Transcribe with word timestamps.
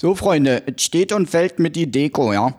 So, 0.00 0.14
Freunde, 0.14 0.62
es 0.64 0.84
steht 0.84 1.10
und 1.10 1.28
fällt 1.28 1.58
mit 1.58 1.74
die 1.74 1.90
Deko, 1.90 2.32
ja? 2.32 2.54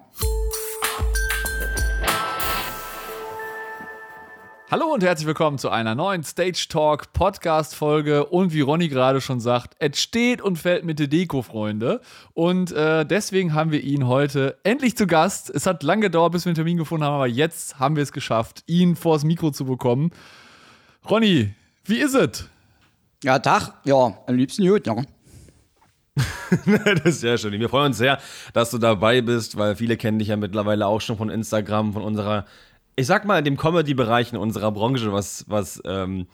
Hallo 4.70 4.88
und 4.94 5.02
herzlich 5.02 5.26
willkommen 5.26 5.58
zu 5.58 5.70
einer 5.70 5.96
neuen 5.96 6.26
Stage 6.26 6.66
Talk 6.68 7.14
Podcast 7.14 7.76
Folge 7.76 8.26
und 8.26 8.52
wie 8.52 8.60
Ronny 8.60 8.90
gerade 8.90 9.22
schon 9.22 9.40
sagt, 9.40 9.78
es 9.80 10.02
steht 10.02 10.42
und 10.42 10.58
fällt 10.58 10.84
mit 10.84 11.00
der 11.00 11.08
Deko, 11.08 11.42
Freunde. 11.42 12.02
Und 12.34 12.74
äh, 12.74 13.06
deswegen 13.06 13.54
haben 13.54 13.72
wir 13.72 13.86
ihn 13.86 14.06
heute 14.06 14.58
endlich 14.64 14.98
zu 14.98 15.08
Gast. 15.08 15.50
Es 15.50 15.66
hat 15.66 15.82
lange 15.82 16.02
gedauert, 16.02 16.34
bis 16.34 16.44
wir 16.44 16.50
einen 16.50 16.56
Termin 16.56 16.76
gefunden 16.76 17.06
haben, 17.06 17.16
aber 17.16 17.28
jetzt 17.28 17.80
haben 17.80 17.96
wir 17.96 18.04
es 18.04 18.12
geschafft, 18.12 18.64
ihn 18.68 18.98
vors 18.98 19.24
Mikro 19.24 19.52
zu 19.52 19.64
bekommen. 19.64 20.12
Ronny, 21.10 21.54
wie 21.86 22.00
ist 22.00 22.16
es? 22.16 22.50
Ja, 23.24 23.40
Tag, 23.40 23.76
ja, 23.86 24.18
am 24.28 24.36
liebsten 24.36 24.68
gut, 24.68 24.86
ja. 24.86 24.98
das 26.86 27.06
ist 27.06 27.22
sehr 27.22 27.38
schön. 27.38 27.54
Wir 27.54 27.70
freuen 27.70 27.88
uns 27.88 27.98
sehr, 27.98 28.20
dass 28.54 28.72
du 28.72 28.78
dabei 28.78 29.22
bist, 29.22 29.58
weil 29.58 29.76
viele 29.76 29.98
kennen 29.98 30.20
dich 30.20 30.30
ja 30.30 30.38
mittlerweile 30.38 30.88
auch 30.88 31.02
schon 31.02 31.18
von 31.18 31.30
Instagram, 31.30 31.94
von 31.94 32.04
unserer, 32.04 32.46
ich 32.96 33.08
sag 33.08 33.26
mal, 33.26 33.40
in 33.40 33.46
dem 33.46 33.58
Comedy-Bereich 33.58 34.34
in 34.34 34.38
unserer 34.38 34.72
Branche, 34.72 35.12
was, 35.14 35.46
was 35.48 35.82
ähm, 35.86 36.28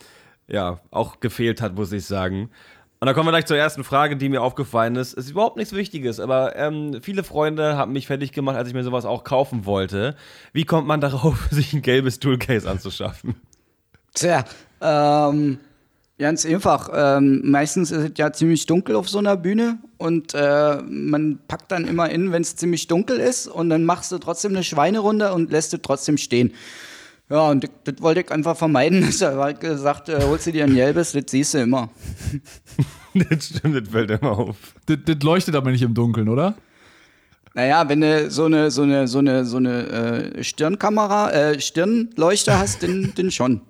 ja 0.48 0.80
auch 0.90 1.20
gefehlt 1.20 1.60
hat, 1.60 1.74
muss 1.74 1.92
ich 1.92 2.04
sagen. 2.04 2.50
Und 2.98 3.06
da 3.06 3.12
kommen 3.12 3.26
wir 3.26 3.32
gleich 3.32 3.46
zur 3.46 3.58
ersten 3.58 3.84
Frage, 3.84 4.16
die 4.16 4.30
mir 4.30 4.40
aufgefallen 4.40 4.96
ist. 4.96 5.12
Es 5.12 5.26
ist 5.26 5.32
überhaupt 5.32 5.58
nichts 5.58 5.74
Wichtiges, 5.74 6.18
aber 6.18 6.56
ähm, 6.56 7.02
viele 7.02 7.24
Freunde 7.24 7.76
haben 7.76 7.92
mich 7.92 8.06
fertig 8.06 8.32
gemacht, 8.32 8.56
als 8.56 8.68
ich 8.68 8.74
mir 8.74 8.84
sowas 8.84 9.04
auch 9.04 9.22
kaufen 9.22 9.66
wollte. 9.66 10.16
Wie 10.54 10.64
kommt 10.64 10.86
man 10.86 11.00
darauf, 11.00 11.46
sich 11.50 11.74
ein 11.74 11.82
gelbes 11.82 12.20
Toolcase 12.20 12.68
anzuschaffen? 12.68 13.34
Tja, 14.14 14.44
ähm, 14.80 15.58
Ganz 16.18 16.46
einfach. 16.46 16.88
Ähm, 16.94 17.42
meistens 17.44 17.90
ist 17.90 18.02
es 18.02 18.10
ja 18.16 18.32
ziemlich 18.32 18.64
dunkel 18.64 18.96
auf 18.96 19.08
so 19.08 19.18
einer 19.18 19.36
Bühne 19.36 19.78
und 19.98 20.32
äh, 20.34 20.78
man 20.82 21.38
packt 21.46 21.70
dann 21.70 21.86
immer 21.86 22.08
in, 22.08 22.32
wenn 22.32 22.40
es 22.40 22.56
ziemlich 22.56 22.86
dunkel 22.86 23.18
ist 23.18 23.46
und 23.46 23.68
dann 23.68 23.84
machst 23.84 24.12
du 24.12 24.18
trotzdem 24.18 24.52
eine 24.52 24.64
Schweinerunde 24.64 25.34
und 25.34 25.50
lässt 25.50 25.74
es 25.74 25.80
trotzdem 25.82 26.16
stehen. 26.16 26.54
Ja, 27.28 27.50
und 27.50 27.68
das, 27.84 27.94
wollte 28.00 28.20
ich 28.20 28.30
einfach 28.30 28.56
vermeiden. 28.56 29.06
Ich 29.08 29.22
habe 29.22 29.54
gesagt, 29.54 30.08
äh, 30.08 30.22
holst 30.22 30.46
du 30.46 30.52
dir 30.52 30.64
ein 30.64 30.74
gelbes, 30.74 31.12
das 31.12 31.24
siehst 31.28 31.52
du 31.52 31.58
immer. 31.58 31.90
das 33.14 33.46
stimmt, 33.46 33.76
das 33.76 33.88
fällt 33.90 34.10
immer 34.10 34.38
auf. 34.38 34.56
Das, 34.86 34.98
das 35.04 35.16
leuchtet 35.22 35.54
aber 35.54 35.70
nicht 35.70 35.82
im 35.82 35.92
Dunkeln, 35.92 36.30
oder? 36.30 36.54
Naja, 37.52 37.88
wenn 37.88 38.02
du 38.02 38.30
so 38.30 38.44
eine, 38.44 38.70
so 38.70 38.82
eine, 38.82 39.08
so 39.08 39.18
eine, 39.18 39.44
so 39.44 39.56
eine 39.56 40.34
äh, 40.36 40.44
Stirnkamera, 40.44 41.30
äh, 41.30 41.60
Stirnleuchter 41.60 42.58
hast, 42.58 42.82
dann, 42.82 43.12
dann 43.16 43.30
schon. 43.30 43.62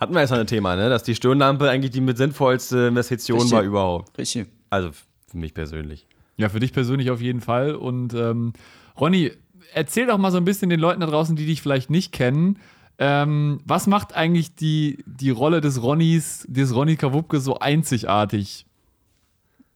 Hatten 0.00 0.14
wir 0.14 0.20
jetzt 0.20 0.32
ein 0.32 0.46
Thema, 0.46 0.76
ne? 0.76 0.88
Dass 0.88 1.02
die 1.02 1.14
Stirnlampe 1.14 1.68
eigentlich 1.68 1.90
die 1.90 2.00
mit 2.00 2.16
sinnvollste 2.16 2.88
Investition 2.88 3.38
Richtig. 3.38 3.56
war 3.56 3.62
überhaupt. 3.62 4.16
Richtig. 4.18 4.46
Also 4.70 4.90
für 5.26 5.36
mich 5.36 5.54
persönlich. 5.54 6.06
Ja, 6.36 6.48
für 6.48 6.60
dich 6.60 6.72
persönlich 6.72 7.10
auf 7.10 7.20
jeden 7.20 7.40
Fall. 7.40 7.74
Und 7.74 8.14
ähm, 8.14 8.52
Ronny, 8.98 9.32
erzähl 9.74 10.06
doch 10.06 10.18
mal 10.18 10.30
so 10.30 10.38
ein 10.38 10.44
bisschen 10.44 10.70
den 10.70 10.80
Leuten 10.80 11.00
da 11.00 11.06
draußen, 11.06 11.34
die 11.34 11.46
dich 11.46 11.62
vielleicht 11.62 11.90
nicht 11.90 12.12
kennen. 12.12 12.58
Ähm, 12.98 13.60
was 13.64 13.86
macht 13.86 14.16
eigentlich 14.16 14.54
die, 14.54 15.04
die 15.06 15.30
Rolle 15.30 15.60
des 15.60 15.82
Ronnys, 15.82 16.44
des 16.48 16.74
Ronny 16.74 16.96
Kawupke 16.96 17.40
so 17.40 17.58
einzigartig? 17.58 18.66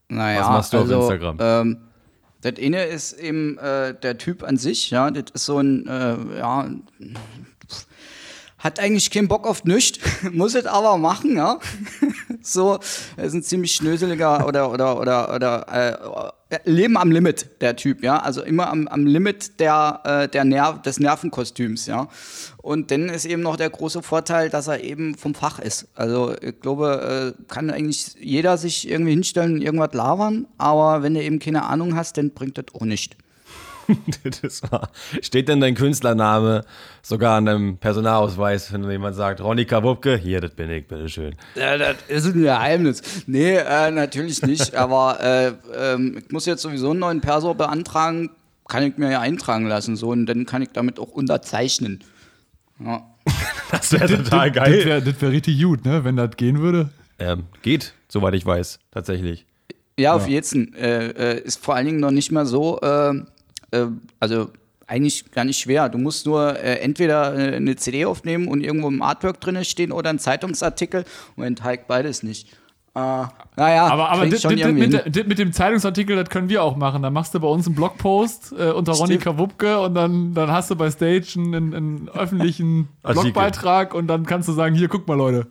Naja, 0.09 0.41
Was 0.41 0.48
machst 0.48 0.73
du 0.73 0.77
auf 0.78 0.83
also, 0.84 1.00
Instagram? 1.00 1.37
Ähm, 1.41 1.78
das 2.43 2.55
eine 2.59 2.84
ist 2.84 3.12
eben 3.12 3.56
äh, 3.59 3.95
der 3.95 4.19
Typ 4.19 4.43
an 4.43 4.56
sich, 4.56 4.91
ja, 4.91 5.11
das 5.11 5.31
ist 5.33 5.45
so 5.45 5.59
ein, 5.59 5.87
äh, 5.87 6.39
ja, 6.39 6.69
hat 8.63 8.79
eigentlich 8.79 9.11
keinen 9.11 9.29
Bock 9.29 9.47
auf 9.47 9.65
nichts, 9.65 9.99
muss 10.33 10.55
es 10.55 10.67
aber 10.67 10.97
machen, 10.97 11.37
ja. 11.37 11.59
so, 12.43 12.79
er 13.17 13.25
ist 13.25 13.35
ein 13.35 13.43
ziemlich 13.43 13.75
schnöseliger 13.75 14.47
oder, 14.47 14.71
oder, 14.71 15.01
oder, 15.01 15.35
oder 15.35 16.33
äh, 16.49 16.59
Leben 16.65 16.97
am 16.97 17.11
Limit, 17.11 17.61
der 17.61 17.77
Typ, 17.77 18.03
ja. 18.05 18.19
Also 18.19 18.43
immer 18.43 18.71
am, 18.71 18.87
am 18.87 19.05
Limit 19.05 19.59
der, 19.59 20.01
äh, 20.05 20.29
der 20.29 20.45
Nerv, 20.45 20.83
des 20.83 21.01
Nervenkostüms, 21.01 21.87
ja. 21.87 22.09
Und 22.59 22.93
dann 22.93 23.09
ist 23.09 23.25
eben 23.25 23.43
noch 23.43 23.57
der 23.57 23.71
große 23.71 24.03
Vorteil, 24.03 24.49
dass 24.49 24.69
er 24.69 24.83
eben 24.84 25.17
vom 25.17 25.34
Fach 25.34 25.59
ist. 25.59 25.89
Also 25.95 26.34
ich 26.41 26.61
glaube, 26.61 27.34
äh, 27.37 27.53
kann 27.53 27.71
eigentlich 27.71 28.15
jeder 28.21 28.59
sich 28.59 28.89
irgendwie 28.89 29.12
hinstellen 29.12 29.55
und 29.55 29.62
irgendwas 29.62 29.93
labern, 29.93 30.47
aber 30.59 31.03
wenn 31.03 31.15
du 31.15 31.22
eben 31.22 31.41
keine 31.41 31.65
Ahnung 31.65 31.97
hast, 31.97 32.17
dann 32.17 32.31
bringt 32.31 32.59
das 32.59 32.67
auch 32.75 32.84
nicht. 32.84 33.17
das 34.43 34.62
war. 34.70 34.91
Steht 35.20 35.48
denn 35.48 35.60
dein 35.60 35.75
Künstlername 35.75 36.65
sogar 37.03 37.37
an 37.38 37.47
deinem 37.47 37.76
Personalausweis, 37.78 38.72
wenn 38.72 38.88
jemand 38.91 39.16
sagt, 39.16 39.41
Ronny 39.41 39.65
Kawupke? 39.65 40.16
Hier, 40.16 40.41
das 40.41 40.53
bin 40.53 40.70
ich, 40.70 40.87
bitteschön. 40.87 41.34
Ja, 41.54 41.76
das 41.76 41.97
ist 42.09 42.26
ein 42.26 42.42
Geheimnis. 42.42 43.25
Nee, 43.26 43.56
äh, 43.56 43.91
natürlich 43.91 44.42
nicht. 44.42 44.75
aber 44.76 45.21
äh, 45.21 45.53
ähm, 45.75 46.19
ich 46.19 46.31
muss 46.32 46.47
jetzt 46.47 46.62
sowieso 46.62 46.91
einen 46.91 47.00
neuen 47.00 47.21
Perso 47.21 47.54
beantragen, 47.54 48.31
kann 48.69 48.82
ich 48.82 48.97
mir 48.97 49.10
ja 49.10 49.21
eintragen 49.21 49.66
lassen. 49.66 49.97
So, 49.97 50.10
und 50.10 50.26
dann 50.26 50.47
kann 50.47 50.62
ich 50.62 50.71
damit 50.72 50.98
auch 50.98 51.10
unterzeichnen. 51.10 52.03
Ja. 52.84 53.03
Das 53.71 53.91
wäre 53.91 54.06
total 54.06 54.50
Das 54.50 54.65
geil. 54.65 54.84
wäre 54.84 55.21
wär 55.22 55.31
richtig 55.31 55.62
gut, 55.62 55.87
ne? 55.87 56.04
Wenn 56.04 56.16
das 56.16 56.37
gehen 56.37 56.60
würde. 56.60 56.91
Ähm, 57.19 57.44
geht, 57.62 57.94
soweit 58.06 58.34
ich 58.34 58.44
weiß, 58.44 58.81
tatsächlich. 58.91 59.47
Ja, 59.98 60.15
auf 60.15 60.26
jeden 60.26 60.75
äh, 60.75 61.09
äh, 61.09 61.41
Ist 61.41 61.62
vor 61.65 61.75
allen 61.75 61.87
Dingen 61.87 62.00
noch 62.00 62.10
nicht 62.10 62.32
mal 62.32 62.47
so, 62.47 62.81
äh, 62.81 63.15
äh, 63.72 63.87
also 64.21 64.50
eigentlich 64.87 65.31
gar 65.31 65.44
nicht 65.44 65.59
schwer. 65.59 65.88
Du 65.88 65.99
musst 65.99 66.27
nur 66.27 66.59
äh, 66.59 66.78
entweder 66.81 67.34
äh, 67.37 67.56
eine 67.56 67.77
CD 67.77 68.05
aufnehmen 68.05 68.49
und 68.49 68.62
irgendwo 68.62 68.88
im 68.88 69.03
Artwork 69.03 69.41
drin 69.41 69.65
stehen 69.65 69.93
oder 69.93 70.10
ein 70.10 70.19
Zeitungsartikel 70.19 71.05
und 71.37 71.44
enthalten 71.44 71.84
beides 71.88 72.22
nicht. 72.22 72.49
Äh, 72.94 73.25
naja, 73.56 73.87
Aber, 73.87 74.10
aber 74.10 74.27
das, 74.27 74.43
das 74.43 74.53
irgendwie 74.53 74.87
mit, 74.87 75.28
mit 75.28 75.38
dem 75.38 75.53
Zeitungsartikel, 75.53 76.15
das 76.15 76.28
können 76.28 76.50
wir 76.50 76.62
auch 76.62 76.77
machen. 76.77 77.03
Dann 77.03 77.15
machst 77.15 77.34
du 77.34 77.41
bei 77.41 77.49
uns 77.49 77.66
einen 77.66 77.75
Blogpost 77.75 78.53
äh, 78.53 78.71
unter 78.71 78.93
Ronny. 78.93 79.16
Kawupke 79.16 79.81
und 79.81 79.94
dann, 79.94 80.34
dann 80.34 80.50
hast 80.50 80.71
du 80.71 80.77
bei 80.77 80.91
Stage 80.91 81.34
einen, 81.37 81.75
einen 81.75 82.09
öffentlichen. 82.10 82.89
Blogbeitrag 83.03 83.94
und 83.94 84.09
dann 84.09 84.27
kannst 84.27 84.49
du 84.49 84.53
sagen, 84.53 84.75
hier, 84.75 84.89
guck 84.89 85.09
mal, 85.09 85.16
Leute. 85.16 85.47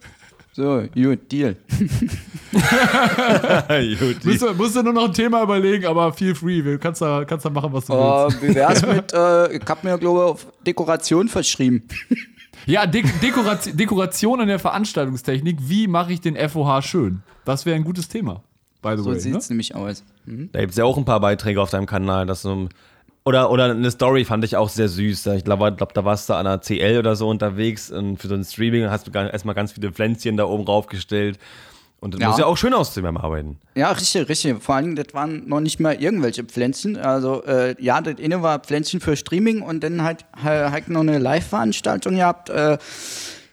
So, 0.54 0.84
gut, 0.94 1.32
Deal. 1.32 1.56
Gut, 4.00 4.26
Musst 4.26 4.42
du, 4.42 4.54
musst 4.54 4.76
du 4.76 4.84
nur 4.84 4.94
noch 4.94 5.06
ein 5.06 5.14
Thema 5.14 5.42
überlegen, 5.44 5.86
aber 5.86 6.12
feel 6.12 6.36
free. 6.36 6.62
Du 6.62 6.78
kannst 6.78 7.02
da, 7.02 7.24
kannst 7.26 7.46
da 7.46 7.50
machen, 7.50 7.72
was 7.72 7.86
du 7.86 7.94
willst. 7.94 8.44
Äh, 8.44 8.50
wie 8.50 8.56
wär's 8.56 8.82
mit, 8.86 9.14
äh, 9.14 9.56
ich 9.56 9.62
hab 9.68 9.84
mir, 9.84 9.98
glaube 9.98 10.20
ich, 10.20 10.26
auf 10.26 10.48
Dekoration 10.68 11.28
verschrieben. 11.30 11.84
Ja, 12.66 12.86
De 12.86 13.04
Dekoration, 13.22 13.78
Dekoration 13.78 14.42
in 14.42 14.48
der 14.48 14.60
Veranstaltungstechnik. 14.60 15.58
Wie 15.62 15.88
mache 15.88 16.14
ich 16.14 16.22
den 16.22 16.36
FOH 16.50 16.82
schön? 16.82 17.24
Das 17.46 17.66
wäre 17.66 17.76
ein 17.78 17.84
gutes 17.84 18.08
Thema. 18.10 18.44
By 18.82 18.96
the 18.98 19.04
So 19.04 19.12
way. 19.12 19.20
sieht's 19.20 19.50
Ne? 19.50 19.54
nämlich 19.54 19.74
aus. 19.76 20.04
Da 20.26 20.60
gibt 20.60 20.72
es 20.72 20.78
ja 20.78 20.84
auch 20.86 20.98
ein 20.98 21.06
paar 21.06 21.20
Beiträge 21.22 21.62
auf 21.62 21.70
deinem 21.70 21.86
Kanal, 21.88 22.26
dass 22.26 22.42
so 22.42 22.68
oder, 23.24 23.52
oder 23.52 23.66
eine 23.66 23.92
Story 23.92 24.26
fand 24.26 24.44
ich 24.44 24.56
auch 24.56 24.70
sehr 24.70 24.88
süß. 24.90 25.28
Ich 25.28 25.44
glaube, 25.44 25.72
glaub, 25.74 25.94
da 25.94 26.04
warst 26.06 26.30
du 26.30 26.34
an 26.34 26.48
einer 26.48 26.60
CL 26.62 26.98
oder 27.00 27.16
so 27.16 27.30
unterwegs 27.30 27.92
und 27.92 28.18
für 28.18 28.28
so 28.28 28.36
ein 28.36 28.44
Streaming 28.44 28.90
hast 28.90 29.08
du 29.08 29.12
erstmal 29.12 29.56
ganz 29.56 29.72
viele 29.74 29.92
Pflänzchen 29.92 30.38
da 30.38 30.46
oben 30.46 30.64
raufgestellt. 30.64 31.38
Und 32.00 32.16
das 32.16 32.22
Ja. 32.22 32.30
muss 32.30 32.40
ja 32.40 32.46
auch 32.48 32.58
schön 32.58 32.74
aussehen 32.74 33.04
beim 33.04 33.18
Arbeiten. 33.18 33.60
Ja, 33.76 33.92
richtig, 33.92 34.28
richtig. 34.28 34.64
Vor 34.64 34.74
allem, 34.74 34.96
das 34.96 35.14
waren 35.14 35.48
noch 35.48 35.60
nicht 35.60 35.80
mal 35.80 35.94
irgendwelche 35.94 36.44
Pflänzchen. 36.44 36.98
Also, 36.98 37.44
äh, 37.44 37.76
ja, 37.80 38.02
das 38.02 38.16
eine 38.20 38.42
war 38.42 38.58
Pflänzchen 38.58 39.00
für 39.00 39.16
Streaming 39.16 39.62
und 39.62 39.84
dann 39.84 40.02
halt, 40.02 40.26
halt 40.44 40.90
noch 40.90 41.02
eine 41.02 41.20
Live-Veranstaltung 41.20 42.16
gehabt. 42.16 42.50
Äh, 42.50 42.80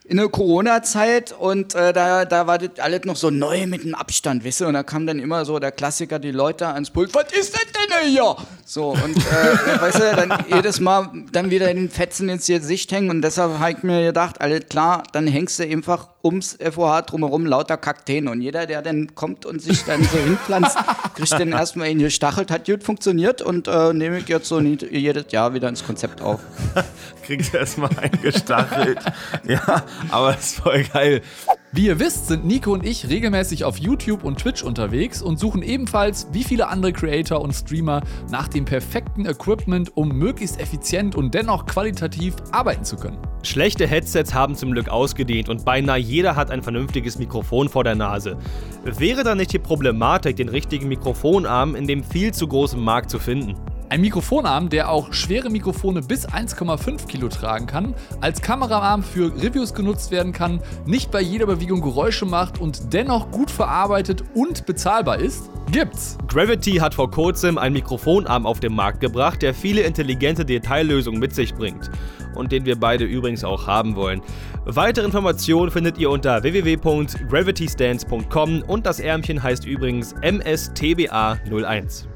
in 0.08 0.16
der 0.16 0.28
Corona-Zeit 0.28 1.32
und 1.38 1.74
äh, 1.74 1.92
da, 1.92 2.24
da 2.24 2.46
war 2.46 2.56
das 2.56 2.78
alles 2.78 3.04
noch 3.04 3.16
so 3.16 3.28
neu 3.28 3.66
mit 3.66 3.84
dem 3.84 3.94
Abstand, 3.94 4.44
weißt 4.44 4.62
du? 4.62 4.66
Und 4.66 4.72
da 4.72 4.82
kam 4.82 5.06
dann 5.06 5.18
immer 5.18 5.44
so 5.44 5.58
der 5.58 5.70
Klassiker, 5.70 6.18
die 6.18 6.30
Leute 6.30 6.66
ans 6.66 6.90
Pult, 6.90 7.14
was 7.14 7.30
ist 7.32 7.54
das 7.54 7.66
denn 7.72 8.08
hier? 8.08 8.34
So, 8.64 8.90
und 8.90 9.16
äh, 9.16 9.80
weißt 9.80 9.98
du, 9.98 10.16
dann 10.16 10.44
jedes 10.48 10.80
Mal 10.80 11.10
dann 11.30 11.50
wieder 11.50 11.72
den 11.72 11.90
Fetzen 11.90 12.30
ins 12.30 12.46
Gesicht 12.46 12.90
hängen 12.90 13.10
und 13.10 13.20
deshalb 13.20 13.58
habe 13.58 13.72
ich 13.72 13.82
mir 13.82 14.02
gedacht, 14.02 14.40
alles 14.40 14.68
klar, 14.70 15.02
dann 15.12 15.26
hängst 15.26 15.58
du 15.58 15.64
einfach 15.64 16.08
ums 16.28 16.58
FOH 16.60 17.02
drumherum 17.02 17.46
lauter 17.46 17.78
Kakteen 17.78 18.28
und 18.28 18.42
jeder, 18.42 18.66
der 18.66 18.82
dann 18.82 19.14
kommt 19.14 19.46
und 19.46 19.62
sich 19.62 19.84
dann 19.84 20.02
so 20.02 20.18
hinpflanzt, 20.18 20.76
kriegt 21.14 21.32
dann 21.32 21.52
erstmal 21.52 21.88
ihn 21.88 21.98
gestachelt, 21.98 22.50
hat 22.50 22.66
gut 22.66 22.84
funktioniert 22.84 23.40
und 23.40 23.66
äh, 23.66 23.94
nehme 23.94 24.18
ich 24.18 24.28
jetzt 24.28 24.48
so 24.48 24.60
nie, 24.60 24.76
jedes 24.90 25.32
Jahr 25.32 25.54
wieder 25.54 25.68
ins 25.68 25.84
Konzept 25.84 26.20
auf. 26.20 26.40
Kriegst 27.24 27.54
erstmal 27.54 27.90
eingestachelt. 27.98 28.98
ja, 29.44 29.82
aber 30.10 30.32
das 30.32 30.52
ist 30.52 30.56
voll 30.60 30.84
geil. 30.84 31.22
Wie 31.70 31.88
ihr 31.88 32.00
wisst, 32.00 32.28
sind 32.28 32.46
Nico 32.46 32.72
und 32.72 32.86
ich 32.86 33.10
regelmäßig 33.10 33.62
auf 33.64 33.76
YouTube 33.76 34.24
und 34.24 34.38
Twitch 34.38 34.62
unterwegs 34.62 35.20
und 35.20 35.38
suchen 35.38 35.60
ebenfalls, 35.60 36.26
wie 36.32 36.42
viele 36.42 36.68
andere 36.68 36.94
Creator 36.94 37.42
und 37.42 37.52
Streamer, 37.52 38.00
nach 38.30 38.48
dem 38.48 38.64
perfekten 38.64 39.26
Equipment, 39.26 39.94
um 39.94 40.08
möglichst 40.08 40.58
effizient 40.58 41.14
und 41.14 41.34
dennoch 41.34 41.66
qualitativ 41.66 42.36
arbeiten 42.52 42.84
zu 42.84 42.96
können. 42.96 43.18
Schlechte 43.42 43.86
Headsets 43.86 44.32
haben 44.32 44.54
zum 44.54 44.72
Glück 44.72 44.88
ausgedient 44.88 45.50
und 45.50 45.66
beinahe 45.66 45.98
jeder 45.98 46.36
hat 46.36 46.50
ein 46.50 46.62
vernünftiges 46.62 47.18
Mikrofon 47.18 47.68
vor 47.68 47.84
der 47.84 47.96
Nase. 47.96 48.38
Wäre 48.84 49.22
da 49.22 49.34
nicht 49.34 49.52
die 49.52 49.58
Problematik, 49.58 50.36
den 50.36 50.48
richtigen 50.48 50.88
Mikrofonarm 50.88 51.74
in 51.74 51.86
dem 51.86 52.02
viel 52.02 52.32
zu 52.32 52.48
großen 52.48 52.80
Markt 52.80 53.10
zu 53.10 53.18
finden? 53.18 53.56
Ein 53.90 54.02
Mikrofonarm, 54.02 54.68
der 54.68 54.90
auch 54.90 55.14
schwere 55.14 55.48
Mikrofone 55.48 56.02
bis 56.02 56.28
1,5 56.28 57.06
Kilo 57.06 57.28
tragen 57.28 57.66
kann, 57.66 57.94
als 58.20 58.42
Kameraarm 58.42 59.02
für 59.02 59.34
Reviews 59.34 59.72
genutzt 59.72 60.10
werden 60.10 60.34
kann, 60.34 60.60
nicht 60.84 61.10
bei 61.10 61.22
jeder 61.22 61.46
Bewegung 61.46 61.80
Geräusche 61.80 62.26
macht 62.26 62.60
und 62.60 62.92
dennoch 62.92 63.30
gut 63.30 63.50
verarbeitet 63.50 64.24
und 64.34 64.66
bezahlbar 64.66 65.20
ist, 65.20 65.48
gibt's. 65.72 66.18
Gravity 66.28 66.74
hat 66.74 66.92
vor 66.92 67.10
kurzem 67.10 67.56
einen 67.56 67.72
Mikrofonarm 67.72 68.44
auf 68.44 68.60
den 68.60 68.74
Markt 68.74 69.00
gebracht, 69.00 69.40
der 69.40 69.54
viele 69.54 69.80
intelligente 69.80 70.44
Detaillösungen 70.44 71.18
mit 71.18 71.34
sich 71.34 71.54
bringt. 71.54 71.90
Und 72.34 72.52
den 72.52 72.66
wir 72.66 72.78
beide 72.78 73.06
übrigens 73.06 73.42
auch 73.42 73.66
haben 73.66 73.96
wollen. 73.96 74.20
Weitere 74.66 75.06
Informationen 75.06 75.70
findet 75.70 75.96
ihr 75.96 76.10
unter 76.10 76.42
www.gravitystance.com 76.42 78.64
und 78.66 78.84
das 78.84 79.00
Ärmchen 79.00 79.42
heißt 79.42 79.64
übrigens 79.64 80.14
MSTBA01. 80.16 82.07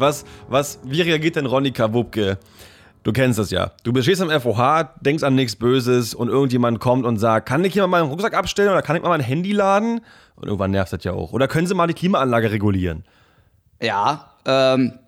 Was, 0.00 0.24
was, 0.48 0.80
wie 0.84 1.02
reagiert 1.02 1.36
denn 1.36 1.46
Ronika 1.46 1.92
Wubke? 1.92 2.38
Du 3.02 3.12
kennst 3.12 3.38
das 3.38 3.50
ja. 3.50 3.72
Du 3.82 4.02
stehst 4.02 4.20
am 4.20 4.28
FOH, 4.28 4.90
denkst 5.00 5.22
an 5.22 5.34
nichts 5.34 5.56
Böses 5.56 6.14
und 6.14 6.28
irgendjemand 6.28 6.80
kommt 6.80 7.06
und 7.06 7.18
sagt, 7.18 7.48
kann 7.48 7.64
ich 7.64 7.74
mal 7.76 7.86
meinen 7.86 8.08
Rucksack 8.08 8.34
abstellen 8.34 8.70
oder 8.70 8.82
kann 8.82 8.96
ich 8.96 9.02
mal 9.02 9.08
mein 9.08 9.20
Handy 9.20 9.52
laden? 9.52 10.00
Und 10.36 10.44
irgendwann 10.44 10.70
nervt 10.70 10.92
das 10.92 11.04
ja 11.04 11.12
auch. 11.12 11.32
Oder 11.32 11.48
können 11.48 11.66
sie 11.66 11.74
mal 11.74 11.86
die 11.86 11.94
Klimaanlage 11.94 12.50
regulieren? 12.50 13.04
Ja, 13.80 14.32
ähm, 14.44 14.98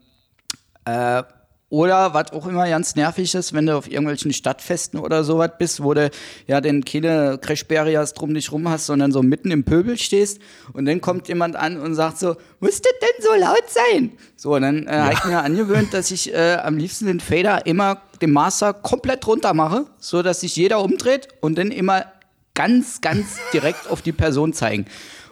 äh, 0.85 1.23
oder 1.73 2.13
was 2.13 2.33
auch 2.33 2.47
immer 2.47 2.69
ganz 2.69 2.97
nervig 2.97 3.35
ist, 3.35 3.55
wenn 3.55 3.65
du 3.65 3.75
auf 3.75 3.91
irgendwelchen 3.91 4.31
Stadtfesten 4.35 5.01
oder 5.01 5.25
sowas 5.25 5.53
bist, 5.59 5.83
wo 5.83 5.95
du 5.95 6.11
ja 6.47 6.61
dann 6.61 6.85
keine 6.85 7.39
Crashberias 7.41 8.13
drum 8.13 8.35
dich 8.35 8.53
rum 8.53 8.69
hast, 8.69 8.85
sondern 8.85 9.11
so 9.11 9.23
mitten 9.23 9.51
im 9.51 9.65
Pöbel 9.65 9.97
stehst 9.97 10.39
und 10.75 10.85
dann 10.85 11.01
kommt 11.01 11.29
jemand 11.29 11.57
an 11.57 11.79
und 11.79 11.95
sagt 11.95 12.19
so, 12.19 12.37
muss 12.61 12.83
das 12.83 12.93
denn 13.01 13.25
so 13.25 13.31
laut 13.41 13.65
sein? 13.69 14.13
So, 14.37 14.55
und 14.55 14.63
dann 14.63 14.87
äh, 14.87 14.93
ja. 14.93 15.05
habe 15.05 15.15
ich 15.15 15.25
mir 15.25 15.39
angewöhnt, 15.39 15.95
dass 15.95 16.11
ich 16.11 16.35
äh, 16.35 16.59
am 16.63 16.77
liebsten 16.77 17.07
den 17.07 17.21
Fader 17.21 17.65
immer 17.65 18.03
den 18.21 18.33
Master 18.33 18.75
komplett 18.75 19.27
runter 19.27 19.55
mache, 19.55 19.87
so 19.99 20.23
dass 20.23 20.41
sich 20.41 20.55
jeder 20.57 20.83
umdreht 20.83 21.29
und 21.41 21.57
dann 21.57 21.71
immer 21.71 22.05
ganz, 22.53 23.01
ganz 23.01 23.39
direkt 23.55 23.89
auf 23.89 24.03
die 24.03 24.13
Person 24.13 24.53
zeigen. 24.53 24.85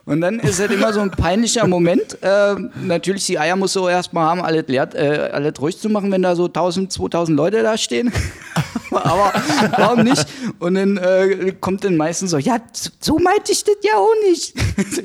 Und 0.04 0.20
dann 0.20 0.38
ist 0.40 0.58
es 0.58 0.70
immer 0.70 0.92
so 0.92 1.00
ein 1.00 1.10
peinlicher 1.10 1.66
Moment. 1.66 2.18
Äh, 2.22 2.54
natürlich, 2.82 3.26
die 3.26 3.38
Eier 3.38 3.56
muss 3.56 3.72
so 3.72 3.88
erstmal 3.88 4.24
haben, 4.26 4.40
alles, 4.40 4.64
leer, 4.66 4.88
äh, 4.94 5.30
alles 5.30 5.60
ruhig 5.60 5.78
zu 5.78 5.88
machen, 5.88 6.10
wenn 6.10 6.22
da 6.22 6.34
so 6.34 6.46
1000, 6.46 6.92
2000 6.92 7.36
Leute 7.36 7.62
da 7.62 7.76
stehen. 7.76 8.12
Aber 8.90 9.32
warum 9.76 10.02
nicht? 10.02 10.26
Und 10.58 10.74
dann 10.74 10.96
äh, 10.96 11.52
kommt 11.60 11.84
dann 11.84 11.96
meistens 11.96 12.30
so, 12.30 12.38
ja, 12.38 12.58
so 13.00 13.18
meinte 13.18 13.52
ich 13.52 13.62
das 13.62 13.76
ja 13.82 13.92
auch 13.94 14.14
nicht. 14.28 14.54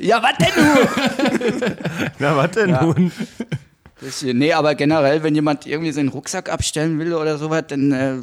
ja, 0.00 0.22
was 0.22 0.36
denn 0.38 0.64
nun? 0.64 1.76
Na, 2.18 2.36
was 2.36 2.50
denn 2.52 2.70
ja. 2.70 2.82
nun? 2.82 3.12
Nee, 4.22 4.52
aber 4.52 4.74
generell, 4.74 5.22
wenn 5.22 5.34
jemand 5.34 5.66
irgendwie 5.66 5.92
seinen 5.92 6.10
Rucksack 6.10 6.50
abstellen 6.50 6.98
will 6.98 7.14
oder 7.14 7.38
sowas, 7.38 7.64
dann 7.68 7.92
äh, 7.92 8.16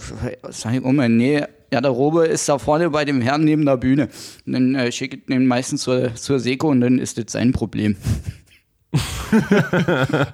sag 0.49 0.73
ich 0.73 0.83
immer, 0.83 1.09
nee, 1.09 1.43
ja, 1.73 1.81
der 1.81 1.91
Robe 1.91 2.27
ist 2.27 2.47
da 2.47 2.59
vorne 2.59 2.91
bei 2.91 3.03
dem 3.03 3.19
Herrn 3.19 3.43
neben 3.43 3.65
der 3.65 3.77
Bühne. 3.77 4.09
Und 4.45 4.53
dann 4.53 4.75
äh, 4.75 4.91
schicke 4.91 5.17
ich 5.17 5.25
den 5.25 5.47
meistens 5.47 5.81
zur, 5.81 6.13
zur 6.13 6.39
Seko 6.39 6.69
und 6.69 6.81
dann 6.81 6.99
ist 6.99 7.17
das 7.17 7.31
sein 7.31 7.51
Problem. 7.51 7.97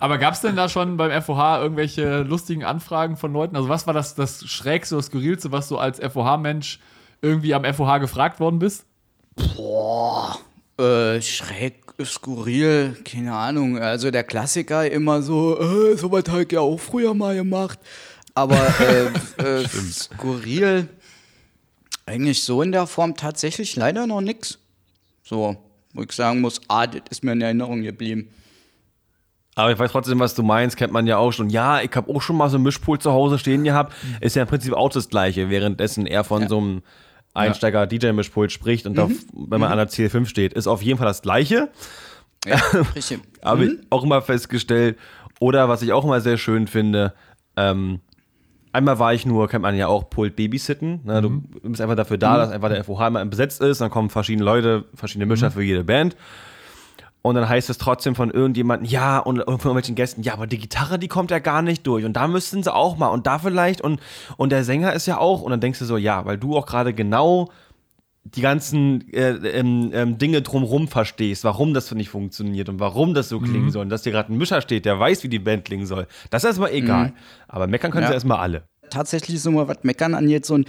Aber 0.02 0.18
gab 0.18 0.34
es 0.34 0.42
denn 0.42 0.58
da 0.58 0.68
schon 0.68 0.98
beim 0.98 1.22
FOH 1.22 1.62
irgendwelche 1.62 2.24
lustigen 2.24 2.66
Anfragen 2.66 3.16
von 3.16 3.32
Leuten? 3.32 3.56
Also, 3.56 3.70
was 3.70 3.88
war 3.88 3.94
das, 3.94 4.16
das 4.16 4.44
Schrägste, 4.50 4.98
das 4.98 5.06
Skurrilste, 5.06 5.54
was 5.54 5.70
du 5.70 5.78
als 5.78 6.00
FOH-Mensch 6.00 6.82
irgendwie 7.22 7.54
am 7.54 7.64
FOH 7.64 8.00
gefragt 8.00 8.42
worden 8.42 8.60
bist? 8.60 8.86
Boah, 9.56 10.38
äh, 10.78 11.22
schräg, 11.22 11.76
skurril, 12.04 12.98
keine 13.06 13.34
Ahnung. 13.34 13.80
Also, 13.80 14.12
der 14.12 14.26
Klassiker 14.26 14.92
immer 14.92 15.22
so, 15.22 15.58
äh, 15.58 15.96
so 15.96 16.12
was 16.12 16.26
habe 16.28 16.44
ich 16.44 16.52
ja 16.52 16.60
auch 16.60 16.82
früher 16.82 17.14
mal 17.14 17.36
gemacht. 17.36 17.80
Aber 18.36 18.58
äh, 18.58 19.06
äh, 19.62 19.68
skurril 19.70 20.90
eigentlich 22.10 22.44
so 22.44 22.62
in 22.62 22.72
der 22.72 22.88
Form 22.88 23.16
tatsächlich 23.16 23.76
leider 23.76 24.08
noch 24.08 24.22
nichts. 24.22 24.58
So, 25.24 25.56
wo 25.94 26.02
ich 26.02 26.12
sagen 26.12 26.42
muss, 26.42 26.60
ah, 26.68 26.88
das 26.88 27.02
ist 27.10 27.24
mir 27.24 27.34
in 27.34 27.42
Erinnerung 27.42 27.84
geblieben. 27.84 28.30
Aber 29.56 29.72
ich 29.72 29.78
weiß 29.78 29.92
trotzdem, 29.92 30.20
was 30.20 30.36
du 30.36 30.42
meinst, 30.42 30.78
kennt 30.78 30.94
man 30.94 31.06
ja 31.06 31.18
auch 31.18 31.32
schon. 31.32 31.50
Ja, 31.50 31.82
ich 31.82 31.92
habe 31.96 32.14
auch 32.14 32.22
schon 32.22 32.38
mal 32.38 32.50
so 32.50 32.58
ein 32.58 32.64
Mischpult 32.64 33.04
zu 33.04 33.12
Hause 33.12 33.38
stehen 33.38 33.64
gehabt. 33.64 33.94
Ist 34.22 34.36
ja 34.36 34.44
im 34.44 34.48
Prinzip 34.48 34.74
auch 34.74 34.90
das 34.90 35.10
Gleiche, 35.10 35.50
währenddessen 35.50 36.08
er 36.08 36.24
von 36.24 36.44
ja. 36.44 36.48
so 36.48 36.58
einem 36.58 36.82
Einsteiger-DJ-Mischpult 37.34 38.52
spricht 38.52 38.88
und 38.88 38.94
mhm. 38.94 39.00
auf, 39.00 39.12
wenn 39.34 39.60
man 39.60 39.70
mhm. 39.70 39.74
an 39.74 39.78
der 39.78 39.90
CL5 39.90 40.26
steht, 40.26 40.54
ist 40.54 40.68
auf 40.68 40.82
jeden 40.82 40.98
Fall 40.98 41.08
das 41.08 41.22
Gleiche. 41.22 41.70
Ja, 42.46 42.58
richtig. 42.96 43.20
Aber 43.42 43.64
mhm. 43.64 43.82
auch 43.90 44.04
immer 44.04 44.22
festgestellt, 44.22 44.98
oder 45.40 45.70
was 45.70 45.82
ich 45.82 45.94
auch 45.94 46.06
immer 46.06 46.22
sehr 46.22 46.38
schön 46.38 46.68
finde, 46.68 47.14
ähm, 47.56 48.00
Einmal 48.72 49.00
war 49.00 49.14
ich 49.14 49.26
nur, 49.26 49.48
kennt 49.48 49.64
man 49.64 49.76
ja 49.76 49.88
auch, 49.88 50.10
Pult 50.10 50.36
Babysitten. 50.36 51.02
Ne? 51.04 51.22
Du 51.22 51.30
mhm. 51.30 51.44
bist 51.64 51.82
einfach 51.82 51.96
dafür 51.96 52.18
da, 52.18 52.34
mhm. 52.34 52.38
dass 52.38 52.52
einfach 52.52 52.70
der 52.70 52.84
FOH 52.84 53.08
immer 53.08 53.26
besetzt 53.26 53.62
ist. 53.62 53.82
Dann 53.82 53.90
kommen 53.90 54.10
verschiedene 54.10 54.46
Leute, 54.46 54.86
verschiedene 54.94 55.26
Mischer 55.26 55.50
mhm. 55.50 55.54
für 55.54 55.64
jede 55.64 55.84
Band. 55.84 56.16
Und 57.22 57.36
dann 57.36 57.50
heißt 57.50 57.70
es 57.70 57.78
trotzdem 57.78 58.16
von 58.16 58.32
irgendjemandem, 58.32 58.90
ja, 58.90 59.20
und 59.20 59.40
von 59.40 59.48
irgendwelchen 59.48 59.96
Gästen, 59.96 60.24
ja, 60.24 60.34
aber 60.34 60.48
die 60.48 60.58
Gitarre, 60.58 60.98
die 60.98 61.10
kommt 61.10 61.32
ja 61.32 61.40
gar 61.40 61.62
nicht 61.62 61.86
durch. 61.86 62.06
Und 62.06 62.14
da 62.14 62.28
müssten 62.28 62.64
sie 62.64 62.74
auch 62.74 62.98
mal. 62.98 63.08
Und 63.08 63.28
da 63.28 63.40
vielleicht. 63.40 63.82
Und, 63.82 64.00
und 64.38 64.52
der 64.52 64.64
Sänger 64.64 64.94
ist 64.94 65.06
ja 65.06 65.18
auch. 65.18 65.42
Und 65.42 65.52
dann 65.52 65.60
denkst 65.60 65.80
du 65.80 65.86
so, 65.86 65.98
ja, 65.98 66.26
weil 66.26 66.38
du 66.38 66.56
auch 66.56 66.66
gerade 66.66 66.94
genau 66.94 67.50
die 68.36 68.42
ganzen 68.42 69.12
äh, 69.14 69.30
ähm, 69.30 69.92
ähm, 69.94 70.18
Dinge 70.18 70.42
drumherum 70.42 70.88
verstehst, 70.88 71.44
warum 71.44 71.74
das 71.74 71.92
nicht 71.92 72.10
funktioniert 72.10 72.70
und 72.70 72.80
warum 72.80 73.14
das 73.14 73.30
so 73.30 73.40
mhm. 73.40 73.46
klingen 73.46 73.72
soll. 73.72 73.84
Und 73.84 73.90
dass 73.90 74.04
dir 74.04 74.12
gerade 74.12 74.34
ein 74.34 74.38
Mischer 74.38 74.62
steht, 74.62 74.86
der 74.86 75.00
weiß, 75.00 75.24
wie 75.24 75.30
die 75.30 75.40
Band 75.40 75.66
klingen 75.66 75.86
soll. 75.86 76.08
Das 76.30 76.44
ist 76.44 76.48
erstmal 76.48 76.72
egal. 76.72 77.08
Mhm. 77.08 77.14
Aber 77.48 77.68
meckern 77.68 77.92
können 77.92 78.04
ja. 78.04 78.10
sie 78.10 78.14
erstmal 78.14 78.40
alle. 78.40 78.64
Tatsächlich 78.90 79.42
so 79.42 79.52
mal 79.52 79.68
was 79.68 79.84
meckern 79.84 80.14
an 80.16 80.30
jetzt 80.30 80.48
so 80.48 80.56
ein 80.58 80.66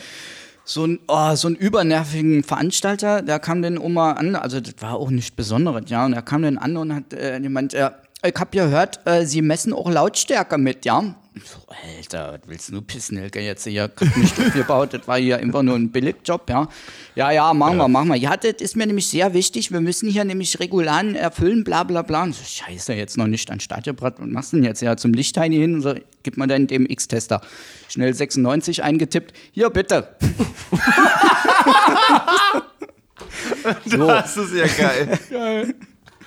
so 0.65 0.87
ein, 0.87 1.01
oh, 1.09 1.35
so 1.35 1.49
einen 1.49 1.57
übernervigen 1.57 2.45
Veranstalter, 2.45 3.23
der 3.23 3.41
kam 3.41 3.61
dann 3.61 3.77
immer 3.77 4.17
an, 4.19 4.37
also 4.37 4.61
das 4.61 4.75
war 4.79 4.95
auch 4.95 5.11
nichts 5.11 5.33
Besonderes, 5.33 5.85
ja, 5.89 6.05
und 6.05 6.13
er 6.13 6.23
kam 6.23 6.43
dann 6.43 6.59
an 6.59 6.77
und 6.77 6.95
hat 6.95 7.13
äh, 7.13 7.41
gemeint, 7.41 7.75
äh, 7.75 7.91
ich 8.23 8.35
habe 8.35 8.51
gehört, 8.51 9.01
äh, 9.07 9.25
Sie 9.25 9.43
messen 9.43 9.73
auch 9.73 9.91
Lautstärke 9.91 10.59
mit, 10.59 10.85
ja. 10.85 11.15
So, 11.35 11.59
Alter, 11.69 12.33
was 12.33 12.41
willst 12.49 12.71
du 12.71 12.83
pissen, 12.83 13.17
Helge, 13.17 13.41
jetzt 13.41 13.65
hier 13.65 13.89
nicht 14.17 14.53
gebaut, 14.53 14.93
das 14.93 15.07
war 15.07 15.19
hier 15.19 15.39
einfach 15.39 15.63
nur 15.63 15.77
ein 15.77 15.91
Billigjob, 15.91 16.51
ja. 16.51 16.69
Ja, 17.15 17.31
ja, 17.31 17.55
machen 17.55 17.79
ja. 17.79 17.85
wir, 17.85 17.89
machen 17.89 18.09
wir. 18.09 18.17
Ja, 18.17 18.37
das 18.37 18.61
ist 18.61 18.77
mir 18.77 18.87
nämlich 18.87 19.09
sehr 19.09 19.33
wichtig, 19.33 19.71
wir 19.71 19.81
müssen 19.81 20.11
hier 20.11 20.25
nämlich 20.25 20.59
Regularen 20.59 21.15
erfüllen, 21.15 21.63
bla 21.63 21.85
bla 21.85 22.03
bla. 22.03 22.25
Und 22.25 22.35
so, 22.35 22.43
scheiße, 22.45 22.95
jetzt 22.95 23.17
noch 23.17 23.29
nicht 23.29 23.49
an 23.51 23.61
Stadionbrett, 23.61 24.15
was 24.19 24.27
machst 24.27 24.53
du 24.53 24.57
denn 24.57 24.65
jetzt? 24.65 24.83
Ja, 24.83 24.97
zum 24.97 25.15
Lichtheini 25.15 25.57
hin, 25.57 25.77
und 25.77 25.83
so, 25.83 25.95
gib 26.25 26.37
mal 26.37 26.49
deinen 26.49 26.67
DMX-Tester. 26.67 27.41
Schnell 27.89 28.13
96 28.13 28.83
eingetippt, 28.83 29.33
hier 29.53 29.71
bitte. 29.71 30.17
so. 33.87 34.07
Das 34.07 34.37
ist 34.37 34.53
ja 34.53 34.67
geil. 34.67 35.19
geil. 35.31 35.75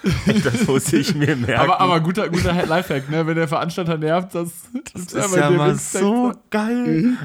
Das 0.44 0.68
muss 0.68 0.92
ich 0.94 1.16
mir 1.16 1.36
merken. 1.36 1.62
Aber, 1.62 1.80
aber 1.80 2.00
guter, 2.02 2.30
guter 2.30 2.66
Lifehack, 2.66 3.10
ne? 3.10 3.26
Wenn 3.26 3.36
der 3.36 3.48
Veranstalter 3.48 3.98
nervt, 3.98 4.36
das, 4.36 4.52
das 4.94 5.14
ist 5.14 5.36
ja, 5.36 5.50
ja 5.50 5.50
mal 5.50 5.76
so 5.76 6.34
geil. 6.50 7.18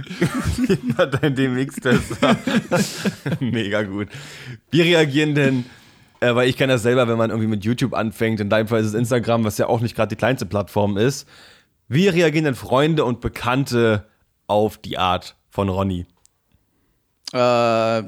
Immer 0.68 1.06
dein 1.06 1.34
DMX-Tester. 1.34 2.36
Mega 3.40 3.82
gut. 3.82 4.08
Wie 4.70 4.82
reagieren 4.82 5.34
denn, 5.34 5.64
äh, 6.20 6.34
weil 6.34 6.48
ich 6.48 6.56
kenne 6.56 6.74
das 6.74 6.82
selber, 6.82 7.08
wenn 7.08 7.18
man 7.18 7.30
irgendwie 7.30 7.48
mit 7.48 7.64
YouTube 7.64 7.94
anfängt, 7.94 8.40
in 8.40 8.48
deinem 8.48 8.68
Fall 8.68 8.80
ist 8.80 8.88
es 8.88 8.94
Instagram, 8.94 9.44
was 9.44 9.58
ja 9.58 9.66
auch 9.66 9.80
nicht 9.80 9.96
gerade 9.96 10.08
die 10.08 10.16
kleinste 10.16 10.46
Plattform 10.46 10.96
ist. 10.96 11.28
Wie 11.88 12.08
reagieren 12.08 12.44
denn 12.44 12.54
Freunde 12.54 13.04
und 13.04 13.20
Bekannte 13.20 14.06
auf 14.46 14.78
die 14.78 14.98
Art 14.98 15.36
von 15.48 15.68
Ronny? 15.68 16.06
Äh, 17.32 18.02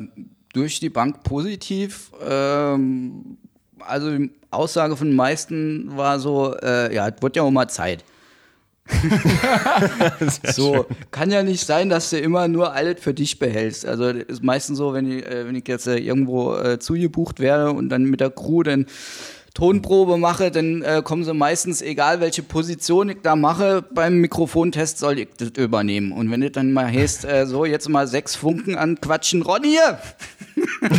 durch 0.52 0.80
die 0.80 0.90
Bank 0.90 1.22
positiv. 1.22 2.12
Ähm, 2.22 3.38
also 3.80 4.18
Aussage 4.50 4.96
von 4.96 5.08
den 5.08 5.16
meisten 5.16 5.96
war 5.96 6.18
so, 6.18 6.54
äh, 6.62 6.94
ja, 6.94 7.08
es 7.08 7.22
wird 7.22 7.36
ja 7.36 7.42
auch 7.42 7.50
mal 7.50 7.68
Zeit. 7.68 8.04
so, 10.44 10.74
schön. 10.74 10.84
kann 11.10 11.30
ja 11.30 11.42
nicht 11.42 11.64
sein, 11.64 11.88
dass 11.88 12.10
du 12.10 12.18
immer 12.18 12.48
nur 12.48 12.72
alles 12.72 13.00
für 13.00 13.14
dich 13.14 13.38
behältst. 13.38 13.86
Also 13.86 14.08
ist 14.08 14.42
meistens 14.42 14.78
so, 14.78 14.92
wenn 14.94 15.10
ich, 15.10 15.24
äh, 15.24 15.46
wenn 15.46 15.54
ich 15.54 15.68
jetzt 15.68 15.86
äh, 15.86 15.96
irgendwo 15.96 16.56
äh, 16.56 16.78
zugebucht 16.78 17.38
werde 17.40 17.72
und 17.72 17.88
dann 17.88 18.04
mit 18.04 18.20
der 18.20 18.30
Crew 18.30 18.62
dann 18.62 18.86
Tonprobe 19.54 20.16
mache, 20.16 20.50
dann 20.50 20.82
äh, 20.82 21.02
kommen 21.04 21.24
sie 21.24 21.34
meistens, 21.34 21.82
egal 21.82 22.20
welche 22.20 22.42
Position 22.42 23.08
ich 23.08 23.18
da 23.22 23.34
mache, 23.34 23.82
beim 23.82 24.18
Mikrofontest 24.18 24.98
soll 24.98 25.18
ich 25.18 25.28
das 25.36 25.50
übernehmen. 25.56 26.12
Und 26.12 26.30
wenn 26.30 26.40
das 26.40 26.52
dann 26.52 26.72
mal 26.72 26.86
heißt, 26.86 27.24
äh, 27.24 27.46
so 27.46 27.64
jetzt 27.64 27.88
mal 27.88 28.06
sechs 28.06 28.36
Funken 28.36 28.76
an 28.76 29.00
Quatschen, 29.00 29.42
Ronny! 29.42 29.76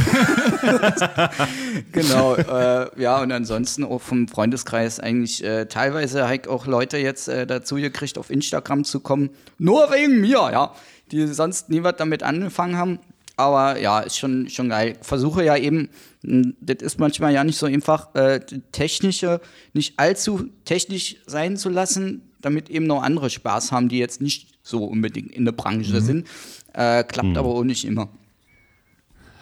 genau, 1.92 2.36
äh, 2.36 2.90
ja, 3.02 3.22
und 3.22 3.32
ansonsten 3.32 3.84
auch 3.86 4.02
vom 4.02 4.28
Freundeskreis 4.28 5.00
eigentlich 5.00 5.44
äh, 5.44 5.66
teilweise 5.66 6.24
habe 6.24 6.36
ich 6.36 6.48
auch 6.48 6.66
Leute 6.68 6.98
jetzt 6.98 7.30
äh, 7.30 7.48
dazu 7.48 7.76
gekriegt, 7.76 8.18
auf 8.18 8.30
Instagram 8.30 8.84
zu 8.84 9.00
kommen, 9.00 9.30
nur 9.58 9.92
wegen 9.92 10.20
mir, 10.20 10.50
ja, 10.52 10.74
die 11.12 11.28
sonst 11.28 11.70
nie 11.70 11.84
was 11.84 11.96
damit 11.98 12.24
angefangen 12.24 12.78
haben 12.78 13.00
aber 13.42 13.80
ja, 13.80 14.00
ist 14.00 14.18
schon, 14.18 14.50
schon 14.50 14.70
geil. 14.70 14.98
Versuche 15.02 15.44
ja 15.44 15.58
eben, 15.58 15.90
das 16.24 16.78
ist 16.82 17.00
manchmal 17.00 17.34
ja 17.34 17.44
nicht 17.44 17.58
so 17.58 17.66
einfach, 17.66 18.14
äh, 18.16 18.40
technische 18.72 19.42
nicht 19.74 19.98
allzu 19.98 20.50
technisch 20.66 21.18
sein 21.26 21.58
zu 21.58 21.70
lassen, 21.70 22.22
damit 22.42 22.70
eben 22.70 22.88
noch 22.88 23.04
andere 23.04 23.30
Spaß 23.30 23.72
haben, 23.72 23.90
die 23.90 23.98
jetzt 23.98 24.22
nicht 24.22 24.48
so 24.64 24.86
unbedingt 24.86 25.32
in 25.32 25.46
der 25.46 25.52
Branche 25.52 26.02
sind. 26.02 26.28
Äh, 26.74 27.04
klappt 27.04 27.38
aber 27.38 27.50
auch 27.50 27.64
nicht 27.64 27.86
immer. 27.86 28.10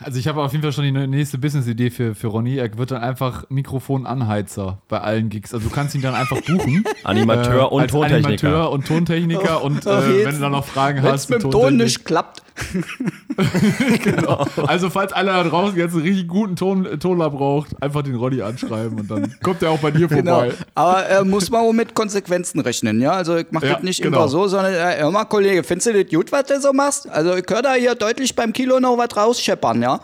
Also 0.02 0.18
ich 0.18 0.28
habe 0.28 0.42
auf 0.42 0.52
jeden 0.54 0.62
Fall 0.62 0.72
schon 0.72 0.86
die 0.86 0.92
nächste 0.92 1.38
Business-Idee 1.38 1.90
für, 1.90 2.16
für 2.16 2.28
Ronny. 2.28 2.58
Er 2.58 2.78
wird 2.78 2.92
dann 2.92 3.02
einfach 3.02 3.50
Mikrofonanheizer 3.50 4.82
bei 4.88 5.02
allen 5.02 5.30
Gigs. 5.30 5.54
Also 5.54 5.68
du 5.68 5.76
kannst 5.76 5.94
ihn 5.94 6.02
dann 6.02 6.16
einfach 6.16 6.42
buchen. 6.42 6.86
Animateur 7.04 7.64
Äh, 7.64 7.74
und 7.74 7.82
als 7.82 7.92
Tontechniker. 7.92 8.28
Animateur 8.28 8.72
und 8.72 8.88
Tontechniker. 8.88 9.64
und 9.64 9.78
äh, 9.86 10.26
wenn 10.26 10.36
du 10.36 10.42
dann 10.42 10.54
noch 10.54 10.66
Fragen 10.66 11.04
Wenn 11.04 11.12
hast, 11.12 11.26
es 11.26 11.30
mit 11.30 11.44
dem 11.44 11.52
Ton 11.52 11.78
nicht 11.78 12.06
klappt. 12.06 12.44
genau. 14.04 14.46
Also 14.68 14.90
falls 14.90 15.14
einer 15.14 15.44
da 15.44 15.50
draußen 15.50 15.78
jetzt 15.78 15.94
einen 15.94 16.04
richtig 16.04 16.28
guten 16.28 16.56
Ton, 16.56 17.00
Tonler 17.00 17.30
braucht, 17.30 17.82
einfach 17.82 18.02
den 18.04 18.16
Ronny 18.16 18.42
anschreiben 18.42 19.00
und 19.00 19.10
dann 19.12 19.36
kommt 19.42 19.62
er 19.64 19.72
auch 19.72 19.80
bei 19.80 19.92
dir 19.92 20.08
Genau. 20.08 20.40
vorbei. 20.42 20.54
Aber 20.76 21.10
äh, 21.10 21.24
muss 21.24 21.50
man 21.50 21.62
auch 21.62 21.74
mit 21.74 21.94
Konsequenzen 21.96 22.60
rechnen, 22.60 23.02
ja? 23.02 23.12
Also 23.12 23.38
ich 23.38 23.48
mache 23.52 23.68
Ja, 23.68 23.74
das 23.76 23.84
nicht 23.84 24.02
genau. 24.02 24.18
immer 24.20 24.28
so, 24.30 24.48
sondern 24.48 24.74
äh, 24.74 24.98
hör 25.00 25.12
mal, 25.12 25.26
Kollege, 25.26 25.64
findest 25.64 25.88
du 25.88 26.04
das 26.04 26.12
gut, 26.12 26.32
was 26.32 26.44
du 26.46 26.60
so 26.60 26.74
machst? 26.74 27.08
Also 27.10 27.36
ich 27.36 27.46
höre 27.50 27.62
da 27.62 27.74
hier 27.74 27.96
deutlich 27.96 28.36
beim 28.36 28.54
Kilo 28.54 28.80
noch 28.80 28.98
was 28.98 29.16
rausscheppern, 29.16 29.82
ja? 29.82 30.00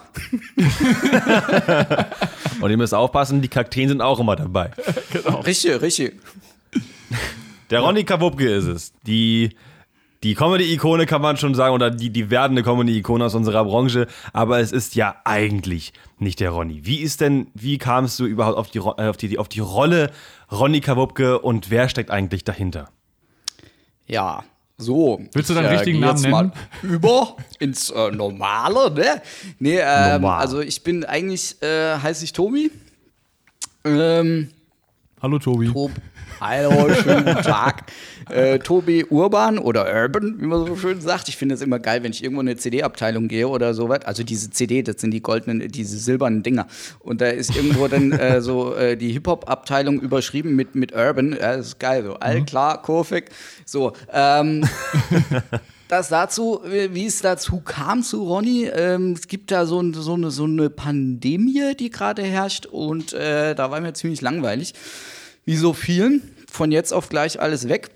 Und 2.61 2.69
ihr 2.71 2.77
müsst 2.77 2.93
aufpassen, 2.93 3.41
die 3.41 3.47
Kakteen 3.47 3.89
sind 3.89 4.01
auch 4.01 4.19
immer 4.19 4.35
dabei. 4.35 4.71
Richtig, 5.45 5.81
richtig. 5.81 6.13
Der 7.69 7.79
Ronny 7.81 8.03
Kawupke 8.03 8.47
ist 8.47 8.65
es. 8.65 8.93
Die, 9.05 9.49
die 10.23 10.33
Comedy-Ikone 10.33 11.05
kann 11.05 11.21
man 11.21 11.37
schon 11.37 11.53
sagen, 11.53 11.75
oder 11.75 11.91
die, 11.91 12.09
die 12.09 12.29
werdende 12.29 12.63
Comedy-Ikone 12.63 13.25
aus 13.25 13.35
unserer 13.35 13.63
Branche. 13.65 14.07
Aber 14.33 14.59
es 14.59 14.71
ist 14.71 14.95
ja 14.95 15.15
eigentlich 15.23 15.93
nicht 16.17 16.39
der 16.39 16.51
Ronny. 16.51 16.81
Wie 16.85 16.97
ist 17.01 17.21
denn, 17.21 17.47
wie 17.53 17.77
kamst 17.77 18.19
du 18.19 18.25
überhaupt 18.25 18.57
auf 18.57 18.71
die, 18.71 18.79
äh, 18.79 19.07
auf 19.07 19.17
die, 19.17 19.37
auf 19.37 19.49
die 19.49 19.59
Rolle 19.59 20.11
Ronny 20.51 20.81
Kawupke 20.81 21.39
und 21.39 21.69
wer 21.69 21.89
steckt 21.89 22.09
eigentlich 22.11 22.43
dahinter? 22.43 22.89
Ja, 24.07 24.43
so. 24.77 25.21
Willst 25.33 25.49
du 25.49 25.53
deinen 25.53 25.65
Ich, 25.65 25.71
äh, 25.71 25.75
richtigen 25.75 25.99
Namen 25.99 26.21
nennen? 26.21 26.51
Über 26.81 27.35
ins 27.59 27.89
äh, 27.91 28.11
Normale, 28.11 28.91
ne? 28.91 29.21
Nee, 29.59 29.79
ähm, 29.79 30.21
Normal. 30.21 30.39
also 30.41 30.59
ich 30.59 30.83
bin 30.83 31.05
eigentlich, 31.05 31.61
äh, 31.61 31.97
heiße 31.97 32.23
ich 32.23 32.33
Tobi. 32.33 32.71
Ähm, 33.83 34.49
Hallo 35.21 35.39
Tobi. 35.39 35.71
Tob 35.71 35.91
Hallo, 36.39 36.93
schönen 36.93 37.25
Tag. 37.43 37.83
Äh, 38.29 38.59
Tobi 38.59 39.05
Urban 39.09 39.57
oder 39.57 39.85
Urban, 39.93 40.35
wie 40.39 40.45
man 40.45 40.65
so 40.65 40.75
schön 40.75 40.99
sagt. 41.01 41.29
Ich 41.29 41.37
finde 41.37 41.55
es 41.55 41.61
immer 41.61 41.79
geil, 41.79 42.03
wenn 42.03 42.11
ich 42.11 42.23
irgendwo 42.23 42.41
in 42.41 42.47
eine 42.49 42.57
CD-Abteilung 42.57 43.27
gehe 43.27 43.47
oder 43.47 43.73
sowas. 43.73 44.01
Also 44.05 44.23
diese 44.23 44.49
CD, 44.49 44.83
das 44.83 44.99
sind 45.01 45.11
die 45.11 45.21
goldenen, 45.21 45.67
diese 45.71 45.97
silbernen 45.97 46.43
Dinger. 46.43 46.67
Und 46.99 47.21
da 47.21 47.27
ist 47.27 47.55
irgendwo 47.55 47.87
dann 47.87 48.11
äh, 48.11 48.41
so 48.41 48.75
äh, 48.75 48.97
die 48.97 49.11
Hip-Hop-Abteilung 49.13 49.99
überschrieben 50.01 50.55
mit, 50.55 50.75
mit 50.75 50.93
Urban. 50.93 51.31
Ja, 51.33 51.57
das 51.57 51.67
ist 51.67 51.79
geil. 51.79 52.03
So, 52.03 52.13
all 52.15 52.43
klar, 52.45 52.81
Kurvik. 52.81 53.29
So, 53.65 53.93
ähm, 54.11 54.67
das 55.87 56.09
dazu, 56.09 56.61
wie 56.65 57.05
es 57.05 57.21
dazu 57.21 57.61
kam 57.61 58.03
zu 58.03 58.23
Ronny. 58.23 58.65
Ähm, 58.65 59.13
es 59.13 59.27
gibt 59.27 59.51
da 59.51 59.65
so, 59.65 59.79
ein- 59.81 59.93
so, 59.93 60.13
eine, 60.15 60.31
so 60.31 60.43
eine 60.43 60.69
Pandemie, 60.69 61.75
die 61.79 61.89
gerade 61.89 62.23
herrscht 62.23 62.65
und 62.65 63.13
äh, 63.13 63.55
da 63.55 63.71
war 63.71 63.79
mir 63.79 63.93
ziemlich 63.93 64.21
langweilig. 64.21 64.73
Wie 65.45 65.55
so 65.55 65.73
vielen, 65.73 66.21
von 66.51 66.71
jetzt 66.71 66.91
auf 66.91 67.09
gleich 67.09 67.39
alles 67.39 67.69
weg. 67.69 67.91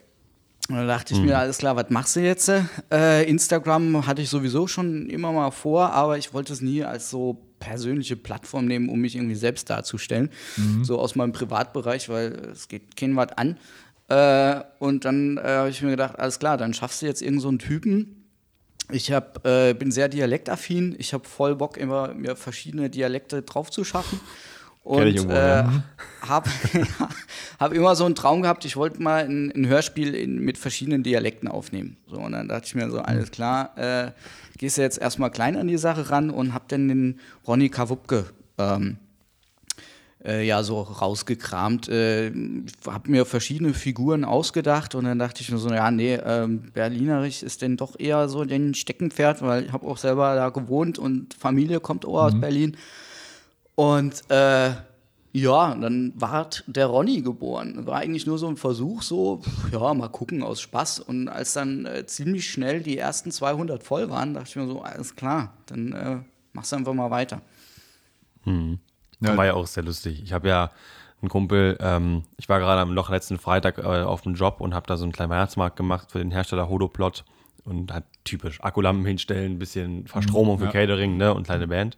Und 0.69 0.75
da 0.75 0.85
dachte 0.85 1.15
ich 1.15 1.19
mir, 1.19 1.37
alles 1.39 1.57
klar, 1.57 1.75
was 1.75 1.89
machst 1.89 2.15
du 2.15 2.19
jetzt? 2.19 2.51
Äh, 2.91 3.27
Instagram 3.27 4.05
hatte 4.05 4.21
ich 4.21 4.29
sowieso 4.29 4.67
schon 4.67 5.09
immer 5.09 5.31
mal 5.31 5.49
vor, 5.49 5.93
aber 5.93 6.19
ich 6.19 6.31
wollte 6.31 6.53
es 6.53 6.61
nie 6.61 6.83
als 6.83 7.09
so 7.09 7.41
persönliche 7.59 8.15
Plattform 8.15 8.65
nehmen, 8.65 8.87
um 8.87 8.99
mich 8.99 9.15
irgendwie 9.15 9.35
selbst 9.35 9.69
darzustellen. 9.69 10.29
So 10.83 10.99
aus 10.99 11.15
meinem 11.15 11.31
Privatbereich, 11.31 12.07
weil 12.09 12.33
es 12.51 12.67
geht 12.67 12.95
kein 12.95 13.15
was 13.15 13.29
an. 13.35 13.57
Äh, 14.09 14.63
und 14.77 15.05
dann 15.05 15.37
äh, 15.37 15.41
habe 15.41 15.69
ich 15.69 15.81
mir 15.81 15.91
gedacht, 15.91 16.19
alles 16.19 16.37
klar, 16.37 16.57
dann 16.57 16.73
schaffst 16.73 17.01
du 17.01 17.07
jetzt 17.07 17.21
irgend 17.21 17.41
so 17.41 17.47
einen 17.47 17.59
Typen. 17.59 18.25
Ich 18.91 19.11
hab, 19.11 19.45
äh, 19.47 19.73
bin 19.73 19.91
sehr 19.91 20.07
dialektaffin. 20.07 20.95
Ich 20.97 21.13
habe 21.13 21.27
voll 21.27 21.55
Bock, 21.55 21.77
immer 21.77 22.13
mir 22.13 22.35
verschiedene 22.35 22.89
Dialekte 22.89 23.41
drauf 23.41 23.69
zu 23.69 23.83
schaffen. 23.83 24.19
Und 24.83 25.07
irgendwo, 25.07 25.33
äh, 25.33 25.35
ja. 25.37 25.83
habe 26.27 26.49
hab 27.59 27.73
immer 27.73 27.95
so 27.95 28.05
einen 28.05 28.15
Traum 28.15 28.41
gehabt, 28.41 28.65
ich 28.65 28.75
wollte 28.75 29.01
mal 29.01 29.25
ein, 29.25 29.51
ein 29.51 29.67
Hörspiel 29.67 30.15
in, 30.15 30.39
mit 30.39 30.57
verschiedenen 30.57 31.03
Dialekten 31.03 31.47
aufnehmen. 31.47 31.97
So, 32.07 32.17
und 32.17 32.31
dann 32.31 32.47
dachte 32.47 32.65
ich 32.67 32.75
mir 32.75 32.89
so, 32.89 32.99
alles 32.99 33.31
klar, 33.31 33.77
äh, 33.77 34.11
gehst 34.57 34.77
du 34.77 34.81
jetzt 34.81 34.97
erstmal 34.97 35.31
klein 35.31 35.57
an 35.57 35.67
die 35.67 35.77
Sache 35.77 36.09
ran 36.09 36.29
und 36.29 36.53
hab 36.53 36.67
dann 36.69 36.87
den 36.87 37.19
Ronny 37.47 37.69
Kawupke 37.69 38.25
ähm, 38.57 38.97
äh, 40.23 40.45
ja 40.45 40.63
so 40.63 40.81
rausgekramt. 40.81 41.87
Äh, 41.89 42.31
habe 42.85 43.11
mir 43.11 43.25
verschiedene 43.25 43.73
Figuren 43.73 44.25
ausgedacht 44.25 44.95
und 44.95 45.05
dann 45.05 45.19
dachte 45.19 45.41
ich 45.41 45.51
mir 45.51 45.57
so, 45.57 45.69
ja, 45.69 45.91
nee, 45.91 46.15
ähm, 46.15 46.71
Berlinerisch 46.73 47.43
ist 47.43 47.61
denn 47.61 47.77
doch 47.77 47.99
eher 47.99 48.27
so 48.29 48.43
den 48.43 48.73
Steckenpferd, 48.73 49.41
weil 49.41 49.65
ich 49.65 49.71
habe 49.71 49.87
auch 49.87 49.97
selber 49.97 50.35
da 50.35 50.49
gewohnt 50.49 50.99
und 50.99 51.33
Familie 51.33 51.79
kommt 51.79 52.05
auch 52.05 52.23
aus 52.23 52.39
Berlin. 52.39 52.75
Und 53.79 54.29
äh, 54.29 54.71
ja, 55.31 55.73
dann 55.73 56.11
ward 56.17 56.65
der 56.67 56.87
Ronny 56.87 57.21
geboren. 57.21 57.85
War 57.85 57.99
eigentlich 57.99 58.27
nur 58.27 58.37
so 58.37 58.49
ein 58.49 58.57
Versuch, 58.57 59.01
so, 59.03 59.41
ja, 59.71 59.93
mal 59.93 60.09
gucken 60.09 60.43
aus 60.43 60.59
Spaß. 60.59 60.99
Und 60.99 61.29
als 61.29 61.53
dann 61.53 61.85
äh, 61.85 62.05
ziemlich 62.05 62.51
schnell 62.51 62.81
die 62.81 62.97
ersten 62.97 63.31
200 63.31 63.81
voll 63.81 64.09
waren, 64.09 64.33
dachte 64.33 64.49
ich 64.49 64.55
mir 64.57 64.67
so, 64.67 64.81
alles 64.81 65.15
klar, 65.15 65.53
dann 65.67 65.93
äh, 65.93 66.17
machst 66.51 66.73
du 66.73 66.75
einfach 66.75 66.93
mal 66.93 67.09
weiter. 67.09 67.41
Ja. 69.21 69.37
War 69.37 69.45
ja 69.45 69.53
auch 69.53 69.65
sehr 69.65 69.83
lustig. 69.83 70.21
Ich 70.23 70.33
habe 70.33 70.49
ja 70.49 70.71
einen 71.21 71.29
Kumpel, 71.29 71.77
ähm, 71.79 72.23
ich 72.35 72.49
war 72.49 72.59
gerade 72.59 72.81
am 72.81 72.93
noch 72.93 73.09
letzten 73.09 73.37
Freitag 73.37 73.77
äh, 73.77 73.83
auf 73.83 74.23
dem 74.23 74.33
Job 74.33 74.59
und 74.59 74.73
habe 74.73 74.87
da 74.87 74.97
so 74.97 75.05
einen 75.05 75.13
kleinen 75.13 75.29
Weihnachtsmarkt 75.29 75.77
gemacht 75.77 76.11
für 76.11 76.19
den 76.19 76.31
Hersteller 76.31 76.67
Hodoplot 76.67 77.23
und 77.63 77.93
hat 77.93 78.03
typisch 78.25 78.61
Akkulampen 78.61 79.05
hinstellen, 79.05 79.53
ein 79.53 79.59
bisschen 79.59 80.05
Verstromung 80.05 80.59
für 80.59 80.65
ja. 80.65 80.71
Catering 80.71 81.15
ne, 81.15 81.33
und 81.33 81.45
kleine 81.45 81.69
Band. 81.69 81.97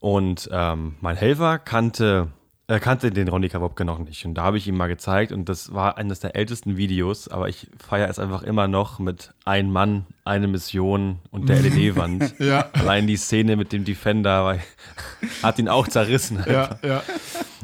Und 0.00 0.48
ähm, 0.52 0.94
mein 1.00 1.16
Helfer 1.16 1.58
kannte, 1.58 2.28
äh, 2.68 2.78
kannte 2.80 3.10
den 3.10 3.28
Ronny 3.28 3.48
Kawopke 3.48 3.84
noch 3.84 3.98
nicht. 3.98 4.24
Und 4.26 4.34
da 4.34 4.42
habe 4.44 4.58
ich 4.58 4.68
ihm 4.68 4.76
mal 4.76 4.88
gezeigt 4.88 5.32
und 5.32 5.48
das 5.48 5.72
war 5.74 5.96
eines 5.96 6.20
der 6.20 6.36
ältesten 6.36 6.76
Videos, 6.76 7.28
aber 7.28 7.48
ich 7.48 7.68
feiere 7.84 8.08
es 8.10 8.18
einfach 8.18 8.42
immer 8.42 8.68
noch 8.68 8.98
mit 8.98 9.32
ein 9.44 9.70
Mann, 9.72 10.06
eine 10.24 10.48
Mission 10.48 11.18
und 11.30 11.48
der 11.48 11.60
LED-Wand. 11.62 12.34
Ja. 12.38 12.68
Allein 12.74 13.06
die 13.06 13.16
Szene 13.16 13.56
mit 13.56 13.72
dem 13.72 13.84
Defender 13.84 14.44
weil, 14.44 14.60
hat 15.42 15.58
ihn 15.58 15.68
auch 15.68 15.88
zerrissen. 15.88 16.44
Ja, 16.46 16.78
ja. 16.84 17.02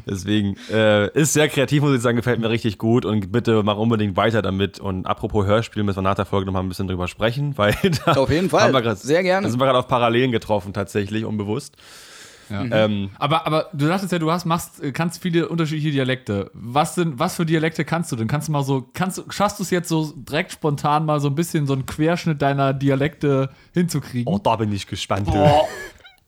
Deswegen 0.05 0.57
äh, 0.73 1.09
ist 1.13 1.33
sehr 1.33 1.49
kreativ, 1.49 1.83
muss 1.83 1.95
ich 1.95 2.01
sagen, 2.03 2.17
gefällt 2.17 2.41
mir 2.41 2.51
richtig 2.51 2.77
gut 2.79 3.05
und 3.05 3.31
bitte 3.31 3.63
mach 3.63 3.77
unbedingt 3.77 4.17
weiter 4.17 4.43
damit. 4.43 4.81
Und 4.81 5.07
apropos 5.07 5.47
Hörspiel, 5.47 5.85
müssen 5.85 5.99
wir 5.99 6.03
nach 6.03 6.17
der 6.17 6.25
Folge 6.25 6.47
noch 6.47 6.53
mal 6.55 6.61
ein 6.61 6.69
bisschen 6.69 6.89
drüber 6.89 7.07
sprechen, 7.07 7.57
weil 7.57 7.77
da 8.07 8.13
Auf 8.15 8.31
jeden 8.31 8.49
Fall. 8.51 8.63
haben 8.63 8.73
wir 8.73 8.83
grad- 8.83 8.99
Sehr 8.99 9.23
gerne. 9.23 9.47
Da 9.47 9.51
sind 9.51 9.61
wir 9.61 9.67
gerade 9.67 9.79
auf 9.79 9.87
Parallelen 9.87 10.33
getroffen, 10.33 10.73
tatsächlich, 10.73 11.25
unbewusst. 11.25 11.77
Ja. 12.53 12.85
Ähm, 12.85 13.11
Aber, 13.19 13.47
aber 13.47 13.69
du 13.73 13.87
sagtest 13.87 14.13
ja, 14.13 14.19
du 14.19 14.31
hast, 14.31 14.45
machst, 14.45 14.83
äh, 14.83 14.93
kannst 14.93 15.23
viele 15.23 15.49
unterschiedliche 15.49 15.91
Dialekte. 15.91 16.51
Was, 16.55 16.95
sind, 16.95 17.19
was 17.19 17.37
für 17.37 17.47
Dialekte 17.47 17.85
kannst 17.85 18.13
du 18.13 18.17
denn? 18.17 18.29
Kannst 18.29 18.49
du 18.49 18.53
mal 18.53 18.63
so, 18.63 18.89
kannst, 18.95 19.19
du- 19.19 19.25
schaffst 19.31 19.59
du 19.59 19.63
es 19.63 19.71
jetzt 19.71 19.89
so 19.89 20.13
direkt 20.17 20.53
spontan 20.53 21.05
mal 21.07 21.21
so 21.21 21.29
ein 21.29 21.35
bisschen 21.35 21.67
so 21.67 21.73
einen 21.73 21.87
Querschnitt 21.87 22.41
deiner 22.43 22.73
Dialekte 22.75 23.51
hinzukriegen? 23.75 24.33
oh, 24.33 24.39
da 24.39 24.57
bin 24.57 24.73
ich 24.73 24.87
gespannt. 24.87 25.29
du. 25.29 25.33
Oh, 25.35 25.63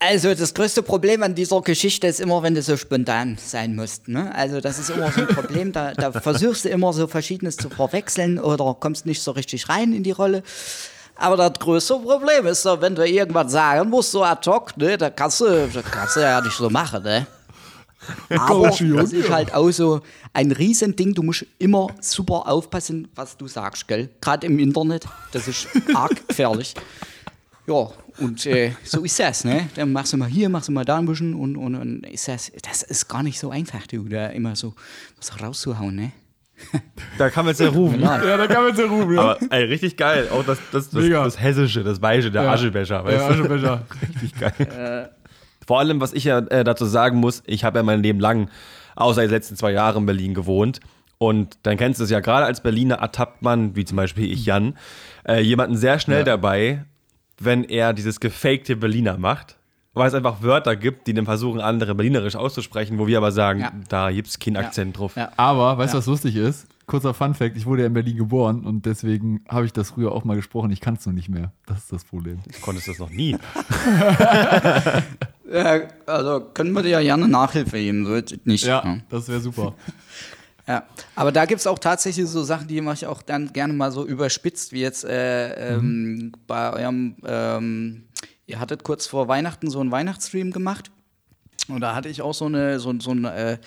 Also 0.01 0.35
das 0.35 0.53
größte 0.53 0.83
Problem 0.83 1.23
an 1.23 1.35
dieser 1.35 1.63
Geschichte 1.63 2.07
ist 2.07 2.21
immer, 2.21 2.43
wenn 2.43 2.55
du 2.55 2.61
so 2.63 2.77
spontan 2.77 3.39
sein 3.41 3.75
musst. 3.75 4.09
Ne? 4.09 4.35
Also 4.35 4.61
das 4.61 4.79
ist 4.79 4.91
immer 4.91 5.11
so 5.11 5.23
ein 5.23 5.29
Problem. 5.29 5.73
Da, 5.73 5.93
da 5.95 6.13
versuchst 6.13 6.65
du 6.67 6.69
immer 6.69 6.93
so 6.93 7.07
Verschiedenes 7.07 7.57
zu 7.57 7.71
verwechseln 7.71 8.39
oder 8.39 8.75
kommst 8.79 9.07
nicht 9.07 9.23
so 9.23 9.31
richtig 9.31 9.69
rein 9.71 9.93
in 9.95 10.03
die 10.03 10.11
Rolle. 10.11 10.43
Aber 11.17 11.37
das 11.37 11.59
größte 11.59 11.95
Problem 11.95 12.47
ist, 12.47 12.63
so, 12.63 12.81
wenn 12.81 12.95
du 12.95 13.07
irgendwas 13.07 13.53
sagen 13.53 13.89
musst, 13.89 14.11
so 14.11 14.25
ad 14.25 14.49
hoc, 14.51 14.77
ne, 14.77 14.99
da 14.99 15.11
kannst 15.11 15.41
du, 15.41 15.69
das 15.69 15.85
kannst 15.85 16.17
du 16.17 16.21
ja 16.21 16.41
nicht 16.41 16.57
so 16.57 16.69
machen. 16.69 17.03
Ne? 17.03 17.27
Aber 18.31 18.69
das 18.69 19.13
ist 19.13 19.31
halt 19.31 19.55
auch 19.55 19.71
so 19.71 20.01
ein 20.33 20.51
Riesending. 20.53 21.15
Du 21.15 21.23
musst 21.23 21.47
immer 21.59 21.89
super 22.01 22.47
aufpassen, 22.49 23.09
was 23.15 23.37
du 23.37 23.47
sagst, 23.47 23.87
gell? 23.89 24.11
Gerade 24.21 24.47
im 24.47 24.59
Internet. 24.59 25.07
Das 25.33 25.49
ist 25.49 25.69
arg 25.95 26.27
gefährlich. 26.29 26.75
Ja, 27.67 27.89
und 28.19 28.45
äh, 28.45 28.73
so 28.85 29.03
ist 29.05 29.19
das, 29.19 29.45
ne? 29.45 29.71
Dann 29.75 29.93
machst 29.93 30.13
du 30.13 30.17
mal 30.19 30.29
hier, 30.29 30.49
machst 30.49 30.69
du 30.69 30.73
mal 30.73 30.85
da 30.85 30.99
ein 30.99 31.07
bisschen 31.07 31.35
und, 31.35 31.57
und, 31.57 31.75
und 31.75 32.05
ist 32.05 32.29
das, 32.29 32.53
das 32.63 32.83
ist 32.83 33.09
gar 33.09 33.23
nicht 33.23 33.39
so 33.39 33.51
einfach, 33.51 33.87
du, 33.87 34.05
da 34.05 34.27
immer 34.27 34.55
so 34.55 34.75
was 35.17 35.41
rauszuhauen, 35.41 35.95
ne? 35.95 36.13
Da 37.19 37.31
kann 37.31 37.45
man 37.45 37.53
jetzt 37.53 37.61
ja 37.61 37.69
rufen. 37.69 38.01
Ja, 38.01 38.37
da 38.37 38.47
kann 38.49 38.65
man 38.65 38.75
sehr 38.75 38.87
rufen, 38.87 39.15
ja. 39.15 39.21
Aber 39.21 39.39
ey, 39.51 39.65
richtig 39.65 39.97
geil. 39.97 40.29
Auch 40.33 40.45
das, 40.45 40.59
das, 40.73 40.91
das, 40.91 41.03
Mega. 41.03 41.23
das 41.23 41.41
Hessische, 41.41 41.85
das 41.85 42.03
Weiche, 42.03 42.31
der 42.31 42.43
Ja. 42.43 42.53
Aschebecher. 42.53 43.05
Weißt 43.05 43.17
ja, 43.17 43.29
du? 43.29 43.35
Aschebecher. 43.35 43.83
Richtig 44.23 44.41
geil. 44.41 45.11
Vor 45.67 45.79
allem, 45.79 46.01
was 46.01 46.13
ich 46.13 46.25
ja 46.25 46.39
äh, 46.39 46.65
dazu 46.65 46.85
sagen 46.87 47.19
muss, 47.19 47.43
ich 47.47 47.63
habe 47.65 47.79
ja 47.79 47.83
mein 47.85 48.03
Leben 48.03 48.19
lang, 48.21 48.51
außer 48.97 49.23
die 49.23 49.29
letzten 49.33 49.55
zwei 49.57 49.71
Jahre 49.73 49.99
in 49.99 50.07
Berlin 50.07 50.35
gewohnt. 50.35 50.81
Und 51.19 51.57
dann 51.63 51.77
kennst 51.77 52.01
du 52.01 52.05
es 52.05 52.11
ja, 52.11 52.19
gerade 52.21 52.47
als 52.47 52.61
Berliner 52.63 52.97
ertappt 52.97 53.43
man, 53.43 53.77
wie 53.77 53.85
zum 53.85 53.97
Beispiel 53.97 54.31
ich 54.31 54.45
Jan, 54.45 54.77
äh, 55.27 55.41
jemanden 55.41 55.77
sehr 55.77 55.99
schnell 56.01 56.19
Ja. 56.19 56.25
dabei, 56.25 56.85
wenn 57.39 57.65
er 57.65 57.93
dieses 57.93 58.19
gefakte 58.21 58.77
Berliner 58.77 59.17
macht. 59.19 59.57
Weil 59.95 60.09
es 60.09 60.15
einfach 60.15 60.43
Wörter 60.43 60.75
gibt, 60.77 61.07
die 61.07 61.15
dann 61.15 61.25
versuchen, 61.25 61.61
andere 61.61 61.95
Berlinerisch 61.95 62.35
auszusprechen, 62.37 62.99
wo 62.99 63.07
wir 63.07 63.17
aber 63.19 63.31
sagen, 63.33 63.61
Ja. 63.61 63.73
da 63.89 64.11
gibt 64.11 64.27
es 64.29 64.39
keinen 64.41 64.57
Ja. 64.57 64.63
Akzent 64.63 64.99
drauf. 64.99 65.15
Ja. 65.17 65.31
Aber, 65.37 65.79
weißt 65.79 65.95
du, 65.95 65.99
was 65.99 66.07
lustig 66.07 66.35
ist? 66.37 66.67
Kurzer 66.87 67.15
Fun-Fact: 67.15 67.57
Ich 67.57 67.65
wurde 67.65 67.83
ja 67.83 67.87
in 67.87 67.95
Berlin 67.95 68.17
geboren 68.19 68.65
und 68.67 68.85
deswegen 68.85 69.43
habe 69.49 69.65
ich 69.67 69.73
das 69.73 69.91
früher 69.91 70.13
auch 70.13 70.25
mal 70.25 70.37
gesprochen. 70.37 70.71
Ich 70.71 70.81
kann 70.83 70.95
es 70.97 71.07
nur 71.07 71.15
nicht 71.15 71.31
mehr. 71.31 71.53
Das 71.67 71.79
ist 71.79 71.93
das 71.93 72.05
Problem. 72.05 72.41
Du 72.45 72.61
konntest 72.61 72.89
das 72.89 72.99
noch 72.99 73.09
nie. 73.11 73.37
Ja, 75.53 75.83
also 76.07 76.41
können 76.53 76.73
wir 76.73 76.83
dir 76.83 76.89
ja 76.89 77.01
gerne 77.03 77.29
Nachhilfe 77.29 77.77
geben, 77.79 78.05
so 78.07 78.37
nicht. 78.45 78.65
Ja, 78.65 78.83
Ja. 78.85 78.99
das 79.09 79.29
wäre 79.29 79.41
super. 79.41 79.75
Ja, 80.67 80.85
aber 81.15 81.31
da 81.31 81.45
gibt 81.45 81.61
es 81.61 81.67
auch 81.67 81.79
tatsächlich 81.79 82.27
so 82.27 82.43
Sachen, 82.43 82.67
die 82.67 82.81
mache 82.81 82.95
ich 82.95 83.07
auch 83.07 83.21
dann 83.21 83.53
gerne 83.53 83.75
mal 83.75 83.93
so 83.93 84.07
überspitzt, 84.07 84.73
wie 84.73 84.81
jetzt 84.81 85.05
äh, 85.05 85.75
ähm, 85.75 86.33
bei 86.47 86.73
eurem, 86.73 87.17
ähm, 87.27 88.05
ihr 88.47 88.61
hattet 88.61 88.85
kurz 88.85 89.07
vor 89.07 89.29
Weihnachten 89.29 89.71
so 89.71 89.81
einen 89.81 89.91
Weihnachtsstream 89.91 90.51
gemacht 90.53 90.91
und 91.69 91.81
da 91.81 91.95
hatte 91.95 92.09
ich 92.09 92.21
auch 92.23 92.35
so 92.35 92.47
eine, 92.47 92.79
so, 92.81 92.93
so 93.01 93.13
ein, 93.13 93.25
äh, 93.25 93.59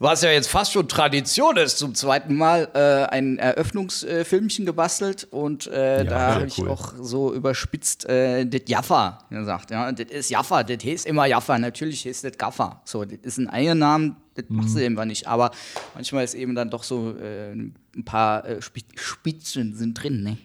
was 0.00 0.22
ja 0.22 0.30
jetzt 0.30 0.48
fast 0.48 0.72
schon 0.72 0.88
Tradition 0.88 1.56
ist, 1.56 1.78
zum 1.78 1.94
zweiten 1.94 2.34
Mal 2.34 2.68
äh, 2.74 3.12
ein 3.14 3.38
Eröffnungsfilmchen 3.38 4.66
gebastelt 4.66 5.26
und 5.30 5.66
äh, 5.68 5.98
Ja, 5.98 6.04
da 6.04 6.34
habe 6.34 6.46
ich 6.46 6.58
cool. 6.58 6.68
auch 6.68 6.92
so 7.00 7.32
überspitzt 7.32 8.04
äh, 8.08 8.44
das 8.44 8.62
Jaffa 8.66 9.20
gesagt. 9.30 9.70
Ja, 9.70 9.90
das 9.92 10.06
ist 10.10 10.30
Jaffa, 10.30 10.64
das 10.64 10.84
heißt 10.84 11.06
immer 11.06 11.26
Jaffa. 11.26 11.58
Natürlich 11.58 12.04
ist 12.06 12.24
das 12.24 12.36
Gaffa. 12.36 12.82
So, 12.84 13.04
das 13.04 13.18
ist 13.22 13.38
ein 13.38 13.48
Eigennamen, 13.48 14.16
das 14.34 14.44
machst 14.48 14.74
du 14.74 14.80
Mhm. 14.80 14.86
einfach 14.86 15.04
nicht. 15.04 15.28
Aber 15.28 15.52
manchmal 15.94 16.24
ist 16.24 16.34
eben 16.34 16.54
dann 16.56 16.70
doch 16.70 16.82
so 16.82 17.16
äh, 17.16 17.52
ein 17.52 17.74
paar 18.04 18.44
äh, 18.46 18.60
Spi- 18.60 18.84
Spitzen 18.96 19.74
sind 19.76 19.94
drin, 19.94 20.22
ne? 20.24 20.36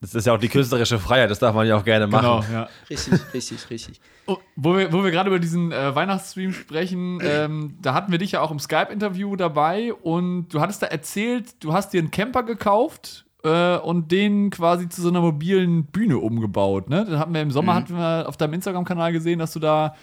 Das 0.00 0.14
ist 0.14 0.26
ja 0.26 0.32
auch 0.32 0.38
die 0.38 0.48
künstlerische 0.48 0.98
Freiheit, 0.98 1.30
das 1.30 1.40
darf 1.40 1.54
man 1.54 1.66
ja 1.66 1.76
auch 1.76 1.84
gerne 1.84 2.06
machen. 2.06 2.46
Genau, 2.46 2.60
ja. 2.60 2.68
Richtig, 2.88 3.20
richtig, 3.34 3.70
richtig. 3.70 4.00
Oh, 4.26 4.38
wo 4.56 4.74
wir, 4.74 4.90
wo 4.92 5.04
wir 5.04 5.10
gerade 5.10 5.28
über 5.28 5.38
diesen 5.38 5.72
äh, 5.72 5.94
Weihnachtsstream 5.94 6.54
sprechen, 6.54 7.18
ähm, 7.22 7.76
da 7.82 7.92
hatten 7.92 8.10
wir 8.10 8.18
dich 8.18 8.32
ja 8.32 8.40
auch 8.40 8.50
im 8.50 8.58
Skype-Interview 8.58 9.36
dabei 9.36 9.92
und 9.92 10.48
du 10.48 10.60
hattest 10.60 10.82
da 10.82 10.86
erzählt, 10.86 11.62
du 11.62 11.74
hast 11.74 11.92
dir 11.92 12.00
einen 12.00 12.10
Camper 12.10 12.44
gekauft 12.44 13.26
äh, 13.44 13.76
und 13.76 14.10
den 14.10 14.48
quasi 14.48 14.88
zu 14.88 15.02
so 15.02 15.08
einer 15.08 15.20
mobilen 15.20 15.84
Bühne 15.84 16.16
umgebaut. 16.16 16.88
Ne? 16.88 17.04
Da 17.04 17.18
hatten 17.18 17.34
wir 17.34 17.42
im 17.42 17.50
Sommer 17.50 17.74
hatten 17.74 17.94
wir 17.94 18.26
auf 18.26 18.38
deinem 18.38 18.54
Instagram-Kanal 18.54 19.12
gesehen, 19.12 19.38
dass 19.38 19.52
du 19.52 19.58
da 19.58 19.94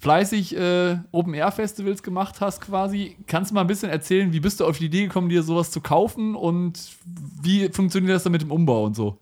fleißig 0.00 0.56
äh, 0.56 0.98
Open-Air-Festivals 1.10 2.02
gemacht 2.02 2.42
hast 2.42 2.60
quasi. 2.60 3.16
Kannst 3.26 3.50
du 3.50 3.54
mal 3.54 3.62
ein 3.62 3.66
bisschen 3.66 3.90
erzählen, 3.90 4.30
wie 4.32 4.40
bist 4.40 4.60
du 4.60 4.66
auf 4.66 4.76
die 4.76 4.86
Idee 4.86 5.04
gekommen, 5.04 5.30
dir 5.30 5.42
sowas 5.42 5.70
zu 5.70 5.80
kaufen 5.80 6.34
und 6.34 6.78
wie 7.42 7.70
funktioniert 7.70 8.14
das 8.14 8.24
dann 8.24 8.32
mit 8.32 8.42
dem 8.42 8.52
Umbau 8.52 8.84
und 8.84 8.94
so? 8.94 9.16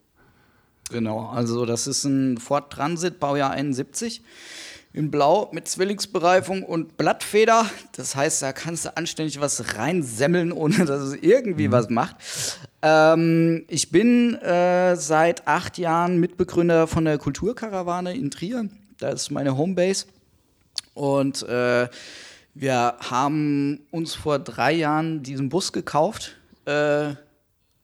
Genau, 0.90 1.26
also 1.28 1.66
das 1.66 1.86
ist 1.86 2.04
ein 2.04 2.38
Ford 2.38 2.72
Transit, 2.72 3.18
Baujahr 3.18 3.50
71. 3.50 4.22
In 4.92 5.10
Blau 5.10 5.50
mit 5.52 5.68
Zwillingsbereifung 5.68 6.62
und 6.62 6.96
Blattfeder. 6.96 7.66
Das 7.92 8.16
heißt, 8.16 8.40
da 8.40 8.52
kannst 8.52 8.86
du 8.86 8.96
anständig 8.96 9.40
was 9.40 9.76
reinsemmeln, 9.76 10.52
ohne 10.52 10.86
dass 10.86 11.02
es 11.02 11.16
irgendwie 11.16 11.70
was 11.70 11.90
macht. 11.90 12.16
Ähm, 12.80 13.64
ich 13.68 13.90
bin 13.90 14.36
äh, 14.36 14.96
seit 14.96 15.46
acht 15.46 15.76
Jahren 15.76 16.18
Mitbegründer 16.18 16.86
von 16.86 17.04
der 17.04 17.18
Kulturkarawane 17.18 18.16
in 18.16 18.30
Trier. 18.30 18.68
Das 18.98 19.22
ist 19.22 19.30
meine 19.30 19.58
Homebase. 19.58 20.06
Und 20.94 21.42
äh, 21.42 21.88
wir 22.54 22.94
haben 23.00 23.80
uns 23.90 24.14
vor 24.14 24.38
drei 24.38 24.72
Jahren 24.72 25.22
diesen 25.22 25.50
Bus 25.50 25.72
gekauft. 25.72 26.36
Äh, 26.64 27.16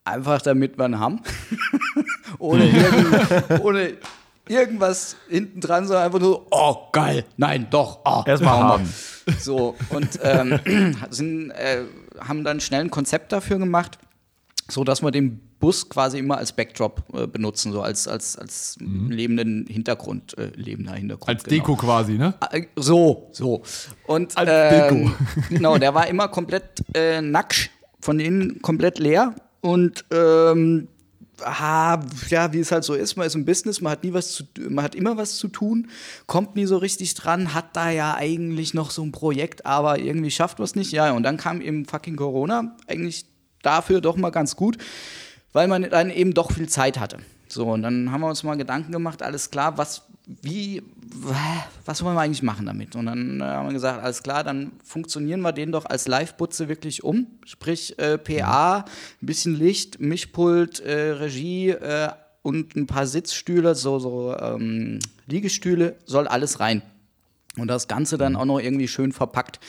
einfach 0.05 0.43
damit 0.43 0.79
wir 0.79 0.87
ihn 0.87 0.99
haben. 0.99 1.21
ohne, 2.39 2.69
irgend, 2.69 3.61
ohne 3.61 3.93
irgendwas 4.49 5.17
hinten 5.29 5.61
dran, 5.61 5.87
sondern 5.87 6.05
einfach 6.07 6.21
nur, 6.21 6.47
oh 6.51 6.89
geil, 6.93 7.25
nein, 7.37 7.67
doch, 7.71 8.01
oh, 8.05 8.23
Erstmal 8.27 8.61
machen 8.61 8.85
wir. 9.27 9.33
haben. 9.33 9.39
So, 9.41 9.77
und 9.91 10.19
ähm, 10.23 10.97
sind, 11.11 11.51
äh, 11.51 11.85
haben 12.21 12.45
dann 12.45 12.61
schnell 12.61 12.81
ein 12.81 12.91
Konzept 12.91 13.33
dafür 13.33 13.59
gemacht, 13.59 13.99
so 14.69 14.85
dass 14.85 15.03
wir 15.03 15.11
den 15.11 15.41
Bus 15.61 15.89
quasi 15.89 16.19
immer 16.19 16.39
als 16.39 16.53
Backdrop 16.53 17.05
äh, 17.15 17.29
benutzen, 17.29 17.71
so 17.73 17.83
als, 17.83 18.09
als, 18.09 18.37
als 18.37 18.77
lebenden 18.81 19.65
Hintergrund, 19.69 20.37
äh, 20.37 20.51
lebender 20.57 20.95
Hintergrund. 20.95 21.29
Als 21.29 21.45
genau. 21.45 21.57
Deko 21.57 21.77
quasi, 21.77 22.15
ne? 22.15 22.35
Äh, 22.51 22.63
So, 22.75 23.29
so. 23.31 23.63
Und 24.07 24.37
Als 24.37 24.51
ähm, 24.91 25.15
genau, 25.51 25.79
der 25.79 25.95
war 25.95 26.09
immer 26.09 26.27
komplett 26.27 26.83
äh, 26.95 27.21
nackt, 27.23 27.71
von 28.01 28.19
innen 28.19 28.61
komplett 28.61 28.99
leer. 28.99 29.37
Und 29.63 30.05
ähm, 30.11 30.89
ah, 31.41 32.01
ja, 32.29 32.53
wie 32.53 32.59
es 32.59 32.73
halt 32.73 32.85
so 32.85 32.95
ist, 32.95 33.17
man 33.17 33.27
ist 33.27 33.35
im 33.35 33.45
Business, 33.45 33.81
man 33.81 33.93
hat 33.93 34.05
nie 34.05 34.13
was 34.13 34.33
zu, 34.33 34.45
man 34.69 34.85
hat 34.85 34.95
immer 34.95 35.17
was 35.17 35.37
zu 35.37 35.49
tun, 35.49 35.89
kommt 36.27 36.57
nie 36.57 36.67
so 36.67 36.77
richtig 36.77 37.15
dran, 37.15 37.55
hat 37.55 37.77
da 37.77 37.91
ja 37.91 38.15
eigentlich 38.15 38.75
noch 38.75 38.91
so 38.91 39.03
ein 39.03 39.13
Projekt, 39.13 39.65
aber 39.65 39.99
irgendwie 39.99 40.31
schafft 40.31 40.59
man 40.59 40.65
es 40.65 40.75
nicht. 40.75 40.93
Ja, 40.93 41.13
und 41.13 41.23
dann 41.23 41.37
kam 41.37 41.61
eben 41.61 41.85
fucking 41.87 42.17
Corona, 42.17 42.77
eigentlich 42.87 43.25
dafür 43.63 44.01
doch 44.01 44.17
mal 44.17 44.31
ganz 44.31 44.57
gut, 44.57 44.79
weil 45.53 45.69
man 45.69 45.89
dann 45.89 46.11
eben 46.11 46.35
doch 46.35 46.53
viel 46.53 46.69
Zeit 46.69 46.99
hatte. 46.99 47.19
So, 47.49 47.67
und 47.69 47.83
dann 47.83 48.11
haben 48.11 48.23
wir 48.23 48.29
uns 48.29 48.43
mal 48.43 48.57
Gedanken 48.57 48.93
gemacht, 48.93 49.23
alles 49.23 49.51
klar, 49.51 49.79
was, 49.79 50.03
wie, 50.27 50.83
was 51.85 52.03
wollen 52.03 52.17
wir 52.17 52.21
eigentlich 52.21 52.43
machen 52.43 52.67
damit? 52.67 52.97
Und 52.97 53.07
dann 53.07 53.41
äh, 53.41 53.45
haben 53.45 53.69
wir 53.69 53.73
gesagt, 53.73 54.03
alles 54.03 54.23
klar, 54.23 54.45
dann 54.45 54.73
funktionieren 54.85 55.41
wir 55.41 55.53
den 55.53 55.73
doch 55.73 55.85
als 55.85 56.09
Live-Butze 56.09 56.69
wirklich 56.69 57.05
um. 57.05 57.27
Sprich, 57.45 57.99
äh, 57.99 58.19
PA, 58.19 58.79
ein 58.79 59.27
bisschen 59.27 59.55
Licht, 59.55 60.01
Mischpult, 60.01 60.81
äh, 60.81 61.11
Regie 61.13 61.71
äh, 61.71 62.11
und 62.43 62.77
ein 62.77 62.87
paar 62.87 63.07
Sitzstühle, 63.07 63.75
so, 63.75 63.99
so 63.99 64.37
ähm, 64.37 64.99
Liegestühle, 65.27 65.97
soll 66.05 66.29
alles 66.29 66.61
rein. 66.61 66.83
Und 67.57 67.69
das 67.69 67.89
Ganze 67.89 68.17
dann 68.19 68.37
auch 68.37 68.47
noch 68.47 68.59
irgendwie 68.59 68.89
schön 68.89 69.13
verpackt. 69.13 69.61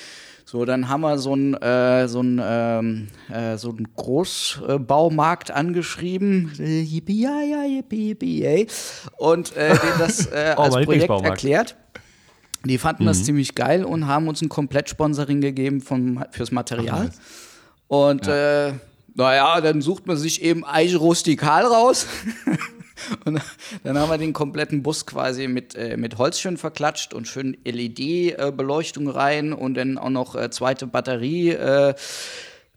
So, 0.46 0.66
dann 0.66 0.90
haben 0.90 1.02
wir 1.02 1.18
so 1.18 1.34
einen 1.34 1.54
äh, 1.56 2.08
so 2.08 2.20
einen, 2.20 2.40
ähm, 2.44 3.08
äh, 3.32 3.58
so 3.58 3.70
einen 3.70 3.88
Großbaumarkt 3.96 5.52
angeschrieben. 5.52 6.52
Äh, 6.60 6.82
yippie, 6.82 7.22
ja, 7.22 7.42
ja, 7.42 7.64
yippie, 7.64 8.10
yippie, 8.10 8.42
yay. 8.42 8.68
Und 9.18 9.56
äh, 9.56 9.70
denen 9.82 10.00
das 10.00 10.26
äh, 10.28 10.54
Oh, 10.58 10.62
als 10.64 10.76
mein 10.76 10.86
Projekt 10.86 11.10
erklärt. 11.10 11.76
Die 12.66 12.78
fanden 12.78 13.04
Mhm. 13.04 13.08
das 13.08 13.24
ziemlich 13.24 13.56
geil 13.56 13.84
und 13.84 14.08
haben 14.08 14.28
uns 14.28 14.42
ein 14.42 14.50
Komplettsponsoring 14.50 15.42
gegeben 15.42 15.82
vom, 15.82 16.24
fürs 16.32 16.52
Material. 16.52 17.10
Und 17.88 18.28
äh, 18.28 18.74
naja, 19.16 19.60
dann 19.62 19.82
sucht 19.82 20.08
man 20.08 20.18
sich 20.18 20.42
eben 20.42 20.64
Eiche 20.66 20.98
rustikal 20.98 21.66
raus. 21.66 22.08
Und 23.26 23.42
dann 23.84 23.98
haben 23.98 24.10
wir 24.10 24.18
den 24.18 24.34
kompletten 24.34 24.84
Bus 24.84 25.06
quasi 25.06 25.48
mit, 25.48 25.76
äh, 25.76 25.98
mit 25.98 26.18
Holz 26.18 26.40
schön 26.40 26.58
verklatscht 26.58 27.14
und 27.14 27.28
schön 27.28 27.58
LED-Beleuchtung 27.64 29.10
rein 29.10 29.54
und 29.54 29.76
dann 29.76 29.98
auch 29.98 30.10
noch 30.10 30.36
äh, 30.36 30.50
zweite 30.50 30.88
Batterie 30.88 31.50
äh, 31.50 31.94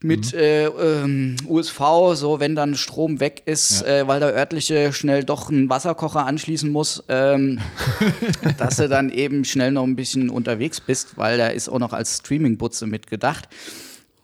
mit 0.03 0.35
äh, 0.35 0.67
ähm, 0.67 1.37
USV, 1.49 1.81
so 2.15 2.39
wenn 2.39 2.55
dann 2.55 2.75
Strom 2.75 3.19
weg 3.19 3.43
ist, 3.47 3.83
äh, 3.83 4.07
weil 4.07 4.21
der 4.21 4.35
örtliche 4.35 4.93
schnell 4.93 5.25
doch 5.25 5.49
einen 5.49 5.71
Wasserkocher 5.71 6.27
anschließen 6.27 6.71
muss, 6.71 7.03
ähm, 7.09 7.61
dass 8.59 8.77
du 8.77 8.89
dann 8.89 9.11
eben 9.11 9.45
schnell 9.45 9.73
noch 9.73 9.85
ein 9.85 9.97
bisschen 9.97 10.29
unterwegs 10.29 10.81
bist, 10.81 11.17
weil 11.17 11.39
der 11.39 11.55
ist 11.55 11.69
auch 11.69 11.79
noch 11.79 11.93
als 11.93 12.19
Streaming-Butze 12.19 12.87
mitgedacht. 12.87 13.49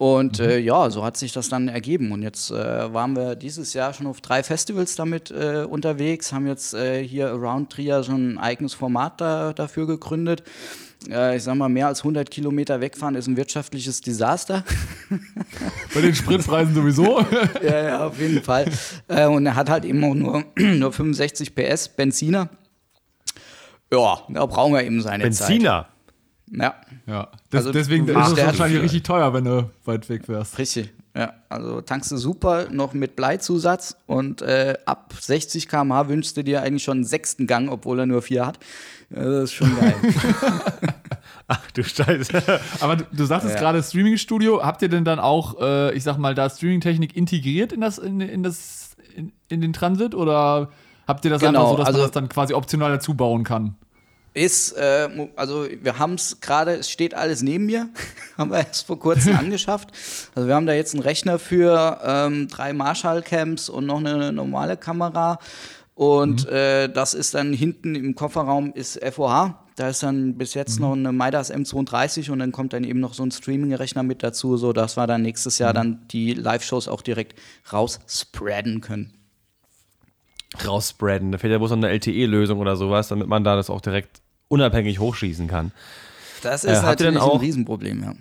Und 0.02 0.40
äh, 0.40 0.58
ja, 0.58 0.90
so 0.90 1.04
hat 1.04 1.16
sich 1.16 1.30
das 1.32 1.48
dann 1.48 1.68
ergeben. 1.68 2.10
Und 2.10 2.22
jetzt 2.22 2.50
äh, 2.50 2.92
waren 2.92 3.14
wir 3.14 3.36
dieses 3.36 3.72
Jahr 3.72 3.94
schon 3.94 4.08
auf 4.08 4.20
drei 4.20 4.42
Festivals 4.42 4.96
damit 4.96 5.30
äh, 5.30 5.62
unterwegs, 5.62 6.32
haben 6.32 6.48
jetzt 6.48 6.74
äh, 6.74 7.06
hier 7.06 7.28
Around 7.28 7.70
Trier 7.70 8.02
schon 8.02 8.32
ein 8.32 8.38
eigenes 8.38 8.74
Format 8.74 9.20
da, 9.20 9.52
dafür 9.52 9.86
gegründet. 9.86 10.42
Äh, 11.08 11.36
ich 11.36 11.44
sag 11.44 11.54
mal, 11.54 11.68
mehr 11.68 11.86
als 11.86 12.00
100 12.00 12.32
Kilometer 12.32 12.80
wegfahren 12.80 13.14
ist 13.14 13.28
ein 13.28 13.36
wirtschaftliches 13.36 14.00
Desaster. 14.00 14.64
Bei 15.94 16.00
den 16.00 16.16
Spritpreisen 16.16 16.74
sowieso. 16.74 17.24
ja, 17.62 17.84
ja, 17.84 18.06
auf 18.08 18.18
jeden 18.18 18.42
Fall. 18.42 18.64
Äh, 19.06 19.26
und 19.26 19.46
er 19.46 19.54
hat 19.54 19.70
halt 19.70 19.84
eben 19.84 20.02
auch 20.02 20.14
nur, 20.14 20.44
nur 20.58 20.92
65 20.92 21.54
PS 21.54 21.90
Benziner. 21.90 22.48
Ja, 23.92 24.18
da 24.28 24.46
brauchen 24.46 24.74
wir 24.74 24.82
eben 24.82 25.00
seine 25.00 25.30
Zeit. 25.30 25.46
Benziner. 25.46 25.91
Ja, 26.54 26.74
Ja, 27.06 27.28
des, 27.50 27.58
Also, 27.58 27.72
deswegen 27.72 28.06
ist 28.06 28.14
es 28.16 28.36
wahrscheinlich 28.44 28.82
richtig 28.82 29.02
teuer, 29.04 29.32
wenn 29.32 29.44
du 29.44 29.70
weit 29.84 30.08
weg 30.08 30.28
wärst. 30.28 30.58
richtig. 30.58 30.92
Ja, 31.14 31.34
also 31.50 31.82
tankst 31.82 32.10
du 32.10 32.16
super, 32.16 32.68
noch 32.70 32.94
mit 32.94 33.16
Bleizusatz 33.16 33.96
und 34.06 34.40
äh, 34.40 34.74
ab 34.86 35.12
60 35.18 35.68
km/h 35.68 36.08
wünschst 36.08 36.36
du 36.38 36.42
dir 36.44 36.62
eigentlich 36.62 36.84
schon 36.84 36.98
einen 36.98 37.04
sechsten 37.04 37.46
Gang, 37.46 37.68
obwohl 37.70 37.98
er 38.00 38.06
nur 38.06 38.22
vier 38.22 38.46
hat. 38.46 38.58
Das 39.10 39.44
ist 39.44 39.52
schon 39.52 39.76
geil. 39.78 39.94
Ach 41.48 41.70
du 41.72 41.84
Scheiße. 41.84 42.42
Aber 42.80 42.96
du, 42.96 43.04
du 43.12 43.24
sagtest 43.26 43.54
Ja. 43.54 43.60
gerade 43.60 43.82
Streaming-Studio. 43.82 44.62
Habt 44.64 44.80
ihr 44.82 44.88
denn 44.88 45.04
dann 45.04 45.18
auch, 45.18 45.60
äh, 45.60 45.92
ich 45.94 46.02
sag 46.02 46.16
mal, 46.16 46.34
da 46.34 46.48
Streaming-Technik 46.48 47.14
integriert 47.16 47.72
in, 47.72 47.80
das, 47.82 47.98
in, 47.98 48.20
in, 48.20 48.42
das, 48.42 48.96
in, 49.14 49.32
in 49.48 49.60
den 49.60 49.72
Transit? 49.74 50.14
Oder 50.14 50.70
habt 51.06 51.24
ihr 51.26 51.30
das 51.30 51.42
Genau, 51.42 51.60
einfach 51.60 51.70
so, 51.72 51.76
dass 51.76 51.86
also- 51.88 51.98
man 51.98 52.06
das 52.06 52.12
dann 52.12 52.28
quasi 52.30 52.54
optional 52.54 52.90
dazu 52.90 53.14
bauen 53.14 53.44
kann? 53.44 53.74
Ist, 54.34 54.72
äh, 54.72 55.28
also 55.36 55.66
wir 55.68 55.98
haben 55.98 56.14
es 56.14 56.40
gerade, 56.40 56.74
es 56.74 56.88
steht 56.90 57.14
alles 57.14 57.42
neben 57.42 57.66
mir, 57.66 57.90
haben 58.38 58.50
wir 58.50 58.58
erst 58.58 58.86
vor 58.86 58.98
kurzem 58.98 59.36
angeschafft. 59.38 59.90
Also 60.34 60.48
wir 60.48 60.54
haben 60.54 60.66
da 60.66 60.72
jetzt 60.72 60.94
einen 60.94 61.02
Rechner 61.02 61.38
für 61.38 62.00
ähm, 62.02 62.48
drei 62.48 62.72
Marshall-Cams 62.72 63.68
und 63.68 63.86
noch 63.86 63.98
eine 63.98 64.32
normale 64.32 64.76
Kamera. 64.78 65.38
Und 65.94 66.46
mhm. 66.46 66.52
äh, 66.52 66.88
das 66.88 67.12
ist 67.12 67.34
dann 67.34 67.52
hinten 67.52 67.94
im 67.94 68.14
Kofferraum 68.14 68.72
ist 68.72 68.98
FOH. 69.04 69.54
Da 69.76 69.88
ist 69.88 70.02
dann 70.02 70.36
bis 70.36 70.54
jetzt 70.54 70.76
mhm. 70.76 70.86
noch 70.86 70.92
eine 70.92 71.12
Midas 71.12 71.52
M32 71.52 72.30
und 72.30 72.38
dann 72.38 72.52
kommt 72.52 72.72
dann 72.72 72.84
eben 72.84 73.00
noch 73.00 73.14
so 73.14 73.22
ein 73.22 73.30
Streaming-Rechner 73.30 74.02
mit 74.02 74.22
dazu, 74.22 74.56
sodass 74.56 74.96
wir 74.96 75.06
dann 75.06 75.22
nächstes 75.22 75.58
Jahr 75.58 75.72
mhm. 75.72 75.76
dann 75.76 76.08
die 76.08 76.32
Live-Shows 76.32 76.88
auch 76.88 77.02
direkt 77.02 77.38
rausspreaden 77.70 78.80
können. 78.80 79.12
Rausspreaden. 80.66 81.32
Da 81.32 81.38
fehlt 81.38 81.52
ja 81.52 81.58
bloß 81.58 81.70
noch 81.70 81.78
eine 81.78 81.88
LTE-Lösung 81.90 82.58
oder 82.58 82.76
sowas, 82.76 83.08
damit 83.08 83.28
man 83.28 83.44
da 83.44 83.56
das 83.56 83.70
auch 83.70 83.80
direkt 83.80 84.21
unabhängig 84.52 84.98
hochschießen 84.98 85.48
kann. 85.48 85.72
Das 86.42 86.64
ist 86.64 86.80
äh, 86.80 86.82
natürlich 86.82 87.18
auch, 87.18 87.34
ein 87.34 87.40
Riesenproblem, 87.40 88.02
ja. 88.02 88.12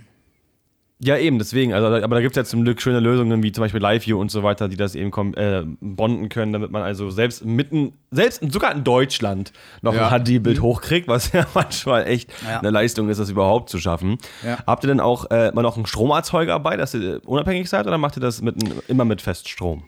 Ja, 1.03 1.17
eben, 1.17 1.39
deswegen. 1.39 1.73
Also, 1.73 1.87
aber 1.87 2.15
da 2.15 2.21
gibt 2.21 2.33
es 2.33 2.37
ja 2.37 2.43
zum 2.43 2.63
Glück 2.63 2.79
schöne 2.79 2.99
Lösungen, 2.99 3.41
wie 3.41 3.51
zum 3.51 3.63
Beispiel 3.63 3.81
LiveView 3.81 4.19
und 4.19 4.29
so 4.29 4.43
weiter, 4.43 4.69
die 4.69 4.77
das 4.77 4.93
eben 4.93 5.11
äh, 5.33 5.63
bonden 5.81 6.29
können, 6.29 6.53
damit 6.53 6.69
man 6.69 6.83
also 6.83 7.09
selbst 7.09 7.43
mitten, 7.43 7.93
selbst 8.11 8.43
sogar 8.51 8.71
in 8.71 8.83
Deutschland 8.83 9.51
noch 9.81 9.95
ja. 9.95 10.09
ein 10.09 10.23
HD-Bild 10.23 10.59
mhm. 10.59 10.61
hochkriegt, 10.61 11.07
was 11.07 11.31
ja 11.31 11.47
manchmal 11.55 12.05
echt 12.05 12.31
ja. 12.47 12.59
eine 12.59 12.69
Leistung 12.69 13.09
ist, 13.09 13.19
das 13.19 13.31
überhaupt 13.31 13.69
zu 13.69 13.79
schaffen. 13.79 14.19
Ja. 14.45 14.59
Habt 14.67 14.83
ihr 14.83 14.89
denn 14.89 14.99
auch 14.99 15.31
äh, 15.31 15.51
mal 15.53 15.63
noch 15.63 15.75
einen 15.75 15.87
Stromerzeuger 15.87 16.53
dabei, 16.53 16.77
dass 16.77 16.93
ihr 16.93 17.19
unabhängig 17.25 17.67
seid, 17.67 17.87
oder 17.87 17.97
macht 17.97 18.17
ihr 18.17 18.21
das 18.21 18.43
mit, 18.43 18.55
immer 18.87 19.03
mit 19.03 19.23
Feststrom? 19.23 19.83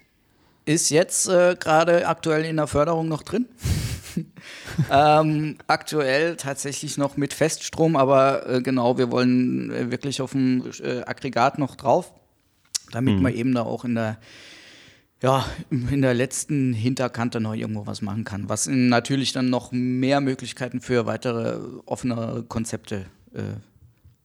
Ist 0.65 0.89
jetzt 0.89 1.29
äh, 1.29 1.55
gerade 1.59 2.07
aktuell 2.07 2.43
in 2.43 2.55
der 2.57 2.67
Förderung 2.67 3.07
noch 3.07 3.21
drin. 3.21 3.45
ähm, 4.91 5.57
aktuell 5.67 6.35
tatsächlich 6.35 6.97
noch 6.97 7.17
mit 7.17 7.33
Feststrom, 7.33 7.95
aber 7.95 8.47
äh, 8.49 8.61
genau, 8.61 8.97
wir 8.97 9.11
wollen 9.11 9.71
äh, 9.71 9.91
wirklich 9.91 10.21
auf 10.21 10.31
dem 10.31 10.63
äh, 10.83 11.01
Aggregat 11.01 11.59
noch 11.59 11.75
drauf, 11.75 12.13
damit 12.91 13.15
mhm. 13.15 13.21
man 13.21 13.33
eben 13.33 13.53
da 13.53 13.63
auch 13.63 13.85
in 13.85 13.95
der 13.95 14.17
ja, 15.21 15.45
in 15.69 16.01
der 16.01 16.13
letzten 16.13 16.73
Hinterkante 16.73 17.39
noch 17.39 17.53
irgendwo 17.53 17.87
was 17.87 18.01
machen 18.01 18.25
kann, 18.25 18.49
was 18.49 18.67
natürlich 18.67 19.31
dann 19.31 19.49
noch 19.49 19.71
mehr 19.71 20.19
Möglichkeiten 20.19 20.81
für 20.81 21.05
weitere 21.05 21.59
offene 21.85 22.43
Konzepte 22.49 23.05
äh, 23.33 23.53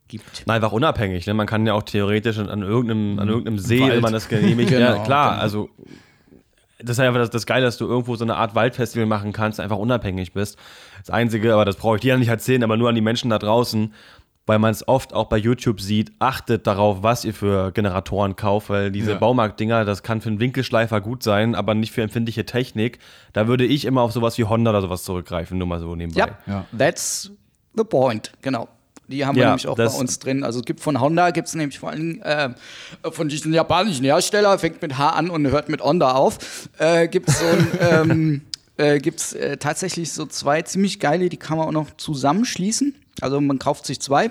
gibt. 0.08 0.42
Einfach 0.48 0.72
unabhängig. 0.72 1.26
Ne? 1.26 1.34
Man 1.34 1.46
kann 1.46 1.66
ja 1.66 1.74
auch 1.74 1.84
theoretisch 1.84 2.38
an 2.38 2.62
irgendeinem, 2.62 3.18
an 3.20 3.28
irgendeinem 3.28 3.58
See, 3.60 3.80
Wald. 3.80 3.92
wenn 3.92 4.00
man 4.00 4.12
das 4.12 4.28
genehmigt, 4.28 4.70
genau, 4.70 4.96
ja, 4.96 5.04
klar, 5.04 5.30
genau. 5.32 5.42
also 5.42 5.70
das 6.78 6.96
ist 6.96 7.00
einfach 7.00 7.18
das, 7.18 7.30
das 7.30 7.46
Geile, 7.46 7.64
dass 7.64 7.76
du 7.76 7.86
irgendwo 7.86 8.14
so 8.16 8.24
eine 8.24 8.36
Art 8.36 8.54
Waldfestival 8.54 9.06
machen 9.06 9.32
kannst, 9.32 9.58
einfach 9.58 9.78
unabhängig 9.78 10.32
bist. 10.32 10.58
Das 11.00 11.10
Einzige, 11.10 11.52
aber 11.52 11.64
das 11.64 11.76
brauche 11.76 11.96
ich 11.96 12.02
dir 12.02 12.08
ja 12.08 12.16
nicht 12.16 12.28
erzählen, 12.28 12.62
aber 12.62 12.76
nur 12.76 12.88
an 12.88 12.94
die 12.94 13.00
Menschen 13.00 13.30
da 13.30 13.38
draußen, 13.38 13.92
weil 14.46 14.58
man 14.58 14.70
es 14.70 14.86
oft 14.86 15.12
auch 15.12 15.26
bei 15.26 15.36
YouTube 15.36 15.80
sieht, 15.80 16.12
achtet 16.20 16.66
darauf, 16.66 17.02
was 17.02 17.24
ihr 17.24 17.34
für 17.34 17.72
Generatoren 17.72 18.36
kauft, 18.36 18.70
weil 18.70 18.90
diese 18.90 19.12
ja. 19.12 19.18
Baumarktdinger, 19.18 19.84
das 19.84 20.02
kann 20.02 20.20
für 20.20 20.30
einen 20.30 20.40
Winkelschleifer 20.40 21.00
gut 21.00 21.22
sein, 21.22 21.54
aber 21.54 21.74
nicht 21.74 21.92
für 21.92 22.02
empfindliche 22.02 22.46
Technik. 22.46 22.98
Da 23.32 23.48
würde 23.48 23.66
ich 23.66 23.84
immer 23.84 24.02
auf 24.02 24.12
sowas 24.12 24.38
wie 24.38 24.44
Honda 24.44 24.70
oder 24.70 24.80
sowas 24.80 25.02
zurückgreifen, 25.02 25.58
nur 25.58 25.66
mal 25.66 25.80
so 25.80 25.94
nebenbei. 25.96 26.20
Ja, 26.20 26.38
ja. 26.46 26.64
that's 26.76 27.30
the 27.76 27.84
point, 27.84 28.32
genau. 28.40 28.68
Die 29.08 29.24
haben 29.24 29.36
wir 29.36 29.46
nämlich 29.46 29.66
auch 29.66 29.76
bei 29.76 29.86
uns 29.86 30.18
drin. 30.18 30.44
Also 30.44 30.60
es 30.60 30.64
gibt 30.66 30.80
von 30.80 31.00
Honda, 31.00 31.30
gibt 31.30 31.48
es 31.48 31.54
nämlich 31.54 31.78
vor 31.78 31.90
allem 31.90 32.20
äh, 32.22 32.50
von 33.10 33.28
diesen 33.28 33.54
japanischen 33.54 34.04
Hersteller, 34.04 34.58
fängt 34.58 34.82
mit 34.82 34.98
H 34.98 35.10
an 35.10 35.30
und 35.30 35.46
hört 35.46 35.68
mit 35.70 35.82
Honda 35.82 36.12
auf, 36.12 36.68
äh, 36.78 37.08
gibt 37.08 37.28
es 37.30 37.38
so 37.38 37.46
ähm, 37.80 38.42
äh, 38.78 38.96
äh, 38.96 39.56
tatsächlich 39.56 40.12
so 40.12 40.26
zwei 40.26 40.62
ziemlich 40.62 41.00
geile, 41.00 41.28
die 41.30 41.38
kann 41.38 41.58
man 41.58 41.68
auch 41.68 41.72
noch 41.72 41.96
zusammenschließen. 41.96 42.94
Also 43.20 43.40
man 43.40 43.58
kauft 43.58 43.86
sich 43.86 43.98
zwei, 44.00 44.30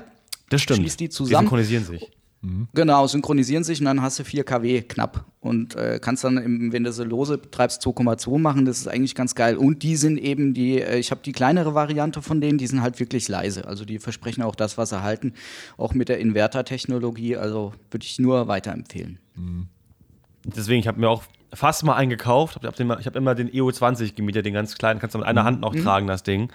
das 0.50 0.62
stimmt. 0.62 0.80
schließt 0.80 1.00
die 1.00 1.10
zusammen. 1.10 1.46
Die 1.46 1.50
synchronisieren 1.50 1.86
sich. 1.86 2.12
Mhm. 2.42 2.68
Genau, 2.74 3.08
synchronisieren 3.08 3.64
sich 3.64 3.80
und 3.80 3.86
dann 3.86 4.02
hast 4.02 4.20
du 4.20 4.24
4 4.24 4.44
kW 4.44 4.82
knapp 4.84 5.26
und 5.40 5.76
äh, 5.76 6.00
kannst 6.02 6.24
dann, 6.24 6.38
im, 6.38 6.72
wenn 6.72 6.84
du 6.84 6.92
sie 6.92 7.04
lose 7.04 7.38
betreibst, 7.38 7.86
2,2 7.86 8.38
machen. 8.38 8.66
Das 8.66 8.78
ist 8.78 8.88
eigentlich 8.88 9.16
ganz 9.16 9.34
geil. 9.34 9.58
Und 9.58 9.84
die 9.84 9.96
sind 9.96 10.18
eben 10.18 10.54
die, 10.54 10.82
äh, 10.82 10.98
ich 10.98 11.12
habe 11.12 11.22
die 11.24 11.32
kleinere 11.32 11.74
Variante 11.74 12.22
von 12.22 12.40
denen, 12.40 12.58
die 12.58 12.68
sind 12.68 12.82
halt 12.82 13.00
wirklich 13.00 13.28
leise. 13.28 13.68
Also 13.68 13.86
die 13.86 14.00
versprechen 14.00 14.44
auch 14.44 14.56
das, 14.56 14.78
was 14.78 14.90
sie 14.90 15.02
halten, 15.02 15.34
auch 15.78 15.94
mit 15.94 16.10
der 16.10 16.20
Inverter-Technologie. 16.20 17.38
Also 17.38 17.74
würde 17.90 18.06
ich 18.06 18.20
nur 18.20 18.48
weiterempfehlen. 18.48 19.20
Mhm. 19.36 19.68
Deswegen, 20.46 20.80
ich 20.80 20.88
habe 20.88 21.00
mir 21.00 21.10
auch 21.10 21.24
fast 21.54 21.84
mal 21.84 21.96
eingekauft. 21.96 22.58
Ich 22.62 22.68
habe 22.68 23.04
hab 23.04 23.16
immer 23.16 23.36
den 23.36 23.50
EO20 23.50 24.16
gemietet, 24.16 24.46
den 24.46 24.54
ganz 24.54 24.76
kleinen. 24.78 25.00
Kannst 25.00 25.16
du 25.16 25.20
mit 25.20 25.28
einer 25.28 25.42
mhm. 25.42 25.48
Hand 25.48 25.62
noch 25.62 25.74
mhm. 25.74 25.84
tragen, 25.84 26.08
das 26.08 26.24
Ding 26.24 26.50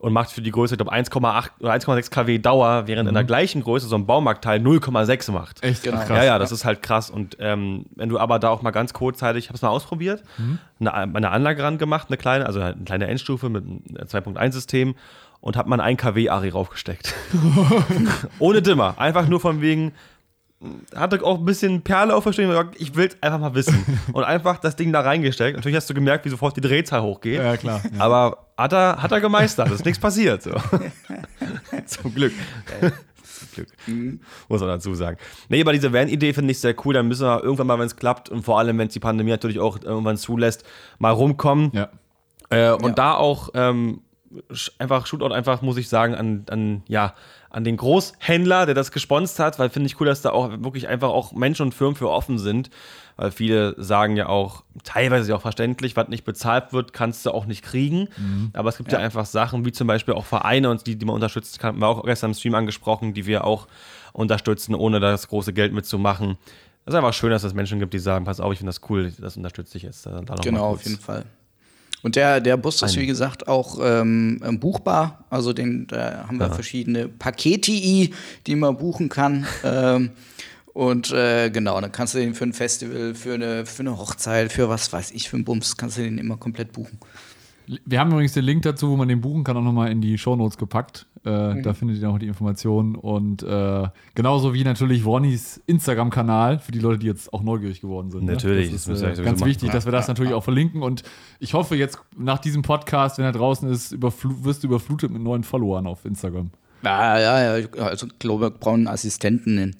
und 0.00 0.14
macht 0.14 0.32
für 0.32 0.40
die 0.40 0.50
Größe, 0.50 0.74
ich 0.74 0.78
glaube, 0.78 0.92
1,8 0.92 1.50
oder 1.60 1.72
1,6 1.72 2.10
kW 2.10 2.38
Dauer, 2.38 2.86
während 2.86 3.04
mhm. 3.04 3.08
in 3.10 3.14
der 3.14 3.24
gleichen 3.24 3.62
Größe 3.62 3.86
so 3.86 3.96
ein 3.96 4.06
Baumarktteil 4.06 4.58
0,6 4.58 5.30
macht. 5.30 5.62
Echt 5.62 5.82
genau. 5.82 5.98
krass. 5.98 6.08
Ja, 6.08 6.24
ja, 6.24 6.38
das 6.38 6.52
ist 6.52 6.64
halt 6.64 6.82
krass. 6.82 7.10
Und 7.10 7.36
ähm, 7.38 7.84
wenn 7.96 8.08
du 8.08 8.18
aber 8.18 8.38
da 8.38 8.48
auch 8.48 8.62
mal 8.62 8.70
ganz 8.70 8.94
kurzzeitig, 8.94 9.44
ich 9.44 9.48
habe 9.50 9.56
es 9.56 9.62
mal 9.62 9.68
ausprobiert, 9.68 10.22
mhm. 10.38 10.58
eine, 10.80 10.94
eine 10.94 11.30
Anlage 11.30 11.62
ran 11.62 11.76
gemacht, 11.76 12.06
eine 12.08 12.16
kleine, 12.16 12.46
also 12.46 12.60
eine 12.60 12.82
kleine 12.82 13.08
Endstufe 13.08 13.50
mit 13.50 13.64
einem 13.64 13.82
2.1-System 14.06 14.94
und 15.40 15.56
habe 15.58 15.68
mal 15.68 15.76
ein 15.80 15.98
1 15.98 16.00
kW 16.00 16.30
Ari 16.30 16.48
raufgesteckt. 16.48 17.14
Ohne 18.38 18.62
Dimmer. 18.62 18.94
Einfach 18.96 19.28
nur 19.28 19.40
von 19.40 19.60
wegen, 19.60 19.92
hatte 20.94 21.24
auch 21.24 21.38
ein 21.38 21.44
bisschen 21.44 21.82
Perle 21.82 22.14
auf 22.14 22.24
der 22.24 22.70
ich 22.76 22.94
will 22.94 23.06
es 23.06 23.22
einfach 23.22 23.38
mal 23.38 23.54
wissen. 23.54 23.84
Und 24.12 24.24
einfach 24.24 24.58
das 24.58 24.76
Ding 24.76 24.92
da 24.92 25.00
reingesteckt. 25.00 25.56
Natürlich 25.56 25.76
hast 25.76 25.88
du 25.88 25.94
gemerkt, 25.94 26.26
wie 26.26 26.28
sofort 26.28 26.56
die 26.56 26.60
Drehzahl 26.60 27.02
hochgeht. 27.02 27.38
Ja, 27.38 27.56
klar. 27.56 27.80
Ja. 27.94 28.00
Aber 28.00 28.46
hat 28.58 28.72
er, 28.72 29.02
hat 29.02 29.10
er 29.10 29.20
gemeistert, 29.20 29.70
ist 29.70 29.84
nichts 29.84 29.98
passiert. 29.98 30.42
So. 30.42 30.50
Zum 31.86 32.14
Glück. 32.14 32.32
Zum 33.22 33.48
Glück. 33.54 33.68
Mhm. 33.86 34.20
Muss 34.48 34.60
man 34.60 34.68
dazu 34.68 34.94
sagen. 34.94 35.16
Nee, 35.48 35.62
aber 35.62 35.72
diese 35.72 35.94
Van-Idee 35.94 36.34
finde 36.34 36.50
ich 36.50 36.60
sehr 36.60 36.74
cool. 36.84 36.92
Dann 36.92 37.08
müssen 37.08 37.26
wir 37.26 37.42
irgendwann 37.42 37.66
mal, 37.66 37.78
wenn 37.78 37.86
es 37.86 37.96
klappt 37.96 38.28
und 38.28 38.42
vor 38.42 38.58
allem, 38.58 38.76
wenn 38.76 38.88
es 38.88 38.92
die 38.92 39.00
Pandemie 39.00 39.30
natürlich 39.30 39.60
auch 39.60 39.82
irgendwann 39.82 40.18
zulässt, 40.18 40.64
mal 40.98 41.12
rumkommen. 41.12 41.70
Ja. 41.72 41.88
Äh, 42.50 42.72
und 42.72 42.88
ja. 42.88 42.94
da 42.94 43.14
auch 43.14 43.48
ähm, 43.54 44.02
einfach, 44.78 45.06
Shootout 45.06 45.32
einfach, 45.32 45.62
muss 45.62 45.78
ich 45.78 45.88
sagen, 45.88 46.14
an, 46.14 46.44
an 46.50 46.82
ja, 46.86 47.14
an 47.50 47.64
den 47.64 47.76
Großhändler, 47.76 48.64
der 48.64 48.74
das 48.74 48.92
gesponst 48.92 49.38
hat, 49.40 49.58
weil 49.58 49.70
finde 49.70 49.88
ich 49.88 50.00
cool, 50.00 50.06
dass 50.06 50.22
da 50.22 50.30
auch 50.30 50.50
wirklich 50.62 50.88
einfach 50.88 51.08
auch 51.08 51.32
Menschen 51.32 51.62
und 51.66 51.74
Firmen 51.74 51.96
für 51.96 52.08
offen 52.08 52.38
sind. 52.38 52.70
Weil 53.16 53.32
viele 53.32 53.74
sagen 53.76 54.16
ja 54.16 54.28
auch, 54.28 54.62
teilweise 54.84 55.34
auch 55.36 55.42
verständlich, 55.42 55.94
was 55.94 56.08
nicht 56.08 56.24
bezahlt 56.24 56.72
wird, 56.72 56.92
kannst 56.92 57.26
du 57.26 57.32
auch 57.32 57.44
nicht 57.44 57.62
kriegen. 57.62 58.08
Mhm. 58.16 58.50
Aber 58.54 58.70
es 58.70 58.78
gibt 58.78 58.92
ja. 58.92 58.98
ja. 58.98 59.04
einfach 59.04 59.26
Sachen, 59.26 59.64
wie 59.66 59.72
zum 59.72 59.86
Beispiel 59.86 60.14
auch 60.14 60.24
Vereine, 60.24 60.70
und 60.70 60.86
die, 60.86 60.96
die 60.96 61.04
man 61.04 61.16
unterstützt, 61.16 61.62
haben 61.62 61.80
wir 61.80 61.88
auch 61.88 62.04
gestern 62.04 62.30
im 62.30 62.34
Stream 62.34 62.54
angesprochen, 62.54 63.12
die 63.12 63.26
wir 63.26 63.44
auch 63.44 63.66
unterstützen, 64.12 64.74
ohne 64.74 65.00
das 65.00 65.28
große 65.28 65.52
Geld 65.52 65.72
mitzumachen. 65.72 66.38
Es 66.86 66.94
ist 66.94 66.96
einfach 66.96 67.12
schön, 67.12 67.30
dass 67.30 67.44
es 67.44 67.52
Menschen 67.52 67.78
gibt, 67.78 67.92
die 67.92 67.98
sagen, 67.98 68.24
pass 68.24 68.40
auf, 68.40 68.52
ich 68.52 68.58
finde 68.58 68.70
das 68.70 68.80
cool, 68.88 69.12
das 69.18 69.36
unterstütze 69.36 69.76
ich 69.76 69.82
jetzt. 69.82 70.06
Da 70.06 70.22
genau, 70.42 70.70
auf 70.70 70.84
jeden 70.84 70.98
Fall. 70.98 71.24
Und 72.02 72.16
der, 72.16 72.40
der 72.40 72.56
Bus 72.56 72.80
ist, 72.82 72.96
wie 72.96 73.06
gesagt, 73.06 73.46
auch 73.48 73.78
ähm, 73.82 74.40
buchbar. 74.58 75.24
Also 75.28 75.52
den, 75.52 75.86
da 75.86 76.24
haben 76.26 76.38
wir 76.38 76.46
ja. 76.46 76.52
verschiedene 76.52 77.08
Paketi, 77.08 78.14
die 78.46 78.54
man 78.56 78.76
buchen 78.76 79.08
kann. 79.08 79.46
ähm, 79.64 80.10
und 80.72 81.10
äh, 81.10 81.50
genau, 81.50 81.80
dann 81.80 81.92
kannst 81.92 82.14
du 82.14 82.18
den 82.18 82.34
für 82.34 82.44
ein 82.44 82.52
Festival, 82.52 83.14
für 83.14 83.34
eine, 83.34 83.66
für 83.66 83.80
eine 83.80 83.98
Hochzeit, 83.98 84.52
für 84.52 84.68
was 84.68 84.92
weiß 84.92 85.10
ich, 85.10 85.28
für 85.28 85.36
einen 85.36 85.44
Bums, 85.44 85.76
kannst 85.76 85.98
du 85.98 86.02
den 86.02 86.18
immer 86.18 86.36
komplett 86.36 86.72
buchen. 86.72 86.98
Wir 87.84 88.00
haben 88.00 88.10
übrigens 88.10 88.32
den 88.32 88.44
Link 88.44 88.62
dazu, 88.62 88.90
wo 88.90 88.96
man 88.96 89.08
den 89.08 89.20
buchen 89.20 89.44
kann, 89.44 89.56
auch 89.56 89.62
nochmal 89.62 89.92
in 89.92 90.00
die 90.00 90.18
Shownotes 90.18 90.58
gepackt. 90.58 91.06
Äh, 91.24 91.54
mhm. 91.54 91.62
Da 91.62 91.74
findet 91.74 91.98
ihr 92.00 92.10
auch 92.10 92.18
die 92.18 92.26
Informationen. 92.26 92.96
Und 92.96 93.42
äh, 93.42 93.88
genauso 94.14 94.54
wie 94.54 94.64
natürlich 94.64 95.04
Ronnys 95.04 95.60
Instagram-Kanal, 95.66 96.58
für 96.58 96.72
die 96.72 96.78
Leute, 96.78 96.98
die 96.98 97.06
jetzt 97.06 97.32
auch 97.32 97.42
neugierig 97.42 97.80
geworden 97.80 98.10
sind. 98.10 98.24
Ne? 98.24 98.32
Natürlich, 98.32 98.68
ne? 98.68 98.72
das 98.72 98.88
ist 98.88 99.02
das 99.02 99.18
äh, 99.18 99.22
ganz 99.22 99.44
wichtig, 99.44 99.68
machen. 99.68 99.76
dass 99.76 99.84
wir 99.84 99.92
das 99.92 100.08
natürlich 100.08 100.32
auch 100.32 100.42
verlinken. 100.42 100.82
Und 100.82 101.02
ich 101.38 101.54
hoffe 101.54 101.76
jetzt 101.76 102.00
nach 102.16 102.38
diesem 102.38 102.62
Podcast, 102.62 103.18
wenn 103.18 103.24
er 103.24 103.32
draußen 103.32 103.68
ist, 103.68 104.00
wirst 104.00 104.62
du 104.62 104.66
überflutet 104.66 105.10
mit 105.10 105.22
neuen 105.22 105.44
Followern 105.44 105.86
auf 105.86 106.04
Instagram. 106.04 106.50
Ja, 106.82 107.18
ja, 107.18 107.58
ja. 107.58 107.68
Also, 107.82 108.06
ich 108.06 108.18
glaube, 108.18 108.46
wir 108.46 108.50
brauchen 108.50 108.88
Assistenten. 108.88 109.76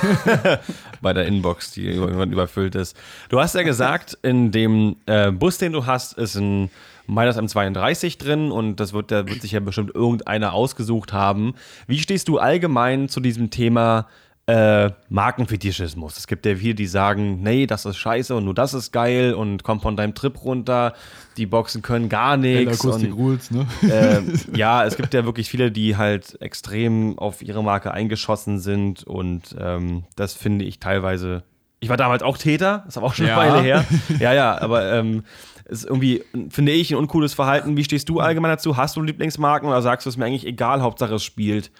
Bei 1.00 1.12
der 1.12 1.26
Inbox, 1.26 1.72
die 1.72 1.86
irgendwann 1.86 2.32
überfüllt 2.32 2.74
ist. 2.74 2.96
Du 3.28 3.40
hast 3.40 3.54
ja 3.54 3.62
gesagt, 3.62 4.18
in 4.22 4.50
dem 4.52 4.96
äh, 5.06 5.30
Bus, 5.30 5.58
den 5.58 5.72
du 5.72 5.86
hast, 5.86 6.14
ist 6.14 6.36
ein 6.36 6.70
Midas 7.06 7.38
M32 7.38 8.18
drin 8.18 8.52
und 8.52 8.76
das 8.76 8.92
wird, 8.92 9.10
da 9.10 9.26
wird 9.26 9.42
sich 9.42 9.52
ja 9.52 9.60
bestimmt 9.60 9.94
irgendeiner 9.94 10.52
ausgesucht 10.52 11.12
haben. 11.12 11.54
Wie 11.86 11.98
stehst 11.98 12.28
du 12.28 12.38
allgemein 12.38 13.08
zu 13.08 13.20
diesem 13.20 13.50
Thema 13.50 14.06
äh, 14.50 14.90
Markenfetischismus. 15.08 16.16
Es 16.16 16.26
gibt 16.26 16.44
ja 16.44 16.56
viele, 16.56 16.74
die 16.74 16.86
sagen, 16.86 17.40
nee, 17.42 17.66
das 17.66 17.84
ist 17.84 17.98
scheiße 17.98 18.34
und 18.34 18.44
nur 18.44 18.54
das 18.54 18.74
ist 18.74 18.90
geil 18.90 19.32
und 19.32 19.62
komm 19.62 19.80
von 19.80 19.96
deinem 19.96 20.14
Trip 20.14 20.42
runter, 20.42 20.94
die 21.36 21.46
Boxen 21.46 21.82
können 21.82 22.08
gar 22.08 22.36
nichts. 22.36 22.84
Und, 22.84 23.12
Rules, 23.12 23.50
ne? 23.52 23.66
äh, 23.82 24.22
ja, 24.56 24.84
es 24.84 24.96
gibt 24.96 25.14
ja 25.14 25.24
wirklich 25.24 25.48
viele, 25.48 25.70
die 25.70 25.96
halt 25.96 26.40
extrem 26.42 27.16
auf 27.18 27.42
ihre 27.42 27.62
Marke 27.62 27.92
eingeschossen 27.92 28.58
sind 28.58 29.04
und 29.04 29.54
ähm, 29.58 30.04
das 30.16 30.34
finde 30.34 30.64
ich 30.64 30.80
teilweise. 30.80 31.44
Ich 31.78 31.88
war 31.88 31.96
damals 31.96 32.22
auch 32.22 32.36
Täter, 32.36 32.84
ist 32.88 32.96
aber 32.96 33.06
auch 33.06 33.14
schon 33.14 33.26
ja. 33.26 33.38
eine 33.38 33.52
Weile 33.52 33.62
her. 33.62 33.84
Ja, 34.18 34.32
ja, 34.32 34.60
aber 34.60 34.92
ähm, 34.92 35.22
ist 35.66 35.84
irgendwie, 35.84 36.24
finde 36.50 36.72
ich, 36.72 36.90
ein 36.90 36.96
uncooles 36.96 37.34
Verhalten. 37.34 37.76
Wie 37.76 37.84
stehst 37.84 38.08
du 38.08 38.18
allgemein 38.18 38.50
dazu? 38.50 38.76
Hast 38.76 38.96
du 38.96 39.02
Lieblingsmarken 39.02 39.68
oder 39.68 39.80
sagst 39.80 40.06
du 40.06 40.10
es 40.10 40.16
mir 40.16 40.24
eigentlich 40.24 40.46
egal, 40.46 40.82
Hauptsache 40.82 41.14
es 41.14 41.24
spielt? 41.24 41.70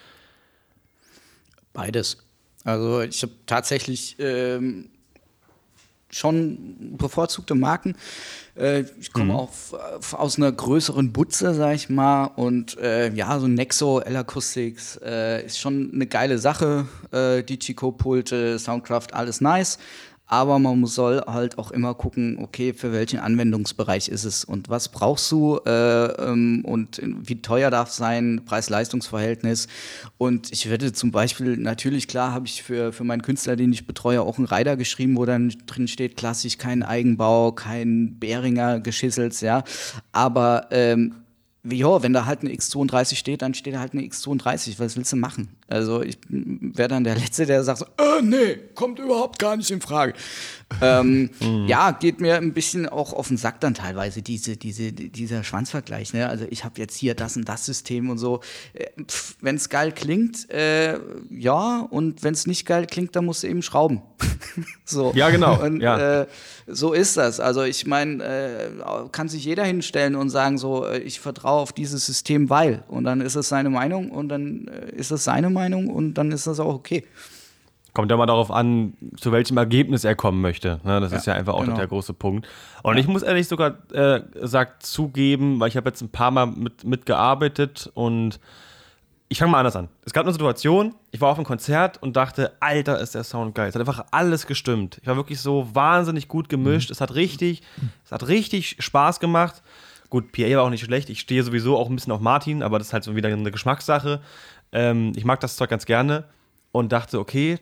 Beides. 1.73 2.30
Also 2.71 3.01
ich 3.03 3.23
habe 3.23 3.33
tatsächlich 3.47 4.17
ähm, 4.19 4.89
schon 6.11 6.97
bevorzugte 6.99 7.55
Marken. 7.55 7.95
Äh, 8.57 8.85
ich 9.01 9.13
komme 9.13 9.27
Mhm. 9.27 9.31
auch 9.39 9.51
f- 9.51 10.15
aus 10.15 10.39
einer 10.39 10.51
größeren 10.51 11.13
Butze, 11.13 11.55
sag 11.55 11.75
ich 11.77 11.89
mal. 11.89 12.25
Und 12.25 12.77
äh, 12.79 13.13
ja, 13.15 13.39
so 13.39 13.47
ein 13.47 13.55
Nexo 13.55 14.01
L-Acoustics 14.01 14.99
äh, 15.05 15.47
ist 15.47 15.59
schon 15.61 15.93
eine 15.95 16.07
geile 16.07 16.39
Sache. 16.39 16.89
Äh, 17.13 17.45
Digico-Pulte, 17.45 18.59
Soundcraft, 18.59 19.13
alles 19.13 19.41
nice. 19.41 19.79
Aber 20.33 20.61
man 20.61 20.87
soll 20.87 21.23
halt 21.27 21.59
auch 21.59 21.73
immer 21.73 21.93
gucken, 21.95 22.39
okay, 22.41 22.73
für 22.73 22.93
welchen 22.93 23.19
Anwendungsbereich 23.19 24.09
ist 24.09 24.23
es 24.23 24.45
und 24.45 24.69
was 24.69 24.89
brauchst 24.89 25.31
du 25.33 25.59
äh, 25.67 26.05
ähm, 26.23 26.63
und 26.65 27.01
wie 27.03 27.43
teuer 27.43 27.69
darf 27.73 27.89
es 27.89 27.97
sein, 27.97 28.43
Preis-Leistungs-Verhältnis. 28.47 29.67
Und 30.19 30.53
ich 30.53 30.71
werde 30.71 30.93
zum 30.93 31.11
Beispiel, 31.11 31.57
natürlich, 31.57 32.07
klar, 32.07 32.33
habe 32.33 32.47
ich 32.47 32.63
für, 32.63 32.93
für 32.93 33.03
meinen 33.03 33.23
Künstler, 33.23 33.57
den 33.57 33.73
ich 33.73 33.89
betreue, 33.89 34.23
auch 34.23 34.39
einen 34.39 34.47
Rider 34.47 34.77
geschrieben, 34.77 35.17
wo 35.17 35.27
dann 35.27 35.53
drin 35.67 35.89
steht, 35.89 36.17
klassisch, 36.17 36.59
kein 36.59 36.85
Eigenbau, 36.85 37.51
kein 37.51 38.21
Behringer 38.21 38.79
Geschissels, 38.79 39.41
ja. 39.41 39.65
Aber 40.13 40.69
ähm, 40.71 41.17
ja, 41.65 42.03
wenn 42.05 42.13
da 42.13 42.25
halt 42.25 42.43
eine 42.43 42.51
X32 42.51 43.17
steht, 43.17 43.43
dann 43.43 43.55
steht 43.55 43.75
da 43.75 43.81
halt 43.81 43.95
eine 43.95 44.03
X32. 44.03 44.79
Was 44.79 44.97
willst 44.97 45.13
du 45.13 45.17
machen? 45.17 45.49
Also 45.71 46.03
ich 46.03 46.19
wäre 46.29 46.89
dann 46.89 47.05
der 47.05 47.15
Letzte, 47.15 47.47
der 47.47 47.63
sagt 47.63 47.79
so, 47.79 47.85
äh, 47.85 48.23
nee, 48.23 48.57
kommt 48.75 48.99
überhaupt 48.99 49.39
gar 49.39 49.57
nicht 49.57 49.71
in 49.71 49.81
Frage. 49.81 50.15
ähm, 50.83 51.31
Ja, 51.67 51.93
geht 51.93 52.21
mir 52.21 52.37
ein 52.37 52.53
bisschen 52.53 52.89
auch 52.89 53.13
auf 53.13 53.29
den 53.29 53.37
Sack 53.37 53.61
dann 53.61 53.75
teilweise, 53.75 54.21
diese, 54.21 54.57
diese, 54.57 54.93
dieser 54.93 55.45
Schwanzvergleich. 55.45 56.13
Ne? 56.13 56.29
Also 56.29 56.45
ich 56.51 56.65
habe 56.65 56.75
jetzt 56.79 56.97
hier 56.97 57.15
das 57.15 57.37
und 57.37 57.49
das 57.49 57.65
System 57.67 58.11
und 58.11 58.19
so. 58.19 58.41
Wenn 59.41 59.55
es 59.55 59.69
geil 59.69 59.93
klingt, 59.93 60.51
äh, 60.51 60.99
ja, 61.31 61.87
und 61.89 62.25
wenn 62.25 62.35
es 62.35 62.49
nicht 62.49 62.67
geil 62.67 62.87
klingt, 62.87 63.15
dann 63.15 63.25
musst 63.25 63.45
du 63.45 63.47
eben 63.47 63.63
schrauben. 63.63 64.03
so. 64.85 65.13
Ja, 65.15 65.31
genau, 65.31 65.63
Und, 65.63 65.81
ja. 65.81 66.23
Äh, 66.23 66.27
so 66.67 66.93
ist 66.93 67.17
das. 67.17 67.39
Also 67.39 67.63
ich 67.63 67.87
meine, 67.87 68.25
äh, 68.25 68.71
kann 69.13 69.29
sich 69.29 69.45
jeder 69.45 69.65
hinstellen 69.65 70.17
und 70.17 70.31
sagen 70.31 70.59
so, 70.59 70.85
äh, 70.85 70.99
ich 70.99 71.21
vertraue 71.21 71.61
auf 71.61 71.73
dieses 71.73 72.07
System, 72.07 72.51
weil. 72.51 72.83
Und 72.89 73.05
dann 73.05 73.21
ist 73.21 73.37
es 73.37 73.49
seine 73.49 73.71
Meinung 73.71 74.11
und 74.11 74.29
dann 74.29 74.69
äh, 74.69 74.91
ist 74.97 75.11
es 75.11 75.25
seine 75.25 75.49
Meinung 75.49 75.60
und 75.91 76.15
dann 76.15 76.33
ist 76.33 76.47
das 76.47 76.61
auch 76.61 76.75
okay. 76.75 77.05
Kommt 77.93 78.11
ja 78.11 78.17
mal 78.17 78.27
darauf 78.27 78.53
an, 78.53 78.95
zu 79.17 79.33
welchem 79.33 79.57
Ergebnis 79.57 80.05
er 80.05 80.15
kommen 80.15 80.41
möchte. 80.41 80.81
Ne, 80.85 81.01
das 81.01 81.13
ist 81.13 81.27
ja 81.27 81.35
einfach 81.35 81.55
auch 81.55 81.65
genau. 81.65 81.77
der 81.77 81.89
große 81.89 82.13
Punkt. 82.13 82.47
Und 82.85 82.97
ich 82.99 83.09
muss 83.09 83.23
ehrlich 83.23 83.49
sogar 83.49 83.79
äh, 83.93 84.21
gesagt 84.33 84.85
zugeben, 84.85 85.59
weil 85.59 85.69
ich 85.69 85.77
habe 85.77 85.89
jetzt 85.89 86.01
ein 86.01 86.09
paar 86.09 86.31
Mal 86.31 86.47
mit, 86.47 86.85
mitgearbeitet 86.85 87.91
und 87.95 88.39
ich 89.29 89.39
fange 89.39 89.53
mal 89.53 89.59
anders 89.59 89.77
an. 89.77 89.89
Es 90.05 90.13
gab 90.13 90.25
eine 90.25 90.33
Situation, 90.33 90.95
ich 91.13 91.21
war 91.21 91.31
auf 91.31 91.39
einem 91.39 91.47
Konzert 91.47 92.03
und 92.03 92.17
dachte, 92.17 92.53
Alter, 92.59 93.01
ist 93.01 93.15
der 93.15 93.23
Sound 93.25 93.55
geil. 93.55 93.69
Es 93.69 93.75
hat 93.75 93.81
einfach 93.81 94.07
alles 94.11 94.47
gestimmt. 94.47 94.99
Ich 95.01 95.07
war 95.07 95.17
wirklich 95.17 95.41
so 95.41 95.69
wahnsinnig 95.73 96.29
gut 96.29 96.49
gemischt. 96.49 96.91
Es 96.91 97.01
hat 97.01 97.15
richtig, 97.15 97.63
es 98.05 98.13
hat 98.13 98.27
richtig 98.27 98.77
Spaß 98.81 99.21
gemacht. 99.21 99.63
Gut, 100.11 100.33
PA 100.33 100.57
war 100.57 100.65
auch 100.65 100.71
nicht 100.71 100.85
schlecht. 100.85 101.09
Ich 101.11 101.21
stehe 101.21 101.45
sowieso 101.45 101.77
auch 101.77 101.89
ein 101.89 101.95
bisschen 101.95 102.13
auf 102.13 102.21
Martin, 102.21 102.65
aber 102.65 102.79
das 102.79 102.89
ist 102.89 102.93
halt 102.93 103.05
so 103.05 103.15
wieder 103.15 103.29
eine 103.29 103.53
Geschmackssache. 103.53 104.21
Ähm, 104.73 105.13
ich 105.17 105.25
mag 105.25 105.41
das 105.41 105.57
Zeug 105.57 105.71
ganz 105.71 105.87
gerne 105.87 106.25
und 106.73 106.93
dachte, 106.93 107.19
okay, 107.19 107.59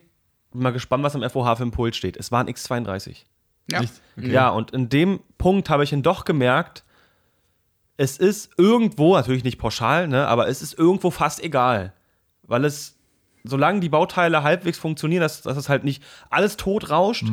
bin 0.52 0.62
mal 0.62 0.72
gespannt, 0.72 1.02
was 1.04 1.14
am 1.14 1.22
FOH 1.28 1.56
für 1.56 1.62
ein 1.64 1.70
Pult 1.70 1.94
steht. 1.96 2.16
Es 2.16 2.32
war 2.32 2.40
ein 2.40 2.48
X32. 2.48 3.24
Ja. 3.70 3.80
Echt? 3.82 4.00
Ja, 4.16 4.48
und 4.48 4.70
in 4.70 4.88
dem 4.88 5.20
Punkt 5.36 5.68
habe 5.70 5.84
ich 5.84 5.90
dann 5.90 6.02
doch 6.02 6.24
gemerkt, 6.24 6.84
es 7.96 8.16
ist 8.16 8.50
irgendwo, 8.56 9.14
natürlich 9.16 9.44
nicht 9.44 9.58
pauschal, 9.58 10.08
ne, 10.08 10.26
aber 10.28 10.48
es 10.48 10.62
ist 10.62 10.78
irgendwo 10.78 11.10
fast 11.10 11.42
egal. 11.42 11.92
Weil 12.44 12.64
es, 12.64 12.96
solange 13.44 13.80
die 13.80 13.88
Bauteile 13.88 14.42
halbwegs 14.42 14.78
funktionieren, 14.78 15.20
dass, 15.20 15.42
dass 15.42 15.56
es 15.56 15.68
halt 15.68 15.84
nicht 15.84 16.02
alles 16.30 16.56
tot 16.56 16.90
rauscht 16.90 17.24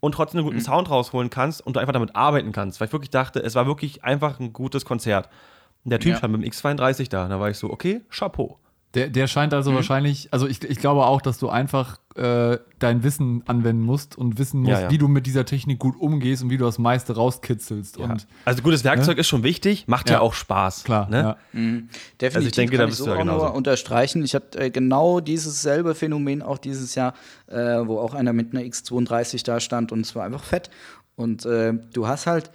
und 0.00 0.12
trotzdem 0.12 0.38
einen 0.40 0.46
guten 0.46 0.60
Sound 0.60 0.90
rausholen 0.90 1.30
kannst 1.30 1.64
und 1.66 1.74
du 1.74 1.80
einfach 1.80 1.92
damit 1.94 2.14
arbeiten 2.14 2.52
kannst. 2.52 2.80
Weil 2.80 2.86
ich 2.86 2.92
wirklich 2.92 3.10
dachte, 3.10 3.40
es 3.42 3.54
war 3.54 3.66
wirklich 3.66 4.04
einfach 4.04 4.38
ein 4.38 4.52
gutes 4.52 4.84
Konzert. 4.84 5.28
Und 5.84 5.90
der 5.90 5.98
Typ 6.00 6.12
Ja. 6.12 6.18
stand 6.18 6.36
mit 6.36 6.42
dem 6.44 6.50
X32 6.52 7.08
da. 7.08 7.24
Und 7.24 7.30
da 7.30 7.40
war 7.40 7.48
ich 7.50 7.56
so, 7.58 7.70
okay, 7.70 8.02
Chapeau. 8.10 8.58
Der, 8.94 9.08
der 9.08 9.28
scheint 9.28 9.54
also 9.54 9.72
wahrscheinlich, 9.72 10.28
also 10.32 10.48
ich, 10.48 10.64
ich 10.64 10.78
glaube 10.78 11.04
auch, 11.06 11.22
dass 11.22 11.38
du 11.38 11.48
einfach 11.48 11.98
äh, 12.16 12.58
dein 12.80 13.04
Wissen 13.04 13.44
anwenden 13.46 13.82
musst 13.82 14.18
und 14.18 14.36
wissen 14.38 14.62
musst, 14.62 14.72
Ja, 14.72 14.80
ja. 14.80 14.90
wie 14.90 14.98
du 14.98 15.06
mit 15.06 15.26
dieser 15.26 15.44
Technik 15.44 15.78
gut 15.78 15.94
umgehst 15.96 16.42
und 16.42 16.50
wie 16.50 16.56
du 16.56 16.64
das 16.64 16.78
meiste 16.78 17.14
rauskitzelst. 17.14 17.98
Und 17.98 18.26
also 18.44 18.62
gutes 18.62 18.82
Werkzeug 18.82 19.16
ist 19.18 19.28
schon 19.28 19.44
wichtig, 19.44 19.86
macht 19.86 20.08
ja, 20.10 20.16
Ja. 20.16 20.20
auch 20.22 20.34
Spaß. 20.34 20.82
klar, 20.82 21.08
ne? 21.08 21.18
ja. 21.18 21.36
Definitiv 21.52 22.34
Also 22.34 22.46
ich 22.48 22.52
denke, 22.52 22.72
da 22.76 22.82
kann 22.82 22.88
ich 22.88 22.90
bist 22.90 22.98
so 22.98 23.04
du 23.06 23.12
ja 23.12 23.20
auch 23.20 23.24
nur 23.24 23.54
unterstreichen. 23.54 24.24
Ich 24.24 24.34
hatte 24.34 24.58
äh, 24.58 24.70
genau 24.70 25.20
dieses 25.20 25.62
selbe 25.62 25.94
Phänomen 25.94 26.42
auch 26.42 26.58
dieses 26.58 26.96
Jahr, 26.96 27.14
äh, 27.46 27.56
wo 27.86 27.98
auch 28.00 28.14
einer 28.14 28.32
mit 28.32 28.52
einer 28.52 28.64
X32 28.64 29.44
da 29.44 29.60
stand 29.60 29.92
und 29.92 30.00
es 30.00 30.16
war 30.16 30.24
einfach 30.24 30.42
fett. 30.42 30.68
Und 31.14 31.44
äh, 31.46 31.74
du 31.92 32.08
hast 32.08 32.26
halt, 32.26 32.50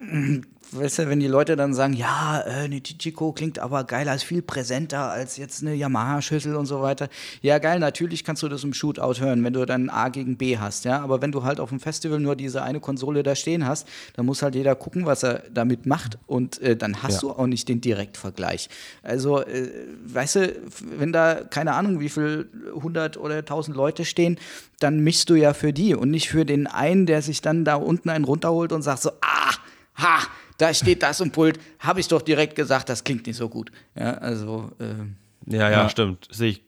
ähm, 0.00 0.44
weißt 0.72 1.00
du, 1.00 1.08
wenn 1.08 1.20
die 1.20 1.26
Leute 1.26 1.56
dann 1.56 1.74
sagen, 1.74 1.92
ja, 1.94 2.40
äh, 2.46 2.64
eine 2.64 2.80
Tichico 2.80 3.32
klingt 3.32 3.58
aber 3.58 3.84
geiler, 3.84 4.14
ist 4.14 4.24
viel 4.24 4.42
präsenter 4.42 5.10
als 5.10 5.36
jetzt 5.36 5.62
eine 5.62 5.74
Yamaha-Schüssel 5.74 6.56
und 6.56 6.66
so 6.66 6.82
weiter. 6.82 7.08
Ja, 7.42 7.58
geil, 7.58 7.78
natürlich 7.78 8.24
kannst 8.24 8.42
du 8.42 8.48
das 8.48 8.64
im 8.64 8.72
Shootout 8.74 9.20
hören, 9.20 9.44
wenn 9.44 9.52
du 9.52 9.64
dann 9.66 9.90
A 9.90 10.08
gegen 10.08 10.36
B 10.36 10.58
hast, 10.58 10.84
ja. 10.84 11.00
Aber 11.02 11.20
wenn 11.22 11.32
du 11.32 11.42
halt 11.44 11.60
auf 11.60 11.68
dem 11.68 11.80
Festival 11.80 12.20
nur 12.20 12.36
diese 12.36 12.62
eine 12.62 12.80
Konsole 12.80 13.22
da 13.22 13.34
stehen 13.34 13.66
hast, 13.66 13.86
dann 14.14 14.26
muss 14.26 14.42
halt 14.42 14.54
jeder 14.54 14.74
gucken, 14.74 15.06
was 15.06 15.22
er 15.22 15.42
damit 15.52 15.86
macht 15.86 16.18
und 16.26 16.60
äh, 16.62 16.76
dann 16.76 17.02
hast 17.02 17.14
Ja. 17.14 17.20
du 17.20 17.30
auch 17.32 17.46
nicht 17.46 17.68
den 17.68 17.80
Direktvergleich. 17.80 18.68
Also, 19.02 19.40
äh, 19.42 19.70
weißt 20.06 20.36
du, 20.36 20.56
wenn 20.98 21.12
da 21.12 21.34
keine 21.48 21.74
Ahnung, 21.74 22.00
wie 22.00 22.08
viel 22.08 22.48
100 22.74 23.16
oder 23.16 23.36
1000 23.38 23.76
Leute 23.76 24.04
stehen, 24.04 24.38
dann 24.80 25.00
mischst 25.00 25.30
du 25.30 25.34
ja 25.34 25.54
für 25.54 25.72
die 25.72 25.94
und 25.94 26.10
nicht 26.10 26.28
für 26.28 26.44
den 26.44 26.66
einen, 26.66 27.06
der 27.06 27.22
sich 27.22 27.40
dann 27.40 27.64
da 27.64 27.74
unten 27.76 28.08
einen 28.10 28.24
runterholt 28.24 28.72
und 28.72 28.82
sagt 28.82 29.02
so, 29.02 29.10
ah, 29.20 29.52
ha, 29.96 30.18
da 30.62 30.72
steht 30.72 31.02
das 31.02 31.20
im 31.20 31.30
Pult, 31.32 31.58
habe 31.80 32.00
ich 32.00 32.08
doch 32.08 32.22
direkt 32.22 32.54
gesagt, 32.54 32.88
das 32.88 33.04
klingt 33.04 33.26
nicht 33.26 33.36
so 33.36 33.48
gut. 33.48 33.70
Ja, 33.98 34.14
also, 34.14 34.70
äh, 34.78 35.54
Ja, 35.56 35.70
ja, 35.70 35.88
stimmt. 35.88 36.28
Sehe 36.30 36.50
ich. 36.50 36.62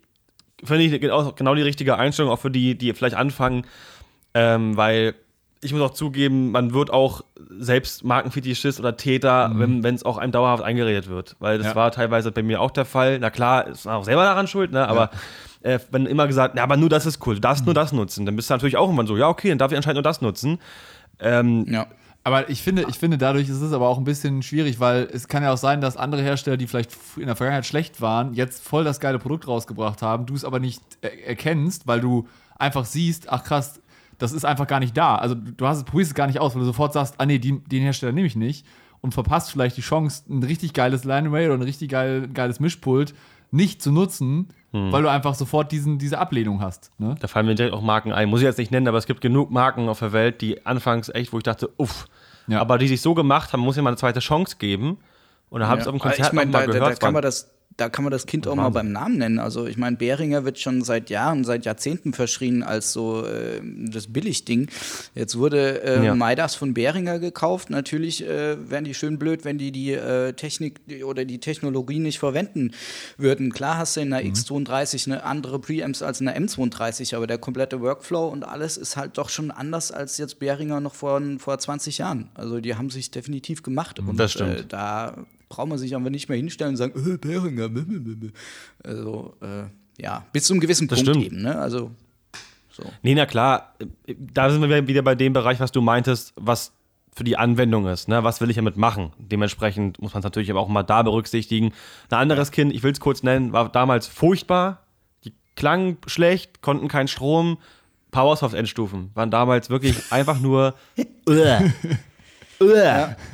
Finde 0.65 0.85
ich 0.85 1.01
genau, 1.01 1.33
genau 1.33 1.55
die 1.55 1.63
richtige 1.63 1.97
Einstellung, 1.97 2.31
auch 2.33 2.39
für 2.41 2.51
die, 2.51 2.77
die 2.77 2.93
vielleicht 2.95 3.17
anfangen, 3.17 3.67
ähm, 4.35 4.77
weil 4.77 5.15
ich 5.61 5.73
muss 5.73 5.81
auch 5.83 5.95
zugeben, 5.95 6.51
man 6.51 6.75
wird 6.75 6.91
auch 6.91 7.23
selbst 7.59 8.05
Markenfetischist 8.05 8.79
oder 8.81 8.97
Täter, 8.99 9.51
wenn 9.55 9.83
es 9.95 10.03
auch 10.05 10.19
einem 10.19 10.31
dauerhaft 10.33 10.63
eingeredet 10.63 11.09
wird. 11.09 11.37
Weil 11.39 11.57
das 11.59 11.69
Ja. 11.69 11.75
war 11.75 11.91
teilweise 11.91 12.33
bei 12.33 12.43
mir 12.43 12.61
auch 12.61 12.71
der 12.71 12.85
Fall. 12.85 13.19
Na 13.19 13.31
klar, 13.31 13.67
ist 13.69 13.87
man 13.87 13.95
auch 13.95 14.05
selber 14.05 14.25
daran 14.25 14.47
schuld, 14.47 14.73
ne? 14.73 14.87
aber 14.87 15.11
äh, 15.63 15.79
wenn 15.91 16.05
immer 16.05 16.27
gesagt, 16.27 16.55
na, 16.55 16.63
aber 16.63 16.77
nur 16.77 16.91
das 16.91 17.07
ist 17.07 17.27
cool, 17.27 17.37
du 17.37 17.41
darfst 17.41 17.65
nur 17.65 17.73
das 17.75 17.93
nutzen, 17.93 18.27
dann 18.27 18.37
bist 18.37 18.51
du 18.51 18.55
natürlich 18.55 18.77
auch 18.77 18.85
irgendwann 18.85 19.07
so, 19.07 19.17
ja, 19.17 19.29
okay, 19.29 19.49
dann 19.49 19.57
darf 19.59 19.71
ich 19.73 19.77
anscheinend 19.79 19.97
nur 19.97 20.03
das 20.03 20.21
nutzen. 20.21 20.59
Ähm, 21.19 21.65
ja. 21.71 21.87
Aber 22.27 22.49
ich 22.49 22.63
finde, 22.63 22.87
ich 22.89 22.99
finde, 22.99 23.19
dadurch 23.19 23.51
ist 23.51 23.61
es 23.61 23.73
aber 23.75 23.87
auch 23.87 23.99
ein 23.99 24.05
bisschen 24.05 24.43
schwierig, 24.43 24.81
weil 24.81 25.09
es 25.13 25.29
kann 25.29 25.43
ja 25.43 25.53
auch 25.53 25.59
sein, 25.59 25.83
dass 25.83 25.99
andere 25.99 26.23
Hersteller, 26.23 26.57
die 26.57 26.67
vielleicht 26.67 26.91
in 27.17 27.27
der 27.27 27.37
Vergangenheit 27.37 27.67
schlecht 27.67 28.01
waren, 28.01 28.33
jetzt 28.33 28.65
voll 28.65 28.83
das 28.83 28.99
geile 28.99 29.19
Produkt 29.19 29.47
rausgebracht 29.47 30.01
haben, 30.01 30.25
du 30.25 30.35
es 30.35 30.45
aber 30.45 30.59
nicht 30.59 30.81
er 31.03 31.27
erkennst, 31.29 31.87
weil 31.87 32.01
du 32.01 32.27
einfach 32.59 32.87
siehst, 32.87 33.29
ach 33.29 33.45
krass, 33.45 33.81
das 34.17 34.33
ist 34.33 34.47
einfach 34.47 34.67
gar 34.67 34.81
nicht 34.81 34.97
da. 34.97 35.17
Also 35.17 35.35
du 35.35 35.67
hast 35.67 35.79
es, 35.79 35.85
probierst 35.85 36.13
es 36.13 36.15
gar 36.15 36.27
nicht 36.27 36.41
aus, 36.41 36.55
weil 36.55 36.61
du 36.61 36.67
sofort 36.67 36.95
sagst, 36.95 37.17
ah 37.19 37.27
nee, 37.27 37.39
die, 37.39 37.63
den 37.63 37.83
Hersteller 37.83 38.13
nehme 38.13 38.27
ich 38.27 38.37
nicht 38.37 38.67
und 39.03 39.13
verpasst 39.13 39.51
vielleicht 39.51 39.77
die 39.77 39.83
Chance, 39.83 40.25
ein 40.31 40.43
richtig 40.43 40.73
geiles 40.73 41.05
Line 41.05 41.29
Array 41.29 41.47
oder 41.47 41.57
ein 41.57 41.63
richtig 41.63 41.91
geil, 41.91 42.29
geiles 42.33 42.59
Mischpult 42.59 43.15
nicht 43.51 43.83
zu 43.83 43.93
nutzen, 43.93 44.49
weil 44.75 45.03
du 45.03 45.09
einfach 45.09 45.35
sofort 45.35 45.71
diesen, 45.71 45.99
diese 45.99 46.19
Ablehnung 46.19 46.61
hast. 46.61 46.91
Ne? 46.99 47.15
Da 47.21 47.29
fallen 47.29 47.47
mir 47.47 47.55
direkt 47.55 47.75
auch 47.75 47.83
Marken 47.83 48.13
ein. 48.13 48.29
Muss 48.29 48.41
ich 48.41 48.45
jetzt 48.45 48.59
nicht 48.59 48.73
nennen, 48.73 48.89
aber 48.89 48.99
es 48.99 49.07
gibt 49.07 49.21
genug 49.21 49.51
Marken 49.51 49.89
auf 49.89 50.01
der 50.01 50.13
Welt, 50.13 50.41
die 50.41 50.67
anfangs 50.67 51.09
echt, 51.09 51.33
wo 51.33 51.39
ich 51.39 51.45
dachte, 51.45 51.71
uff. 51.77 52.07
Ja. 52.49 52.61
Aber 52.61 52.77
die 52.77 52.89
sich 52.89 53.01
so 53.01 53.15
gemacht 53.15 53.53
haben, 53.53 53.61
muss 53.61 53.77
ich 53.77 53.83
mal 53.83 53.91
eine 53.91 53.97
zweite 53.97 54.21
Chance 54.21 54.57
geben. 54.59 54.99
Und 55.49 55.61
dann 55.61 55.69
habe 55.69 55.79
ich 55.79 55.83
es 55.83 55.89
auf 55.89 55.95
dem 55.95 56.01
Konzert 56.01 56.29
ich 56.29 56.33
meine, 56.33 56.51
noch 56.51 56.59
mal 56.59 56.67
da, 56.67 56.73
da, 56.73 56.73
gehört. 56.73 56.89
da, 56.89 56.93
es 56.93 56.99
kann 56.99 57.13
man 57.13 57.23
das, 57.23 57.54
da 57.77 57.89
kann 57.89 58.05
man 58.05 58.13
das 58.13 58.27
Kind 58.27 58.47
auch 58.47 58.55
mal 58.55 58.69
beim 58.69 58.93
Namen 58.93 59.19
nennen. 59.19 59.39
Also 59.39 59.67
ich 59.67 59.77
meine, 59.77 59.97
Behringer 59.97 60.45
wird 60.45 60.59
schon 60.61 60.83
seit 60.83 61.11
Jahren, 61.11 61.45
seit 61.45 61.65
Jahrzehnten 61.65 62.13
verschrien 62.13 62.63
als 62.63 62.93
so 62.93 63.27
äh, 63.27 63.61
das 63.63 64.07
Billigding. 64.07 64.69
Jetzt 65.15 65.37
wurde 65.37 65.83
äh, 65.83 66.05
Ja. 66.05 66.15
Maidas 66.15 66.55
von 66.55 66.73
Behringer 66.75 67.19
gekauft. 67.19 67.71
Natürlich 67.71 68.25
äh, 68.25 68.71
wären 68.71 68.85
die 68.85 68.95
schön 68.95 69.19
blöd, 69.19 69.45
wenn 69.45 69.59
die 69.59 69.73
die 69.73 69.93
äh, 69.93 70.33
Technik 70.35 70.81
oder 71.05 71.25
die 71.25 71.41
Technologie 71.41 71.99
nicht 71.99 72.19
verwenden 72.21 72.73
würden. 73.19 73.53
Klar 73.53 73.79
hast 73.79 73.97
du 73.97 74.01
in 74.01 74.13
einer 74.13 74.25
X32 74.25 75.07
eine 75.07 75.25
andere 75.25 75.59
Preamps 75.59 76.03
als 76.03 76.21
in 76.21 76.29
einer 76.29 76.47
M32, 76.47 77.17
aber 77.17 77.27
der 77.27 77.39
komplette 77.39 77.81
Workflow 77.81 78.29
und 78.29 78.45
alles 78.45 78.77
ist 78.77 78.97
halt 78.97 79.19
doch 79.19 79.29
schon 79.29 79.51
anders 79.51 79.91
als 79.91 80.19
jetzt 80.19 80.39
Behringer 80.39 80.81
noch 80.81 80.95
vor, 80.95 81.21
vor 81.39 81.59
20 81.59 81.99
Jahren. 81.99 82.31
Also 82.35 82.61
die 82.61 82.77
haben 82.77 82.91
sich 82.91 83.11
definitiv 83.11 83.63
gemacht. 83.63 83.99
Und 83.99 84.17
Das 84.17 84.33
stimmt. 84.33 84.61
Äh, 84.61 84.65
da 84.69 85.17
braucht 85.49 85.69
man 85.69 85.79
sich 85.79 85.95
aber 85.95 86.11
nicht 86.11 86.29
mehr 86.29 86.39
hinstellen 86.39 86.73
und 86.73 86.77
sagen, 86.77 86.93
äh, 86.97 87.17
Behringer. 87.17 87.69
bäh, 87.69 87.83
bäh, 87.83 87.99
bäh, 87.99 88.15
bäh. 88.15 88.31
Also, 88.83 89.35
äh, 89.41 89.65
ja, 90.03 90.25
bis 90.33 90.45
zu 90.45 90.53
einem 90.53 90.61
gewissen 90.61 90.89
Das 90.89 90.99
Punkt 91.03 91.11
stimmt. 91.11 91.27
eben. 91.27 91.43
Ne? 91.43 91.57
Also, 91.57 91.91
so. 92.71 92.83
Nee, 93.03 93.15
na 93.15 93.27
klar, 93.27 93.75
da 94.07 94.51
sind 94.51 94.69
wir 94.69 94.89
wieder 94.89 95.03
bei 95.03 95.15
dem 95.15 95.33
Bereich, 95.33 95.61
was 95.61 95.73
du 95.73 95.81
meintest, 95.81 96.33
was 96.37 96.73
für 97.15 97.23
die 97.23 97.37
Anwendung 97.37 97.87
ist. 97.87 98.09
Ne? 98.09 98.25
Was 98.25 98.41
will 98.41 98.51
ich 98.51 98.57
damit 98.57 98.77
machen? 98.77 99.13
Dementsprechend 99.19 100.03
muss 100.03 100.15
man 100.15 100.21
es 100.21 100.25
natürlich 100.25 100.51
aber 100.51 100.61
auch 100.61 100.69
mal 100.69 100.83
da 100.83 101.03
berücksichtigen. 101.03 101.73
Ein 102.11 102.19
anderes 102.19 102.51
Kind, 102.51 102.75
ich 102.75 102.83
will 102.83 102.91
es 102.91 102.99
kurz 102.99 103.23
nennen, 103.23 103.53
war 103.53 103.69
damals 103.69 104.09
furchtbar. 104.09 104.83
Die 105.25 105.33
klangen 105.55 105.99
schlecht, 106.07 106.61
konnten 106.61 106.89
keinen 106.89 107.07
Strom, 107.07 107.59
Powersoft-Endstufen 108.11 109.11
waren 109.15 109.31
damals 109.31 109.71
wirklich 109.71 110.13
einfach 110.13 110.41
nur. 110.41 110.75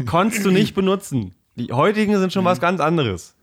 Konntest 0.06 0.44
du 0.44 0.50
nicht 0.50 0.74
benutzen. 0.74 1.34
Die 1.66 1.72
heutigen 1.72 2.18
sind 2.18 2.32
schon 2.32 2.44
was 2.44 2.60
ganz 2.60 2.80
anderes. 2.80 3.34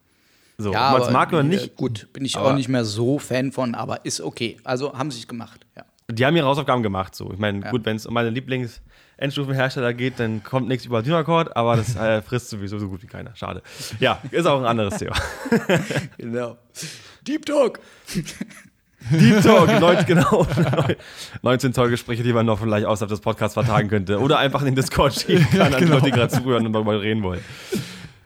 So, 0.58 0.73
Ja, 0.73 0.91
ob 0.93 0.99
man 0.99 1.08
es 1.08 1.13
mag 1.13 1.30
oder 1.30 1.41
äh, 1.41 1.43
nicht. 1.43 1.75
Gut, 1.75 2.08
bin 2.13 2.25
ich 2.25 2.36
auch 2.38 2.53
nicht 2.56 2.67
mehr 2.67 2.84
so 2.84 3.19
Fan 3.19 3.51
von, 3.51 3.75
aber 3.75 4.06
ist 4.06 4.21
okay. 4.21 4.58
Also 4.63 4.97
haben 4.97 5.12
sie 5.12 5.19
es 5.19 5.27
gemacht, 5.27 5.65
ja. 5.75 5.84
Die 6.10 6.25
haben 6.25 6.36
ihre 6.38 6.47
Hausaufgaben 6.47 6.84
gemacht. 6.84 7.13
So. 7.15 7.32
Ich 7.34 7.38
meine, 7.38 7.60
gut, 7.69 7.86
wenn 7.86 7.97
es 7.97 8.06
um 8.06 8.13
meine 8.13 8.30
Lieblings-Endstufenhersteller 8.30 9.93
geht, 9.93 10.19
dann 10.19 10.41
kommt 10.41 10.69
nichts 10.69 10.86
über 10.86 11.03
Dynacord, 11.03 11.56
aber 11.58 11.75
das 11.75 11.97
äh, 11.97 12.21
frisst 12.23 12.49
sowieso 12.49 12.80
so 12.80 12.88
gut 12.88 13.03
wie 13.03 13.08
keiner. 13.08 13.36
Schade. 13.36 13.62
Ja, 13.99 14.21
ist 14.32 14.45
auch 14.45 14.60
ein 14.60 14.65
anderes 14.65 14.97
Thema. 14.97 15.15
Genau. 16.17 16.58
Deep 17.27 17.45
Talk. 17.45 17.80
Deep 19.12 19.41
Talk, 19.41 19.80
19, 19.80 20.06
genau. 20.06 20.47
19 21.41 21.73
Zoll-Gespräche, 21.73 22.23
die 22.23 22.34
man 22.34 22.45
noch 22.45 22.60
vielleicht 22.60 22.86
außerhalb 22.86 23.10
des 23.10 23.19
Podcasts 23.19 23.53
vertagen 23.53 23.89
könnte. 23.89 24.19
Oder 24.19 24.39
einfach 24.39 24.62
in 24.62 24.67
den 24.67 24.75
Discord 24.75 25.13
schieben 25.13 25.45
kann, 25.51 25.73
an 25.73 25.80
die 25.82 25.86
Leute, 25.86 26.06
die 26.06 26.12
gerade 26.12 26.34
zuhören 26.34 26.65
und 26.65 26.73
darüber 26.73 26.99
reden 27.01 27.21
wollen. 27.21 27.41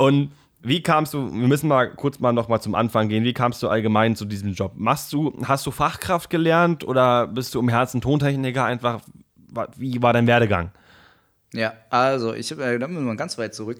Und 0.01 0.31
wie 0.63 0.81
kamst 0.81 1.13
du, 1.13 1.31
wir 1.31 1.47
müssen 1.47 1.67
mal 1.67 1.93
kurz 1.93 2.17
mal 2.17 2.33
noch 2.33 2.47
mal 2.47 2.59
zum 2.59 2.73
Anfang 2.73 3.07
gehen, 3.07 3.23
wie 3.23 3.33
kamst 3.33 3.61
du 3.61 3.67
allgemein 3.67 4.15
zu 4.15 4.25
diesem 4.25 4.53
Job? 4.53 4.71
Machst 4.75 5.13
du, 5.13 5.31
hast 5.43 5.63
du 5.67 5.69
Fachkraft 5.69 6.31
gelernt 6.31 6.83
oder 6.83 7.27
bist 7.27 7.53
du 7.53 7.59
im 7.59 7.69
Herzen 7.69 8.01
Tontechniker 8.01 8.65
einfach? 8.65 9.01
Wie 9.77 10.01
war 10.01 10.11
dein 10.11 10.25
Werdegang? 10.25 10.71
Ja, 11.53 11.73
also 11.91 12.33
ich, 12.33 12.51
äh, 12.51 12.79
da 12.79 12.87
müssen 12.87 13.05
wir 13.05 13.15
ganz 13.15 13.37
weit 13.37 13.53
zurück. 13.53 13.77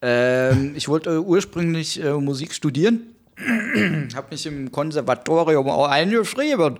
Ähm, 0.00 0.74
ich 0.76 0.86
wollte 0.86 1.10
äh, 1.10 1.18
ursprünglich 1.18 2.00
äh, 2.00 2.12
Musik 2.12 2.54
studieren, 2.54 3.00
habe 4.14 4.28
mich 4.30 4.46
im 4.46 4.70
Konservatorium 4.70 5.68
auch 5.68 5.88
eingeschrieben. 5.88 6.78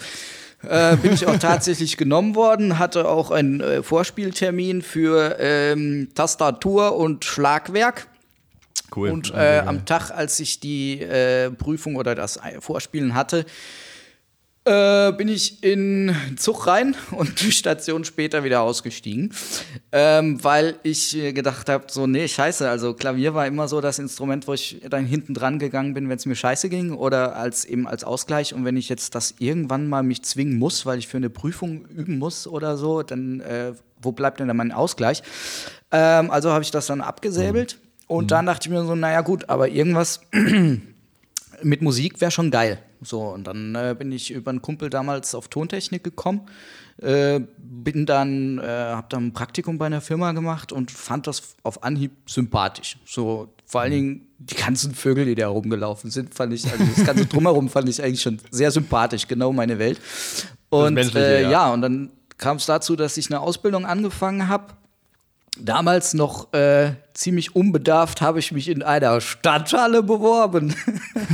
Äh, 0.63 0.97
bin 0.99 1.15
ich 1.15 1.27
auch 1.27 1.39
tatsächlich 1.39 1.97
genommen 1.97 2.37
worden, 2.37 2.79
hatte 2.79 3.09
auch 3.09 3.33
einen 3.33 3.61
äh, 3.61 3.83
Vorspieltermin 3.83 4.83
für 4.83 5.37
ähm, 5.41 6.11
Tastatur 6.15 6.95
und 6.95 7.25
Schlagwerk. 7.25 8.07
Cool. 8.95 9.11
Und 9.11 9.33
äh, 9.35 9.63
am 9.65 9.87
Tag, 9.87 10.11
als 10.11 10.39
ich 10.41 10.61
die 10.61 11.01
äh, 11.01 11.51
Prüfung 11.51 11.97
oder 11.97 12.15
das 12.15 12.39
Vorspielen 12.61 13.15
hatte, 13.15 13.45
äh, 14.67 15.13
bin 15.13 15.29
ich 15.29 15.63
in 15.63 16.07
den 16.07 16.39
Zug 16.39 16.67
rein 16.67 16.97
und 17.11 17.43
eine 17.43 17.53
Station 17.53 18.05
später 18.05 18.45
wieder 18.45 18.63
ausgestiegen, 18.63 19.35
ähm, 19.93 20.43
weil 20.43 20.77
ich 20.83 21.17
äh, 21.17 21.33
gedacht 21.33 21.69
habe, 21.69 21.85
so, 21.91 22.07
nee, 22.07 22.27
scheiße, 22.27 22.69
also 22.69 22.95
Klavier 22.95 23.35
war 23.35 23.47
immer 23.47 23.69
so 23.69 23.81
das 23.83 23.99
Instrument, 23.99 24.49
wo 24.49 24.55
ich 24.55 24.81
dann 24.89 25.05
hinten 25.05 25.35
dran 25.35 25.59
gegangen 25.59 25.93
bin, 25.93 26.09
wenn 26.09 26.17
es 26.17 26.25
mir 26.25 26.35
scheiße 26.35 26.71
ging 26.71 26.93
oder 26.93 27.37
als 27.37 27.67
eben 27.67 27.87
als 27.87 28.05
Ausgleich 28.05 28.55
und 28.55 28.65
wenn 28.65 28.79
ich 28.79 28.89
jetzt 28.89 29.15
das 29.15 29.35
irgendwann 29.39 29.87
mal 29.87 30.03
mich 30.03 30.23
zwingen 30.23 30.59
muss, 30.59 30.87
weil 30.87 30.99
ich 30.99 31.09
für 31.09 31.19
eine 31.19 31.31
Prüfung 31.31 31.85
üben 31.87 32.19
muss 32.19 32.47
oder 32.47 32.79
so, 32.79 33.03
dann 33.03 33.41
äh, 33.41 33.73
wo 34.01 34.13
bleibt 34.13 34.41
denn 34.41 34.49
da 34.49 34.55
mein 34.55 34.73
Ausgleich? 34.73 35.23
Ähm, 35.91 36.31
also 36.31 36.53
habe 36.53 36.65
ich 36.65 36.71
das 36.71 36.87
dann 36.87 37.03
abgesäbelt 37.03 37.79
und 38.07 38.31
dann 38.31 38.47
dachte 38.47 38.69
ich 38.69 38.73
mir 38.73 38.85
so, 38.85 38.95
naja 38.95 39.23
gut, 39.23 39.49
aber 39.49 39.69
irgendwas 39.69 40.21
mit 41.63 41.83
Musik 41.83 42.21
wäre 42.21 42.31
schon 42.31 42.51
geil. 42.51 42.79
So, 43.03 43.21
und 43.23 43.47
dann 43.47 43.75
äh, 43.75 43.95
bin 43.99 44.13
ich 44.13 44.31
über 44.31 44.51
einen 44.51 44.63
Kumpel 44.63 44.91
damals 44.91 45.35
auf 45.35 45.49
Tontechnik 45.49 46.05
gekommen, 46.05 46.43
äh, 47.03 47.41
bin 47.59 48.07
dann, 48.07 48.59
äh, 48.59 48.63
habe 48.63 49.07
dann 49.11 49.27
ein 49.27 49.33
Praktikum 49.33 49.79
bei 49.79 49.87
einer 49.87 50.01
Firma 50.01 50.33
gemacht 50.33 50.73
und 50.73 50.91
fand 50.91 51.27
das 51.27 51.57
auf 51.63 51.83
Anhieb 51.83 52.13
sympathisch. 52.27 52.99
So, 53.05 53.53
vor 53.67 53.83
allen 53.83 53.93
Dingen 53.93 54.29
die 54.39 54.55
ganzen 54.55 54.95
Vögel, 54.95 55.25
die 55.25 55.35
da 55.35 55.49
rumgelaufen 55.49 56.11
sind, 56.11 56.35
fand 56.35 56.53
ich, 56.53 56.71
also 56.71 56.85
das 56.97 57.05
ganze 57.05 57.27
Drumherum 57.27 57.69
fand 57.69 57.89
ich 57.89 58.03
eigentlich 58.03 58.23
schon 58.23 58.39
sehr 58.51 58.71
sympathisch, 58.71 59.27
genau 59.27 59.53
meine 59.53 59.79
Welt. 59.79 60.01
Und 60.71 60.97
äh, 61.15 61.43
ja. 61.43 61.51
ja, 61.51 61.73
und 61.73 61.83
dann 61.83 62.11
kam 62.39 62.57
es 62.57 62.67
dazu, 62.67 62.97
dass 62.97 63.17
ich 63.17 63.31
eine 63.31 63.41
Ausbildung 63.41 63.87
angefangen 63.87 64.49
habe 64.49 64.75
Damals 65.57 66.15
noch 66.15 66.53
äh, 66.53 66.95
ziemlich 67.13 67.55
unbedarft 67.55 68.21
habe 68.21 68.41
ich 68.41 68.51
mich 68.51 68.69
in 68.69 68.83
einer 68.83 69.21
Stadthalle 69.21 70.03
beworben. 70.03 70.75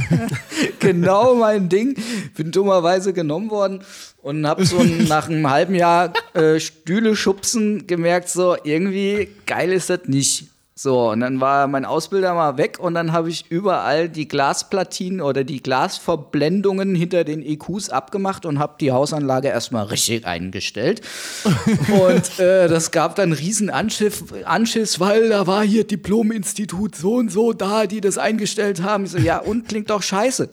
genau 0.79 1.35
mein 1.35 1.71
Ding. 1.71 1.97
Bin 2.37 2.51
dummerweise 2.51 3.15
genommen 3.15 3.51
worden 3.51 3.83
und 4.21 4.47
habe 4.47 4.67
so 4.67 4.83
nach 5.09 5.29
einem 5.29 5.49
halben 5.49 5.75
Jahr 5.75 6.13
äh, 6.35 6.61
Stühle 6.61 7.17
schubsen 7.17 7.87
gemerkt, 7.87 8.29
so 8.29 8.57
irgendwie 8.63 9.29
geil 9.47 9.73
ist 9.73 9.89
das 9.89 10.01
nicht. 10.05 10.50
So, 10.83 11.11
und 11.11 11.21
dann 11.21 11.43
war 11.43 11.67
mein 11.67 11.85
Ausbilder 11.85 12.33
mal 12.33 12.57
weg 12.57 12.79
und 12.81 12.95
dann 12.95 13.13
habe 13.13 13.29
ich 13.29 13.51
überall 13.51 14.09
die 14.09 14.27
Glasplatinen 14.27 15.21
oder 15.21 15.45
die 15.45 15.63
Glasverblendungen 15.63 16.95
hinter 16.95 17.25
den 17.25 17.43
EQs 17.43 17.91
abgemacht 17.91 18.47
und 18.47 18.59
habe 18.59 18.77
die 18.81 18.91
Hausanlage 18.91 19.49
erstmal 19.49 19.85
richtig 19.85 20.25
eingestellt. 20.25 21.03
und 21.89 22.39
äh, 22.39 22.67
das 22.67 22.93
gab 22.93 23.15
dann 23.17 23.35
riesen 23.35 23.69
Anschiff, 23.69 24.25
Anschiss, 24.47 24.99
weil 25.01 25.29
da 25.29 25.47
war 25.47 25.63
hier 25.65 25.87
Diplom-Institut 25.87 26.97
so 26.97 27.17
und 27.17 27.31
so 27.31 27.53
da, 27.53 27.87
die 27.87 28.01
das 28.01 28.17
eingestellt 28.17 28.83
haben. 28.83 29.05
Ich 29.05 29.11
so, 29.11 29.19
ja, 29.19 29.37
und 29.37 29.69
klingt 29.69 29.91
doch 29.91 30.03
scheiße. 30.03 30.49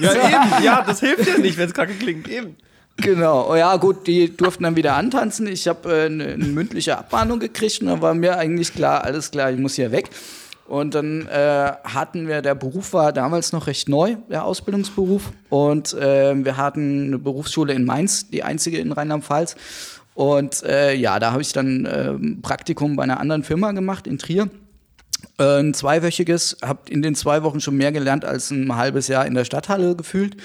Ja, 0.00 0.12
eben. 0.14 0.64
Ja, 0.64 0.84
das 0.86 1.00
hilft 1.00 1.26
ja 1.26 1.38
nicht, 1.38 1.58
wenn 1.58 1.66
es 1.66 1.74
kacke 1.74 1.94
klingt. 1.94 2.28
Eben. 2.28 2.54
Genau, 3.00 3.50
oh 3.50 3.56
ja 3.56 3.76
gut, 3.76 4.06
die 4.06 4.36
durften 4.36 4.64
dann 4.64 4.76
wieder 4.76 4.94
antanzen. 4.94 5.46
Ich 5.46 5.66
habe 5.68 5.90
äh, 5.90 6.06
eine, 6.06 6.24
eine 6.24 6.44
mündliche 6.44 6.98
Abmahnung 6.98 7.38
gekriegt 7.38 7.80
und 7.80 7.88
dann 7.88 8.02
war 8.02 8.14
mir 8.14 8.36
eigentlich 8.36 8.74
klar, 8.74 9.04
alles 9.04 9.30
klar, 9.30 9.50
ich 9.50 9.58
muss 9.58 9.74
hier 9.74 9.90
weg. 9.90 10.10
Und 10.66 10.94
dann 10.94 11.26
äh, 11.26 11.72
hatten 11.82 12.28
wir, 12.28 12.42
der 12.42 12.54
Beruf 12.54 12.92
war 12.92 13.12
damals 13.12 13.52
noch 13.52 13.66
recht 13.66 13.88
neu, 13.88 14.16
der 14.28 14.44
Ausbildungsberuf. 14.44 15.32
Und 15.48 15.94
äh, 15.94 16.44
wir 16.44 16.56
hatten 16.56 17.06
eine 17.06 17.18
Berufsschule 17.18 17.72
in 17.72 17.84
Mainz, 17.84 18.30
die 18.30 18.44
einzige 18.44 18.78
in 18.78 18.92
Rheinland-Pfalz. 18.92 19.56
Und 20.14 20.62
äh, 20.62 20.94
ja, 20.94 21.18
da 21.18 21.32
habe 21.32 21.42
ich 21.42 21.52
dann 21.52 21.88
ähm, 21.92 22.38
Praktikum 22.40 22.94
bei 22.94 23.02
einer 23.02 23.18
anderen 23.18 23.42
Firma 23.42 23.72
gemacht 23.72 24.06
in 24.06 24.18
Trier. 24.18 24.48
Äh, 25.38 25.60
ein 25.60 25.74
zweiwöchiges, 25.74 26.58
habe 26.62 26.80
in 26.88 27.02
den 27.02 27.14
zwei 27.14 27.42
Wochen 27.42 27.60
schon 27.60 27.76
mehr 27.76 27.90
gelernt 27.90 28.24
als 28.24 28.50
ein 28.50 28.76
halbes 28.76 29.08
Jahr 29.08 29.26
in 29.26 29.34
der 29.34 29.44
Stadthalle 29.44 29.96
gefühlt. 29.96 30.36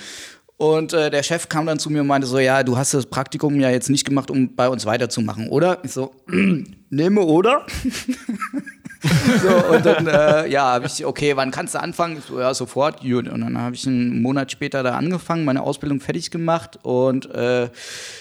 Und 0.58 0.94
äh, 0.94 1.10
der 1.10 1.22
Chef 1.24 1.50
kam 1.50 1.66
dann 1.66 1.80
zu 1.80 1.90
mir 1.90 2.02
und 2.02 2.08
meinte 2.08 2.28
so, 2.28 2.40
ja, 2.40 2.64
du 2.64 2.78
hast 2.78 2.94
das 2.94 3.06
Praktikum 3.06 3.60
ja 3.60 3.70
jetzt 3.70 3.90
nicht 3.90 4.06
gemacht, 4.06 4.32
um 4.32 4.56
bei 4.56 4.70
uns 4.70 4.86
weiterzumachen, 4.86 5.50
oder? 5.50 5.84
Ich 5.84 5.92
so, 5.92 6.16
nehme, 6.90 7.22
oder? 7.22 7.66
so, 9.42 9.74
und 9.74 9.86
dann, 9.86 10.08
äh, 10.08 10.48
ja, 10.48 10.64
habe 10.64 10.88
ich, 10.88 11.06
okay, 11.06 11.36
wann 11.36 11.52
kannst 11.52 11.76
du 11.76 11.82
anfangen? 11.82 12.20
Ich 12.20 12.26
so, 12.26 12.40
ja, 12.40 12.54
sofort. 12.54 13.04
Und 13.04 13.26
dann 13.26 13.58
habe 13.58 13.76
ich 13.76 13.86
einen 13.86 14.22
Monat 14.22 14.50
später 14.50 14.82
da 14.82 14.96
angefangen, 14.96 15.44
meine 15.44 15.62
Ausbildung 15.62 16.00
fertig 16.00 16.32
gemacht 16.32 16.80
und 16.84 17.30
äh, 17.32 17.70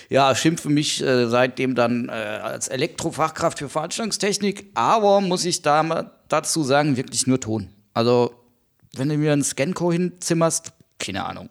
ja, 0.08 0.34
schimpfe 0.34 0.70
mich 0.70 1.02
äh, 1.04 1.28
seitdem 1.28 1.76
dann 1.76 2.08
äh, 2.08 2.12
als 2.12 2.66
Elektrofachkraft 2.66 3.60
für 3.60 3.68
Veranstaltungstechnik, 3.68 4.72
aber 4.74 5.20
muss 5.20 5.44
ich 5.44 5.62
da 5.62 6.10
dazu 6.28 6.64
sagen, 6.64 6.96
wirklich 6.96 7.28
nur 7.28 7.38
Ton. 7.38 7.68
Also, 7.92 8.32
wenn 8.96 9.08
du 9.08 9.16
mir 9.16 9.32
einen 9.32 9.44
Scanco 9.44 9.92
hinzimmerst, 9.92 10.72
keine 11.04 11.24
Ahnung. 11.24 11.50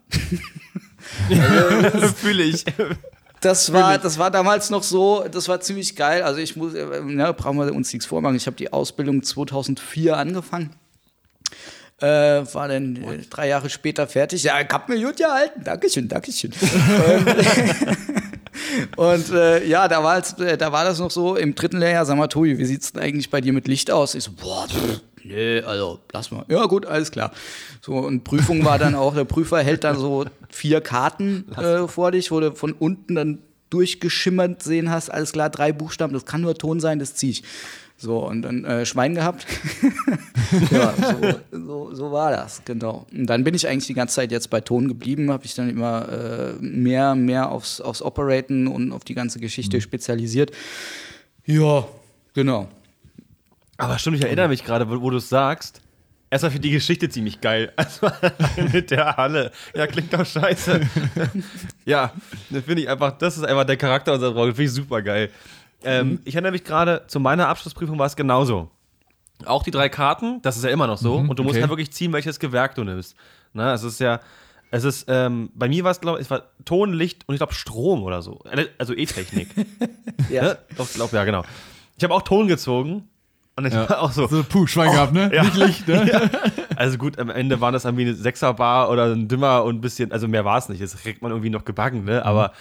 Fühle 2.15 2.43
ich. 2.43 2.65
Das 3.41 3.73
war, 3.73 3.97
das 3.97 4.17
war 4.17 4.31
damals 4.31 4.69
noch 4.69 4.83
so, 4.83 5.25
das 5.29 5.47
war 5.49 5.59
ziemlich 5.59 5.95
geil. 5.95 6.23
Also 6.23 6.39
ich 6.39 6.55
muss, 6.55 6.73
äh, 6.73 7.01
ne, 7.01 7.33
brauchen 7.33 7.57
wir 7.57 7.73
uns 7.73 7.91
nichts 7.91 8.05
vormachen. 8.05 8.35
Ich 8.35 8.47
habe 8.47 8.55
die 8.55 8.71
Ausbildung 8.71 9.21
2004 9.21 10.15
angefangen. 10.15 10.75
Äh, 11.99 12.07
war 12.53 12.67
dann 12.67 12.95
äh, 12.95 13.17
drei 13.29 13.49
Jahre 13.49 13.69
später 13.69 14.07
fertig. 14.07 14.43
Ja, 14.43 14.59
ich 14.59 14.69
hab 14.69 14.89
mir 14.89 14.99
gut 15.01 15.17
gehalten. 15.17 15.63
Dankeschön, 15.63 16.07
Dankeschön. 16.07 16.51
Und 18.95 19.29
äh, 19.31 19.65
ja, 19.65 19.87
da 19.87 20.03
war, 20.03 20.21
äh, 20.39 20.57
da 20.57 20.71
war 20.71 20.83
das 20.83 20.99
noch 20.99 21.11
so 21.11 21.35
im 21.35 21.55
dritten 21.55 21.77
Lehrjahr, 21.77 22.05
sag 22.05 22.17
mal, 22.17 22.27
Tobi, 22.27 22.57
wie 22.57 22.65
sieht's 22.65 22.93
denn 22.93 23.01
eigentlich 23.01 23.29
bei 23.29 23.41
dir 23.41 23.53
mit 23.53 23.67
Licht 23.67 23.91
aus? 23.91 24.15
Ich 24.15 24.23
so, 24.23 24.31
boah, 24.31 24.67
pff, 24.67 25.01
nee, 25.23 25.61
also 25.61 25.99
lass 26.11 26.31
mal. 26.31 26.45
Ja, 26.49 26.65
gut, 26.65 26.85
alles 26.85 27.11
klar. 27.11 27.31
So, 27.81 27.93
und 27.93 28.23
Prüfung 28.23 28.63
war 28.65 28.79
dann 28.79 28.95
auch, 28.95 29.13
der 29.15 29.25
Prüfer 29.25 29.59
hält 29.59 29.83
dann 29.83 29.97
so 29.97 30.25
vier 30.49 30.81
Karten 30.81 31.51
äh, 31.57 31.87
vor 31.87 32.11
dich, 32.11 32.31
wo 32.31 32.39
du 32.39 32.55
von 32.55 32.73
unten 32.73 33.15
dann 33.15 33.39
durchgeschimmert 33.69 34.61
sehen 34.61 34.91
hast, 34.91 35.09
alles 35.09 35.31
klar, 35.31 35.49
drei 35.49 35.73
Buchstaben, 35.73 36.13
das 36.13 36.25
kann 36.25 36.41
nur 36.41 36.55
Ton 36.55 36.79
sein, 36.79 36.99
das 36.99 37.15
zieh 37.15 37.31
ich. 37.31 37.43
So, 37.97 38.27
und 38.27 38.41
dann 38.41 38.65
äh, 38.65 38.85
Schwein 38.85 39.15
gehabt. 39.15 39.47
ja, 40.71 40.93
so, 41.51 41.57
so, 41.57 41.95
so 41.95 42.11
war 42.11 42.31
das, 42.31 42.61
genau. 42.65 43.07
Und 43.11 43.27
dann 43.27 43.43
bin 43.43 43.55
ich 43.55 43.67
eigentlich 43.67 43.87
die 43.87 43.93
ganze 43.93 44.15
Zeit 44.15 44.31
jetzt 44.31 44.49
bei 44.49 44.61
Ton 44.61 44.87
geblieben, 44.87 45.31
habe 45.31 45.45
ich 45.45 45.55
dann 45.55 45.69
immer 45.69 46.07
äh, 46.09 46.53
mehr, 46.59 47.15
mehr 47.15 47.49
aufs, 47.49 47.81
aufs 47.81 48.01
Operaten 48.01 48.67
und 48.67 48.91
auf 48.91 49.03
die 49.03 49.15
ganze 49.15 49.39
Geschichte 49.39 49.79
spezialisiert. 49.81 50.51
Ja, 51.45 51.87
genau. 52.33 52.67
Aber 53.77 53.97
stimmt, 53.97 54.17
ich 54.17 54.23
erinnere 54.23 54.47
mich 54.47 54.63
gerade, 54.63 54.89
wo, 54.89 55.01
wo 55.01 55.09
du 55.09 55.17
es 55.17 55.29
sagst. 55.29 55.81
Erstmal 56.29 56.51
für 56.51 56.59
die 56.59 56.71
Geschichte 56.71 57.09
ziemlich 57.09 57.41
geil. 57.41 57.71
Also 57.77 58.07
mit 58.73 58.91
der 58.91 59.17
Halle. 59.17 59.51
Ja, 59.75 59.85
klingt 59.87 60.13
doch 60.13 60.25
scheiße. 60.25 60.81
ja, 61.85 62.11
das 62.49 62.63
finde 62.63 62.81
ich 62.83 62.89
einfach, 62.89 63.17
das 63.17 63.37
ist 63.37 63.43
einfach 63.43 63.65
der 63.65 63.77
Charakter 63.77 64.13
unserer 64.13 64.33
Rolle. 64.33 64.51
Finde 64.55 64.63
ich 64.63 64.71
super 64.71 65.01
geil. 65.01 65.29
Ähm, 65.83 66.19
Ich 66.25 66.33
erinnere 66.33 66.53
mich 66.53 66.63
gerade, 66.63 67.03
zu 67.07 67.19
meiner 67.19 67.49
Abschlussprüfung 67.49 67.99
war 67.99 68.07
es 68.07 68.15
genauso. 68.15 68.71
Auch 69.45 69.63
die 69.63 69.71
drei 69.71 69.89
Karten, 69.89 70.41
das 70.41 70.57
ist 70.57 70.63
ja 70.63 70.69
immer 70.69 70.87
noch 70.87 70.97
so. 70.97 71.17
und 71.17 71.37
du 71.37 71.43
musst 71.43 71.55
okay. 71.55 71.61
halt 71.61 71.69
wirklich 71.69 71.91
ziehen, 71.91 72.13
welches 72.13 72.39
Gewerk 72.39 72.75
du 72.75 72.83
nimmst. 72.83 73.15
Na, 73.51 73.73
es 73.73 73.83
ist 73.83 73.99
ja, 73.99 74.19
Es 74.71 74.83
ist, 74.85 75.05
ähm, 75.07 75.51
bei 75.53 75.67
mir 75.67 75.83
war 75.83 75.91
es, 75.91 76.01
glaube 76.01 76.19
ich, 76.19 76.25
es 76.25 76.31
war 76.31 76.43
Ton, 76.65 76.93
Licht 76.93 77.27
und 77.27 77.35
ich 77.35 77.39
glaube 77.39 77.53
Strom 77.53 78.01
oder 78.01 78.23
so. 78.23 78.39
Also 78.79 78.95
E-Technik. 78.95 79.49
Ja. 80.29 80.41
Ne? 80.43 80.57
Doch, 80.77 80.91
glaub, 80.91 81.11
ja, 81.11 81.25
genau. 81.25 81.43
Ich 81.97 82.03
habe 82.03 82.13
auch 82.13 82.21
Ton 82.21 82.47
gezogen 82.47 83.09
und 83.55 83.65
ich 83.65 83.73
Ja. 83.73 83.89
war 83.89 84.01
auch 84.01 84.11
so. 84.11 84.27
So, 84.27 84.43
puh, 84.43 84.65
Schwein 84.67 84.91
gehabt, 84.91 85.13
ne? 85.13 85.29
ja. 85.33 85.43
Nicht 85.43 85.55
Licht, 85.57 85.87
ne? 85.87 86.09
Ja. 86.11 86.29
Also 86.75 86.97
gut, 86.97 87.19
am 87.19 87.29
Ende 87.29 87.61
waren 87.61 87.73
das 87.73 87.85
irgendwie 87.85 88.03
eine 88.05 88.15
Sechserbar 88.15 88.89
oder 88.89 89.05
ein 89.13 89.27
Dimmer 89.27 89.63
und 89.63 89.75
ein 89.75 89.81
bisschen, 89.81 90.11
also 90.11 90.27
mehr 90.27 90.43
war 90.45 90.57
es 90.57 90.69
nicht. 90.69 90.81
Das 90.81 90.95
kriegt 90.95 91.21
man 91.21 91.31
irgendwie 91.31 91.49
noch 91.49 91.65
gebacken, 91.65 92.03
ne? 92.05 92.25
Aber 92.25 92.51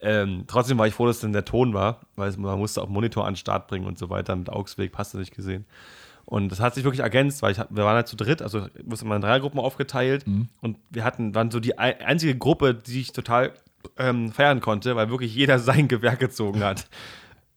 ähm, 0.00 0.44
trotzdem 0.46 0.76
war 0.78 0.86
ich 0.86 0.94
froh, 0.94 1.06
dass 1.06 1.20
dann 1.20 1.32
der 1.32 1.44
Ton 1.46 1.72
war, 1.72 2.00
weil 2.16 2.28
es, 2.28 2.36
man 2.36 2.58
musste 2.58 2.82
auch 2.82 2.88
Monitor 2.88 3.26
an 3.26 3.32
den 3.32 3.38
Start 3.38 3.68
bringen 3.68 3.86
und 3.86 3.98
so 3.98 4.10
weiter. 4.10 4.36
Mit 4.36 4.50
Augsweg 4.50 4.92
passte 4.92 5.16
nicht 5.18 5.34
gesehen. 5.34 5.64
Und 6.26 6.50
das 6.50 6.60
hat 6.60 6.74
sich 6.74 6.84
wirklich 6.84 7.00
ergänzt, 7.00 7.42
weil 7.42 7.52
ich, 7.52 7.58
wir 7.58 7.84
waren 7.84 7.96
halt 7.96 8.08
zu 8.08 8.16
dritt, 8.16 8.40
also 8.40 8.66
wusste 8.84 9.06
man 9.06 9.16
in 9.16 9.22
drei 9.22 9.38
Gruppen 9.40 9.60
aufgeteilt 9.60 10.24
und 10.62 10.78
wir 10.90 11.04
hatten, 11.04 11.34
waren 11.34 11.50
so 11.50 11.60
die 11.60 11.78
ei- 11.78 12.00
einzige 12.04 12.34
Gruppe, 12.36 12.74
die 12.74 13.02
ich 13.02 13.12
total 13.12 13.52
ähm, 13.98 14.32
feiern 14.32 14.60
konnte, 14.62 14.96
weil 14.96 15.10
wirklich 15.10 15.34
jeder 15.34 15.58
sein 15.58 15.86
Gewehr 15.86 16.16
gezogen 16.16 16.64
hat. 16.64 16.86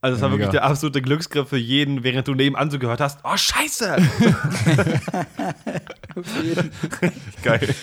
Also 0.01 0.15
es 0.15 0.21
Ja, 0.21 0.25
war 0.25 0.31
wirklich 0.31 0.47
mega. 0.49 0.59
der 0.61 0.63
absolute 0.69 1.01
Glücksgriff 1.01 1.49
für 1.49 1.57
jeden, 1.57 2.03
während 2.03 2.27
du 2.27 2.35
nebenan 2.35 2.69
so 2.69 2.77
gehört 2.79 3.01
hast, 3.01 3.19
oh 3.23 3.35
scheiße! 3.35 3.97
Geil. 7.43 7.75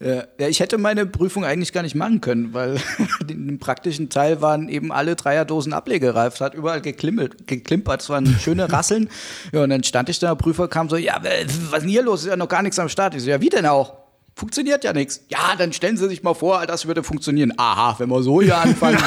Ja, 0.00 0.48
ich 0.48 0.60
hätte 0.60 0.76
meine 0.76 1.06
Prüfung 1.06 1.44
eigentlich 1.46 1.72
gar 1.72 1.82
nicht 1.82 1.94
machen 1.94 2.20
können, 2.20 2.52
weil 2.52 2.76
in 3.22 3.46
dem 3.46 3.58
praktischen 3.58 4.10
Teil 4.10 4.42
waren 4.42 4.68
eben 4.68 4.92
alle 4.92 5.16
Dreierdosen 5.16 5.72
ablegereif. 5.72 6.34
Es 6.34 6.40
hat 6.42 6.52
überall 6.54 6.82
geklimmelt, 6.82 7.46
geklimpert. 7.46 8.02
Es 8.02 8.10
waren 8.10 8.26
schöne 8.38 8.70
Rasseln. 8.70 9.08
Ja, 9.52 9.62
und 9.62 9.70
dann 9.70 9.82
stand 9.84 10.08
ich 10.10 10.18
da, 10.18 10.28
der 10.28 10.34
Prüfer 10.34 10.68
kam 10.68 10.90
so, 10.90 10.96
ja, 10.96 11.22
was 11.22 11.54
ist 11.54 11.72
denn 11.82 11.88
hier 11.88 12.02
los? 12.02 12.22
Ist 12.24 12.28
ja 12.28 12.36
noch 12.36 12.48
gar 12.48 12.62
nichts 12.62 12.78
am 12.78 12.88
Start. 12.90 13.14
Ich 13.14 13.22
so, 13.22 13.30
ja, 13.30 13.40
wie 13.40 13.48
denn 13.48 13.64
auch? 13.66 13.94
Funktioniert 14.36 14.82
ja 14.82 14.92
nichts. 14.92 15.20
Ja, 15.28 15.54
dann 15.56 15.72
stellen 15.72 15.96
Sie 15.96 16.08
sich 16.08 16.24
mal 16.24 16.34
vor, 16.34 16.66
das 16.66 16.86
würde 16.86 17.04
funktionieren. 17.04 17.52
Aha, 17.56 17.94
wenn 17.98 18.08
wir 18.10 18.20
so 18.22 18.42
hier 18.42 18.58
anfangen. 18.58 18.98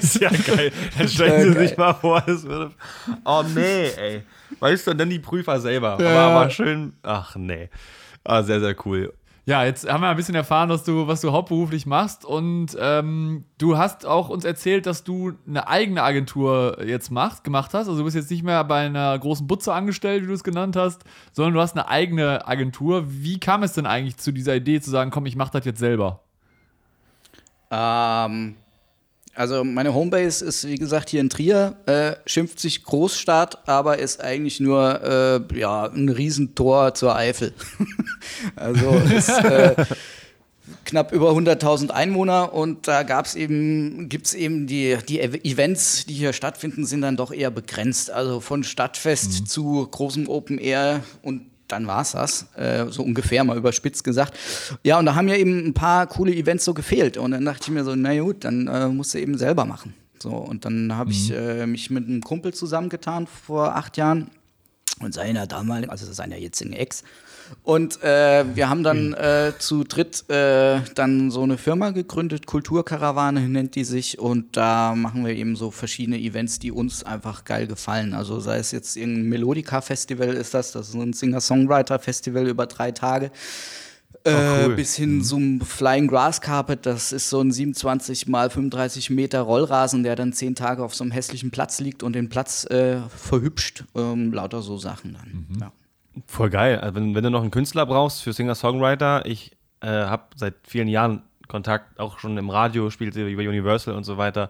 Ist 0.00 0.20
ja 0.20 0.30
geil. 0.46 0.72
Dann 0.98 1.08
stellen 1.08 1.52
Sie 1.54 1.58
sich 1.66 1.76
mal 1.76 1.92
vor, 1.94 2.22
es 2.26 2.44
würde. 2.44 2.72
Oh 3.24 3.42
nee, 3.54 3.86
ey. 3.88 4.22
Weißt 4.60 4.86
du, 4.86 4.90
und 4.92 4.98
dann 4.98 5.10
die 5.10 5.18
Prüfer 5.18 5.60
selber. 5.60 5.92
Aber, 5.92 6.04
Ja. 6.04 6.28
aber 6.28 6.50
schön. 6.50 6.94
Ach 7.02 7.34
nee. 7.36 7.68
Ah, 8.24 8.42
sehr, 8.42 8.60
sehr 8.60 8.74
cool. 8.86 9.12
Ja, 9.44 9.64
jetzt 9.64 9.90
haben 9.90 10.02
wir 10.02 10.08
ein 10.08 10.16
bisschen 10.16 10.36
erfahren, 10.36 10.68
was 10.68 10.84
du, 10.84 11.08
was 11.08 11.20
du 11.20 11.32
hauptberuflich 11.32 11.84
machst. 11.84 12.24
Und 12.24 12.76
ähm, 12.78 13.44
du 13.58 13.76
hast 13.76 14.06
auch 14.06 14.28
uns 14.28 14.44
erzählt, 14.44 14.86
dass 14.86 15.02
du 15.02 15.32
eine 15.48 15.66
eigene 15.66 16.04
Agentur 16.04 16.78
jetzt 16.86 17.10
machst, 17.10 17.42
gemacht 17.42 17.74
hast. 17.74 17.88
Also 17.88 17.98
du 17.98 18.04
bist 18.04 18.14
jetzt 18.14 18.30
nicht 18.30 18.44
mehr 18.44 18.62
bei 18.62 18.86
einer 18.86 19.18
großen 19.18 19.48
Butze 19.48 19.72
angestellt, 19.74 20.22
wie 20.22 20.28
du 20.28 20.32
es 20.34 20.44
genannt 20.44 20.76
hast, 20.76 21.02
sondern 21.32 21.54
du 21.54 21.60
hast 21.60 21.76
eine 21.76 21.88
eigene 21.88 22.46
Agentur. 22.46 23.04
Wie 23.08 23.40
kam 23.40 23.64
es 23.64 23.72
denn 23.72 23.84
eigentlich 23.86 24.16
zu 24.16 24.30
dieser 24.30 24.54
Idee 24.54 24.80
zu 24.80 24.90
sagen, 24.90 25.10
komm, 25.10 25.26
ich 25.26 25.34
mach 25.34 25.50
das 25.50 25.64
jetzt 25.64 25.80
selber? 25.80 26.20
Ähm, 27.72 28.54
also 29.34 29.64
meine 29.64 29.94
Homebase 29.94 30.44
ist, 30.44 30.66
wie 30.66 30.76
gesagt, 30.76 31.08
hier 31.08 31.20
in 31.20 31.30
Trier, 31.30 31.76
äh, 31.86 32.12
schimpft 32.26 32.60
sich 32.60 32.82
Großstadt, 32.84 33.66
aber 33.66 33.98
ist 33.98 34.20
eigentlich 34.20 34.60
nur 34.60 35.00
äh, 35.52 35.58
ja, 35.58 35.84
ein 35.86 36.08
Riesentor 36.08 36.94
zur 36.94 37.16
Eifel. 37.16 37.54
also 38.56 38.90
ist 39.14 39.28
äh, 39.30 39.74
knapp 40.84 41.12
über 41.12 41.30
100.000 41.30 41.90
Einwohner 41.90 42.52
und 42.52 42.88
da 42.88 43.02
gab's 43.04 43.34
eben, 43.34 44.08
gibt's 44.08 44.34
eben 44.34 44.66
die, 44.66 44.98
die 45.08 45.20
Ev- 45.20 45.44
Events, 45.44 46.04
die 46.06 46.14
hier 46.14 46.32
stattfinden, 46.32 46.84
sind 46.84 47.00
dann 47.00 47.16
doch 47.16 47.32
eher 47.32 47.50
begrenzt. 47.50 48.10
Also 48.10 48.40
von 48.40 48.64
Stadtfest 48.64 49.48
zu 49.48 49.86
großem 49.90 50.28
Open 50.28 50.58
Air 50.58 51.02
und 51.22 51.51
dann 51.72 51.86
war's 51.86 52.12
das, 52.12 52.46
äh, 52.56 52.86
so 52.90 53.02
ungefähr 53.02 53.42
mal 53.44 53.56
überspitzt 53.56 54.04
gesagt. 54.04 54.38
Ja, 54.84 54.98
und 54.98 55.06
da 55.06 55.14
haben 55.14 55.28
ja 55.28 55.36
eben 55.36 55.66
ein 55.66 55.74
paar 55.74 56.06
coole 56.06 56.32
Events 56.34 56.64
so 56.64 56.74
gefehlt. 56.74 57.16
Und 57.16 57.32
dann 57.32 57.44
dachte 57.44 57.62
ich 57.62 57.68
mir 57.70 57.82
so, 57.82 57.94
na 57.96 58.18
gut, 58.20 58.44
dann 58.44 58.68
äh, 58.68 58.88
musst 58.88 59.14
du 59.14 59.18
eben 59.18 59.36
selber 59.36 59.64
machen. 59.64 59.94
So, 60.20 60.30
und 60.30 60.64
dann 60.64 60.94
habe 60.94 61.10
ich 61.10 61.32
äh, 61.32 61.66
mich 61.66 61.90
mit 61.90 62.06
einem 62.06 62.20
Kumpel 62.20 62.54
zusammengetan 62.54 63.26
vor 63.26 63.74
acht 63.74 63.96
Jahren 63.96 64.30
und 65.00 65.14
seiner 65.14 65.46
damaligen, 65.46 65.90
also 65.90 66.12
seiner 66.12 66.36
jetzigen 66.36 66.74
Ex. 66.74 67.02
Und 67.62 68.02
äh, 68.02 68.44
wir 68.54 68.68
haben 68.68 68.82
dann 68.82 69.12
äh, 69.14 69.52
zu 69.58 69.84
dritt 69.84 70.28
äh, 70.28 70.80
dann 70.94 71.30
so 71.30 71.42
eine 71.42 71.58
Firma 71.58 71.90
gegründet, 71.90 72.46
Kulturkarawane 72.46 73.48
nennt 73.48 73.74
die 73.74 73.84
sich. 73.84 74.18
Und 74.18 74.56
da 74.56 74.94
machen 74.94 75.24
wir 75.24 75.34
eben 75.34 75.56
so 75.56 75.70
verschiedene 75.70 76.18
Events, 76.18 76.58
die 76.58 76.72
uns 76.72 77.04
einfach 77.04 77.44
geil 77.44 77.66
gefallen. 77.66 78.14
Also 78.14 78.40
sei 78.40 78.58
es 78.58 78.72
jetzt 78.72 78.96
irgendein 78.96 79.28
Melodica-Festival 79.28 80.30
ist 80.34 80.54
das, 80.54 80.72
das 80.72 80.88
ist 80.88 80.92
so 80.92 81.00
ein 81.00 81.12
Singer-Songwriter-Festival 81.12 82.48
über 82.48 82.66
drei 82.66 82.92
Tage. 82.92 83.30
Äh, 84.24 84.66
cool. 84.66 84.76
bis 84.76 84.94
hin 84.94 85.24
zum 85.24 85.60
Flying 85.60 86.06
Grass 86.06 86.40
Carpet, 86.40 86.86
das 86.86 87.12
ist 87.12 87.28
so 87.28 87.40
ein 87.40 87.50
27 87.50 88.28
mal 88.28 88.50
35 88.50 89.10
Meter 89.10 89.40
Rollrasen, 89.40 90.04
der 90.04 90.14
dann 90.14 90.32
zehn 90.32 90.54
Tage 90.54 90.84
auf 90.84 90.94
so 90.94 91.02
einem 91.02 91.10
hässlichen 91.10 91.50
Platz 91.50 91.80
liegt 91.80 92.04
und 92.04 92.12
den 92.12 92.28
Platz 92.28 92.64
äh, 92.66 92.98
verhübscht. 93.08 93.84
Ähm, 93.96 94.32
lauter 94.32 94.62
so 94.62 94.78
Sachen 94.78 95.14
dann. 95.14 95.58
Ja. 95.60 95.72
Voll 96.26 96.50
geil. 96.50 96.78
Also 96.80 96.94
wenn, 96.96 97.14
wenn 97.14 97.24
du 97.24 97.30
noch 97.30 97.42
einen 97.42 97.50
Künstler 97.50 97.86
brauchst 97.86 98.22
für 98.22 98.32
Singer-Songwriter, 98.32 99.24
ich 99.26 99.52
äh, 99.80 99.86
habe 99.88 100.24
seit 100.36 100.54
vielen 100.64 100.88
Jahren 100.88 101.22
Kontakt, 101.48 101.98
auch 102.00 102.18
schon 102.18 102.36
im 102.38 102.50
Radio, 102.50 102.90
spielt 102.90 103.14
sie 103.14 103.30
über 103.30 103.42
Universal 103.42 103.94
und 103.94 104.04
so 104.04 104.16
weiter. 104.16 104.48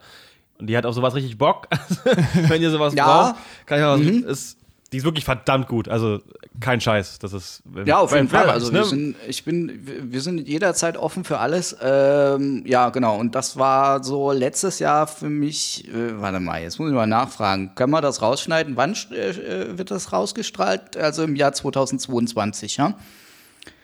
Und 0.59 0.69
die 0.69 0.77
hat 0.77 0.87
auf 0.87 0.95
sowas 0.95 1.15
richtig 1.15 1.39
Bock. 1.39 1.69
wenn 2.49 2.63
ihr 2.63 2.71
sowas 2.71 2.95
Ja. 2.95 3.05
braucht, 3.33 3.37
kann 3.67 3.79
ich 3.79 3.85
auch 3.85 3.99
was, 3.99 4.31
ist, 4.31 4.59
die 4.93 4.99
ist 4.99 5.05
wirklich 5.05 5.25
verdammt 5.25 5.69
gut. 5.69 5.89
Also 5.89 6.21
kein 6.61 6.81
Scheiß. 6.81 7.19
Das 7.19 7.33
ist. 7.33 7.63
Ja, 7.87 7.99
auf 7.99 8.13
jeden 8.13 8.29
Fall. 8.29 8.47
weiß, 8.47 8.53
Also 8.53 8.73
ne? 8.73 8.79
wir 8.81 8.85
sind, 8.85 9.17
ich 9.27 9.45
bin, 9.45 9.87
wir 9.87 10.13
wir 10.13 10.21
sind 10.21 10.47
jederzeit 10.47 10.97
offen 10.97 11.25
für 11.25 11.39
alles. 11.39 11.77
Ähm, 11.83 12.63
ja, 12.67 12.91
genau. 12.91 13.19
Und 13.19 13.35
das 13.35 13.57
war 13.57 14.05
so 14.05 14.33
letztes 14.33 14.79
Jahr 14.79 15.07
für 15.07 15.31
mich. 15.31 15.89
Äh, 15.89 16.21
warte 16.21 16.41
mal, 16.41 16.61
jetzt 16.63 16.79
muss 16.79 16.91
ich 16.91 16.95
mal 16.95 17.07
nachfragen. 17.07 17.75
Können 17.75 17.93
wir 17.93 18.03
das 18.03 18.21
rausschneiden? 18.21 18.77
Wann 18.77 18.93
äh, 18.93 19.79
wird 19.79 19.91
das 19.91 20.13
rausgestrahlt? 20.13 20.97
Also 20.97 21.25
im 21.25 21.37
Jahr 21.37 21.53
2022, 21.53 22.77
ja? 22.77 22.95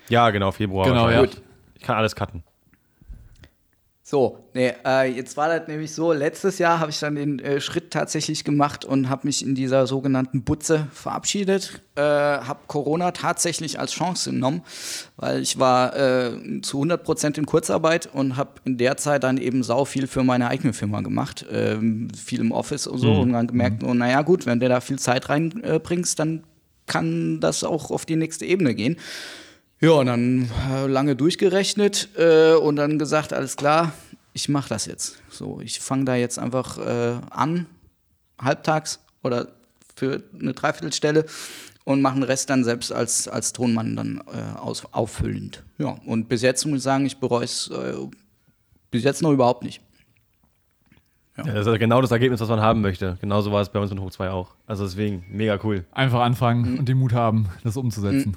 Ja, 0.09 0.31
genau, 0.31 0.53
Februar. 0.53 0.87
Genau, 0.87 1.09
ja. 1.11 1.25
Ich 1.75 1.83
kann 1.83 1.97
alles 1.97 2.15
cutten. 2.15 2.43
So, 4.11 4.39
nee, 4.55 4.73
äh, 4.87 5.13
jetzt 5.13 5.37
war 5.37 5.49
das 5.49 5.69
nämlich 5.69 5.93
so, 5.93 6.15
letztes 6.15 6.59
Jahr 6.59 6.81
habe 6.81 6.91
ich 6.91 6.99
dann 6.99 7.15
den 7.15 7.41
äh, 7.41 7.61
Schritt 7.61 7.91
tatsächlich 7.91 8.43
gemacht 8.43 8.87
und 8.87 9.11
habe 9.11 9.27
mich 9.27 9.45
in 9.45 9.55
dieser 9.55 9.87
sogenannten 9.87 10.45
Butze 10.45 10.87
verabschiedet, 10.95 11.83
äh, 11.95 12.01
habe 12.01 12.61
Corona 12.69 13.11
tatsächlich 13.11 13.79
als 13.79 13.93
Chance 13.93 14.31
genommen, 14.31 14.63
weil 15.19 15.43
ich 15.43 15.59
war 15.59 15.95
äh, 15.95 16.63
zu 16.63 16.79
100 16.79 17.05
Prozent 17.05 17.37
in 17.37 17.45
Kurzarbeit 17.45 18.09
und 18.11 18.39
habe 18.39 18.53
in 18.65 18.79
der 18.79 18.97
Zeit 18.97 19.25
dann 19.25 19.37
eben 19.37 19.63
sau 19.63 19.85
viel 19.85 20.07
für 20.07 20.25
meine 20.25 20.49
eigene 20.49 20.73
Firma 20.73 21.03
gemacht, 21.03 21.45
ähm, 21.53 22.09
viel 22.17 22.41
im 22.41 22.51
Office 22.51 22.87
und 22.87 23.01
so 23.01 23.13
und 23.13 23.35
dann 23.35 23.47
gemerkt, 23.47 23.83
oh, 23.85 23.93
naja 23.93 24.23
gut, 24.23 24.47
wenn 24.47 24.59
du 24.59 24.71
da 24.71 24.81
viel 24.81 24.99
Zeit 24.99 25.29
reinbringst, 25.29 26.19
dann 26.19 26.45
kann 26.87 27.41
das 27.41 27.63
auch 27.63 27.91
auf 27.91 28.07
die 28.07 28.17
nächste 28.17 28.47
Ebene 28.47 28.75
gehen. 28.75 28.97
Ja, 29.81 29.93
und 29.93 30.07
dann 30.07 30.51
äh, 30.71 30.87
lange 30.87 31.15
durchgerechnet 31.15 32.09
äh, 32.17 32.55
und 32.55 32.77
dann 32.77 32.99
gesagt, 32.99 33.33
alles 33.33 33.57
klar, 33.57 33.93
ich 34.33 34.49
mache 34.49 34.69
das 34.69 34.87
jetzt. 34.87 35.19
So, 35.31 35.61
ich 35.61 35.79
fange 35.79 36.05
da 36.05 36.17
jetzt 36.17 36.39
einfach 36.39 36.79
äh, 36.79 37.21
an, 37.31 37.67
halbtags 38.41 39.01
oder 39.23 39.49
für 39.95 40.23
eine 40.39 40.53
Dreiviertelstelle 40.53 41.27
und 41.85 42.03
mache 42.03 42.15
den 42.15 42.25
Rest 42.25 42.51
dann 42.51 42.65
selbst 42.65 42.93
als, 42.93 43.29
als 43.29 43.53
Tonmann 43.53 43.95
dann 43.95 44.23
äh, 44.27 44.59
aus, 44.59 44.85
auffüllend. 44.93 45.63
Ja, 45.79 45.97
und 46.07 46.29
bis 46.29 46.43
jetzt 46.43 46.67
muss 46.67 46.79
ich 46.79 46.83
sagen, 46.83 47.07
ich 47.07 47.19
bereue 47.19 47.45
es 47.45 47.71
äh, 47.71 47.95
bis 48.91 49.05
jetzt 49.05 49.23
noch 49.23 49.33
überhaupt 49.33 49.63
nicht. 49.63 49.81
Ja, 51.37 51.45
das 51.45 51.69
ist 51.69 51.79
genau 51.79 52.03
das 52.03 52.11
Ergebnis, 52.11 52.41
was 52.41 52.49
man 52.49 52.61
haben 52.61 52.81
möchte. 52.81 53.17
Genauso 53.21 53.53
war 53.53 53.63
es 53.63 53.69
bei 53.69 53.79
uns 53.79 53.91
mit 53.91 54.01
Hoch 54.01 54.11
2 54.11 54.31
auch. 54.31 54.57
Also 54.67 54.83
deswegen, 54.85 55.25
mega 55.31 55.59
cool. 55.63 55.85
Einfach 55.93 56.21
anfangen 56.21 56.81
und 56.81 56.89
den 56.89 56.99
Mut 56.99 57.13
haben, 57.13 57.49
das 57.63 57.77
umzusetzen. 57.77 58.37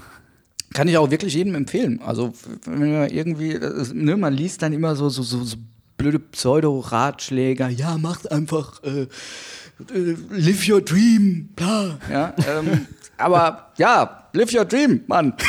Kann 0.74 0.88
ich 0.88 0.98
auch 0.98 1.12
wirklich 1.12 1.34
jedem 1.34 1.56
empfehlen. 1.56 2.00
Also, 2.06 2.34
wenn 2.66 2.94
man 2.94 3.10
irgendwie, 3.10 3.52
äh, 3.54 3.86
ne, 3.94 4.16
man 4.18 4.34
liest 4.34 4.62
dann 4.62 4.72
immer 4.74 4.96
so, 4.96 5.10
so, 5.10 5.22
so, 5.24 5.44
so 5.44 5.58
blöde 5.98 6.20
Pseudo-Ratschläger. 6.20 7.70
Ja, 7.70 7.98
macht 7.98 8.32
einfach, 8.32 8.82
äh, 8.84 9.02
äh, 9.02 10.16
live 10.30 10.68
your 10.70 10.82
dream, 10.82 11.50
bla. 11.56 11.98
Ja, 12.12 12.34
ähm, 12.48 12.88
aber 13.18 13.72
ja, 13.78 14.28
live 14.34 14.54
your 14.54 14.66
dream, 14.66 15.02
Mann. 15.08 15.34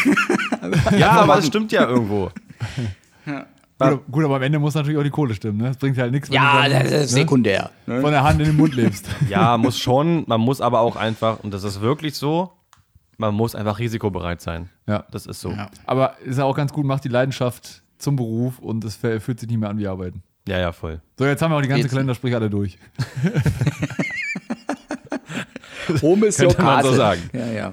Ja, 0.97 1.11
aber 1.13 1.37
das 1.37 1.47
stimmt 1.49 1.73
ja 1.73 1.89
irgendwo. 1.89 2.31
Gut, 3.79 4.01
gut, 4.13 4.25
aber 4.25 4.37
am 4.37 4.43
Ende 4.43 4.61
muss 4.61 4.75
natürlich 4.75 4.97
auch 4.97 5.03
die 5.03 5.11
Kohle 5.11 5.35
stimmen. 5.35 5.59
Ne? 5.59 5.65
Das 5.69 5.77
bringt 5.77 5.99
halt 5.99 6.13
nichts, 6.13 6.29
wenn 6.29 6.37
Ja, 6.37 6.63
du 6.67 6.71
dann, 6.71 6.83
das 6.85 6.93
ist 7.07 7.11
sekundär. 7.11 7.71
ne, 7.87 8.01
von 8.01 8.13
der 8.13 8.23
Hand 8.23 8.39
in 8.39 8.47
den 8.47 8.57
Mund 8.57 8.77
lebst. 8.77 9.09
Ja, 9.29 9.57
muss 9.59 9.77
schon. 9.77 10.23
Man 10.29 10.41
muss 10.41 10.61
aber 10.61 10.81
auch 10.81 10.95
einfach, 10.95 11.41
und 11.43 11.53
das 11.53 11.65
ist 11.65 11.81
wirklich 11.81 12.15
so, 12.15 12.53
man 13.23 13.35
muss 13.35 13.55
einfach 13.55 13.79
risikobereit 13.79 14.41
sein. 14.41 14.69
Ja. 14.87 15.05
Das 15.11 15.27
ist 15.27 15.41
so. 15.41 15.51
Ja. 15.51 15.71
Aber 15.87 16.17
ist 16.25 16.39
ja 16.39 16.45
auch 16.45 16.57
ganz 16.57 16.73
gut, 16.73 16.85
macht 16.85 17.05
die 17.05 17.09
Leidenschaft 17.09 17.83
zum 17.99 18.17
Beruf 18.17 18.59
und 18.59 18.85
es 18.85 18.97
fühlt 18.97 19.41
sich 19.41 19.49
nicht 19.49 19.59
mehr 19.59 19.71
an 19.71 19.79
wie 19.79 19.87
Arbeiten. 19.87 20.23
Ja, 20.49 20.59
ja, 20.59 20.73
voll. 20.73 21.01
So, 21.19 21.25
jetzt 21.25 21.41
haben 21.41 21.53
wir 21.53 21.57
auch 21.57 21.63
die 21.63 21.69
ganze 21.69 21.83
Jetzt- 21.85 21.93
Kalendersprüche 21.93 22.37
alle 22.37 22.51
durch. 22.51 22.77
Home 26.03 26.27
ist 26.27 26.39
Könnte 26.39 26.63
man 26.63 26.85
so 26.85 26.95
sagen. 26.95 27.23
Ja, 27.33 27.47
ja. 27.47 27.73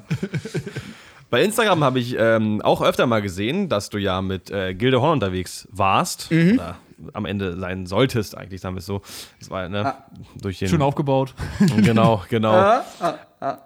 Bei 1.29 1.43
Instagram 1.43 1.83
habe 1.83 1.99
ich 1.99 2.15
ähm, 2.17 2.61
auch 2.61 2.81
öfter 2.81 3.05
mal 3.05 3.21
gesehen, 3.21 3.69
dass 3.69 3.89
du 3.89 3.97
ja 3.99 4.21
mit 4.21 4.49
äh, 4.49 4.73
Gilde 4.73 5.01
Horn 5.01 5.13
unterwegs 5.13 5.67
warst. 5.71 6.31
Mhm. 6.31 6.53
Oder 6.53 6.77
am 7.13 7.25
Ende 7.25 7.57
sein 7.59 7.85
solltest, 7.85 8.35
eigentlich, 8.37 8.61
sagen 8.61 8.75
wir 8.75 8.79
es 8.79 8.85
so. 8.87 9.01
Das 9.39 9.49
war, 9.49 9.69
ne, 9.69 9.85
Ah. 9.85 10.05
durch 10.41 10.59
den. 10.59 10.67
Schön 10.69 10.81
aufgebaut. 10.81 11.33
Genau, 11.77 12.23
genau. 12.29 12.51
Ah, 12.53 12.83
ah, 12.99 13.13
ah. 13.39 13.57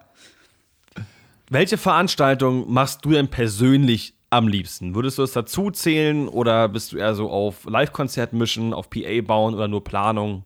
Welche 1.54 1.78
Veranstaltung 1.78 2.68
machst 2.72 3.04
du 3.04 3.10
denn 3.10 3.28
persönlich 3.28 4.14
am 4.28 4.48
liebsten? 4.48 4.96
Würdest 4.96 5.18
du 5.18 5.22
es 5.22 5.30
dazu 5.30 5.70
zählen 5.70 6.26
oder 6.26 6.68
bist 6.68 6.90
du 6.90 6.96
eher 6.96 7.14
so 7.14 7.30
auf 7.30 7.64
Live-Konzert 7.66 8.32
mischen, 8.32 8.74
auf 8.74 8.90
PA 8.90 9.20
bauen 9.24 9.54
oder 9.54 9.68
nur 9.68 9.84
Planung? 9.84 10.42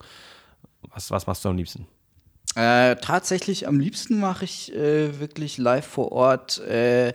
Was, 0.82 1.10
was 1.10 1.26
machst 1.26 1.46
du 1.46 1.48
am 1.48 1.56
liebsten? 1.56 1.86
Äh, 2.56 2.96
tatsächlich 2.96 3.66
am 3.66 3.80
liebsten 3.80 4.20
mache 4.20 4.44
ich 4.44 4.70
äh, 4.74 5.18
wirklich 5.18 5.56
live 5.56 5.86
vor 5.86 6.12
Ort 6.12 6.58
äh, 6.58 7.14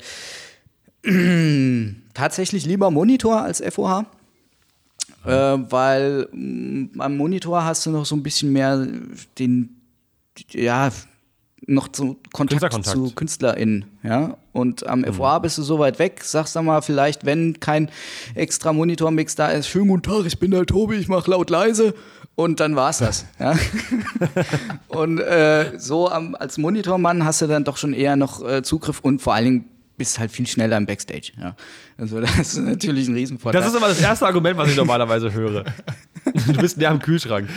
tatsächlich 2.16 2.66
lieber 2.66 2.90
Monitor 2.90 3.44
als 3.44 3.62
FOH. 3.62 4.08
Äh, 5.24 5.30
weil 5.30 6.28
mh, 6.32 6.98
am 6.98 7.16
Monitor 7.16 7.64
hast 7.64 7.86
du 7.86 7.92
noch 7.92 8.08
so 8.08 8.16
ein 8.16 8.24
bisschen 8.24 8.52
mehr 8.52 8.88
den, 9.38 9.82
ja, 10.50 10.90
noch 11.68 11.90
so 11.94 12.18
Kontakt 12.32 12.62
Künstlerkontakt. 12.62 12.96
zu 12.96 13.16
KünstlerInnen, 13.16 13.86
ja. 14.04 14.38
Und 14.52 14.86
am 14.88 15.04
FOH 15.04 15.40
bist 15.40 15.58
du 15.58 15.64
so 15.64 15.80
weit 15.80 15.98
weg, 16.00 16.24
sagst 16.24 16.56
dann 16.56 16.66
mal 16.66 16.82
vielleicht, 16.82 17.26
wenn 17.26 17.60
kein 17.60 17.90
extra 18.36 18.74
Monitormix 18.74 19.36
da 19.36 19.50
ist, 19.50 19.68
schönen 19.68 19.88
guten 19.88 20.04
Tag, 20.04 20.26
ich 20.26 20.40
bin 20.40 20.52
der 20.52 20.66
Tobi, 20.66 20.96
ich 20.96 21.08
mach 21.08 21.28
laut 21.28 21.50
leise 21.50 21.96
und 22.36 22.60
dann 22.60 22.76
war's 22.76 23.00
das, 23.00 23.26
ja. 23.40 23.56
Und 24.88 25.20
äh, 25.20 25.78
so 25.78 26.10
am, 26.10 26.36
als 26.36 26.58
Monitormann 26.58 27.26
hast 27.26 27.42
du 27.42 27.48
dann 27.48 27.64
doch 27.64 27.78
schon 27.78 27.94
eher 27.94 28.16
noch 28.16 28.48
äh, 28.48 28.64
Zugriff 28.64 29.00
und 29.00 29.22
vor 29.22 29.34
allen 29.34 29.46
Dingen 29.46 29.66
bist 29.98 30.20
halt 30.20 30.32
viel 30.32 30.48
schneller 30.48 30.78
im 30.78 30.86
Backstage. 30.86 31.32
Ja. 31.40 31.56
Also 31.98 32.20
das 32.22 32.40
ist 32.40 32.58
natürlich 32.58 33.08
ein 33.08 33.16
Riesenvorteil. 33.16 33.62
Das 33.62 33.72
ist 33.72 33.78
immer 33.78 33.88
das 33.88 34.02
erste 34.02 34.26
Argument, 34.26 34.58
was 34.58 34.70
ich 34.70 34.76
normalerweise 34.76 35.32
höre. 35.32 35.66
Du 36.26 36.54
bist 36.54 36.78
näher 36.78 36.92
am 36.92 37.00
Kühlschrank. 37.00 37.50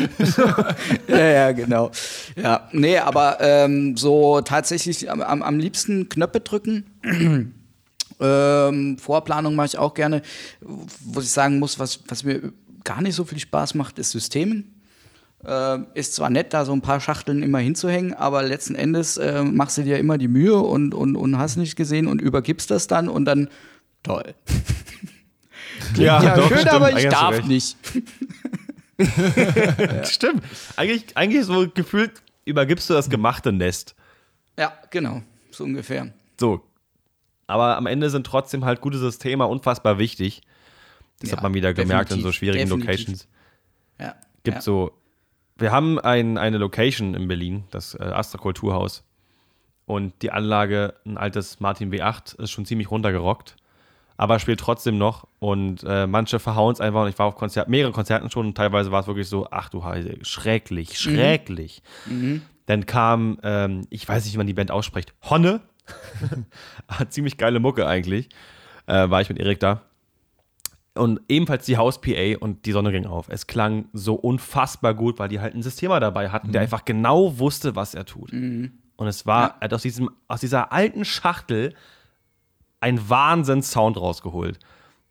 ja, 1.09 1.19
ja, 1.19 1.53
genau. 1.53 1.91
Ja, 2.37 2.69
nee, 2.73 2.99
aber 2.99 3.39
ähm, 3.41 3.97
so 3.97 4.41
tatsächlich 4.41 5.11
am, 5.11 5.21
am, 5.23 5.59
liebsten 5.59 6.09
Knöpfe 6.09 6.41
drücken. 6.41 6.85
ähm, 8.21 8.99
Vorplanung 8.99 9.55
mache 9.55 9.67
ich 9.67 9.79
auch 9.79 9.95
gerne. 9.95 10.23
Wo 10.61 11.21
ich 11.21 11.31
sagen 11.31 11.59
muss, 11.59 11.79
was, 11.79 12.01
was 12.09 12.25
mir 12.25 12.53
gar 12.85 13.03
nicht 13.03 13.15
so 13.15 13.25
viel 13.25 13.39
Spaß 13.39 13.75
macht, 13.75 13.99
ist 13.99 14.11
Systemen. 14.11 14.76
Äh, 15.47 15.79
ist 15.95 16.15
zwar 16.15 16.31
nett, 16.31 16.53
da 16.53 16.65
so 16.65 16.73
ein 16.73 16.81
paar 16.81 17.01
Schachteln 17.01 17.43
immer 17.43 17.59
hinzuhängen, 17.59 18.15
aber 18.15 18.43
letzten 18.43 18.75
Endes 18.75 19.17
äh, 19.17 19.45
machst 19.45 19.79
du 19.79 19.83
dir 19.83 19.99
immer 19.99 20.19
die 20.19 20.29
Mühe 20.29 20.57
und, 20.59 20.93
und, 20.93 21.17
und 21.17 21.39
hast 21.39 21.57
nicht 21.57 21.77
gesehen 21.77 22.09
und 22.09 22.21
übergibst 22.21 22.71
das 22.71 22.87
dann 22.87 23.09
und 23.09 23.25
dann 23.25 23.49
toll. 24.03 24.35
Ja, 25.95 26.35
doch, 26.35 26.49
schön, 26.49 26.59
stimmt. 26.59 26.73
aber 26.73 26.89
ich 26.89 26.97
Eigentlich 26.97 27.05
du 27.05 27.11
darf 27.11 27.47
nicht. 27.47 27.77
Stimmt. 30.05 30.43
Eigentlich, 30.77 31.17
eigentlich 31.17 31.45
so 31.45 31.69
gefühlt 31.69 32.23
übergibst 32.45 32.89
du 32.89 32.95
das 32.95 33.11
gemachte 33.11 33.53
Nest. 33.53 33.95
Ja, 34.59 34.73
genau, 34.91 35.23
so 35.51 35.65
ungefähr. 35.65 36.13
So. 36.41 36.63
Aber 37.47 37.77
am 37.77 37.87
Ende 37.87 38.11
sind 38.11 38.27
trotzdem 38.27 38.65
halt 38.65 38.81
gute 38.81 38.99
Systeme 38.99 39.47
unfassbar 39.47 39.99
wichtig. 39.99 40.41
Das 41.21 41.31
Ja, 41.31 41.37
hat 41.37 41.43
man 41.43 41.55
wieder 41.55 41.75
gemerkt 41.75 42.11
in 42.13 42.23
so 42.23 42.33
schwierigen 42.33 42.69
definitiv. 42.69 42.89
Locations. 42.89 43.29
Ja. 44.01 44.15
Gibt 44.43 44.57
ja. 44.57 44.63
so. 44.63 44.93
Wir 45.59 45.73
haben 45.73 45.99
ein, 45.99 46.39
eine 46.39 46.59
Location 46.59 47.15
in 47.15 47.29
Berlin, 47.29 47.65
das 47.71 47.95
äh, 47.95 48.03
Astra 48.03 48.39
Kulturhaus. 48.39 49.05
Und 49.87 50.15
die 50.23 50.33
Anlage, 50.33 50.95
ein 51.07 51.17
altes 51.17 51.61
Martin 51.61 51.93
W8, 51.93 52.41
ist 52.43 52.51
schon 52.51 52.67
ziemlich 52.67 52.91
runtergerockt. 52.91 53.57
Aber 54.19 54.39
spielt 54.39 54.61
trotzdem 54.61 54.99
noch. 54.99 55.29
Und 55.39 55.85
äh, 55.85 56.07
manche 56.07 56.39
verhauen 56.39 56.73
es 56.73 56.81
einfach. 56.81 57.03
Und 57.03 57.09
ich 57.09 57.19
war 57.19 57.27
auf 57.27 57.37
Konzert, 57.37 57.69
mehreren 57.69 57.93
Konzerten 57.93 58.31
schon. 58.31 58.47
Und 58.47 58.57
teilweise 58.57 58.91
war 58.91 59.01
es 59.01 59.07
wirklich 59.07 59.29
so: 59.29 59.47
Ach 59.51 59.69
du 59.69 59.85
Heise, 59.85 60.17
schrecklich, 60.23 60.99
schrecklich. 60.99 61.83
Dann 62.67 62.87
kam, 62.87 63.39
ähm, 63.43 63.87
ich 63.91 64.09
weiß 64.09 64.25
nicht, 64.25 64.35
wie 64.35 64.39
man 64.39 64.47
die 64.47 64.55
Band 64.55 64.71
ausspricht, 64.71 65.15
Honne. 65.23 65.61
Hat 66.89 67.13
ziemlich 67.13 67.37
geile 67.37 67.61
Mucke 67.61 67.87
eigentlich. 67.87 68.29
Äh, 68.87 69.09
war 69.11 69.21
ich 69.21 69.29
mit 69.29 69.39
Erik 69.39 69.61
da. 69.61 69.83
Und 70.97 71.21
ebenfalls 71.29 71.67
die 71.67 71.77
Haus-PA 71.77 72.39
und 72.41 72.65
die 72.67 72.73
Sonne 72.73 72.93
ging 72.93 73.07
auf. 73.07 73.27
Es 73.29 73.47
klang 73.47 73.87
so 73.93 74.15
unfassbar 74.15 74.95
gut, 74.95 75.19
weil 75.19 75.29
die 75.29 75.41
halt 75.41 75.53
einen 75.55 75.63
Systemer 75.63 76.01
dabei 76.01 76.31
hatten, 76.31 76.53
der 76.53 76.63
einfach 76.63 76.85
genau 76.85 77.39
wusste, 77.39 77.77
was 77.77 77.95
er 77.95 78.05
tut. 78.05 78.33
Und 78.33 79.07
es 79.07 79.27
war, 79.27 79.57
er 79.61 79.65
hat 79.67 79.75
aus, 79.75 79.83
diesem, 79.83 80.11
aus 80.29 80.41
dieser 80.41 80.73
alten 80.73 81.05
Schachtel 81.05 81.75
ein 82.81 83.09
Wahnsinns-Sound 83.09 83.97
rausgeholt. 83.97 84.59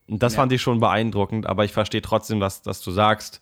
Und 0.08 0.22
das 0.22 0.34
Ja. 0.34 0.42
fand 0.42 0.52
ich 0.54 0.62
schon 0.62 0.80
beeindruckend, 0.80 1.46
aber 1.48 1.66
ich 1.66 1.74
verstehe 1.74 2.02
trotzdem, 2.02 2.40
dass, 2.40 2.62
dass 2.62 2.82
du 2.82 2.92
sagst, 2.92 3.42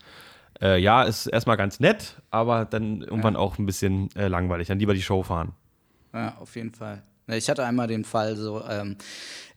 äh, 0.61 0.79
ja, 0.79 1.03
ist 1.03 1.27
erstmal 1.27 1.57
ganz 1.57 1.79
nett, 1.79 2.21
aber 2.31 2.65
dann 2.65 3.01
irgendwann 3.01 3.35
auch 3.35 3.57
ein 3.57 3.65
bisschen 3.65 4.09
äh, 4.15 4.27
langweilig. 4.27 4.67
Dann 4.67 4.79
lieber 4.79 4.93
die 4.93 5.01
Show 5.01 5.23
fahren. 5.23 5.51
Ja, 6.13 6.37
auf 6.39 6.55
jeden 6.55 6.71
Fall. 6.73 7.03
Ja, 7.27 7.35
Ich 7.35 7.49
hatte 7.49 7.63
einmal 7.63 7.87
den 7.87 8.05
Fall, 8.05 8.35
so 8.35 8.63
ähm, 8.69 8.97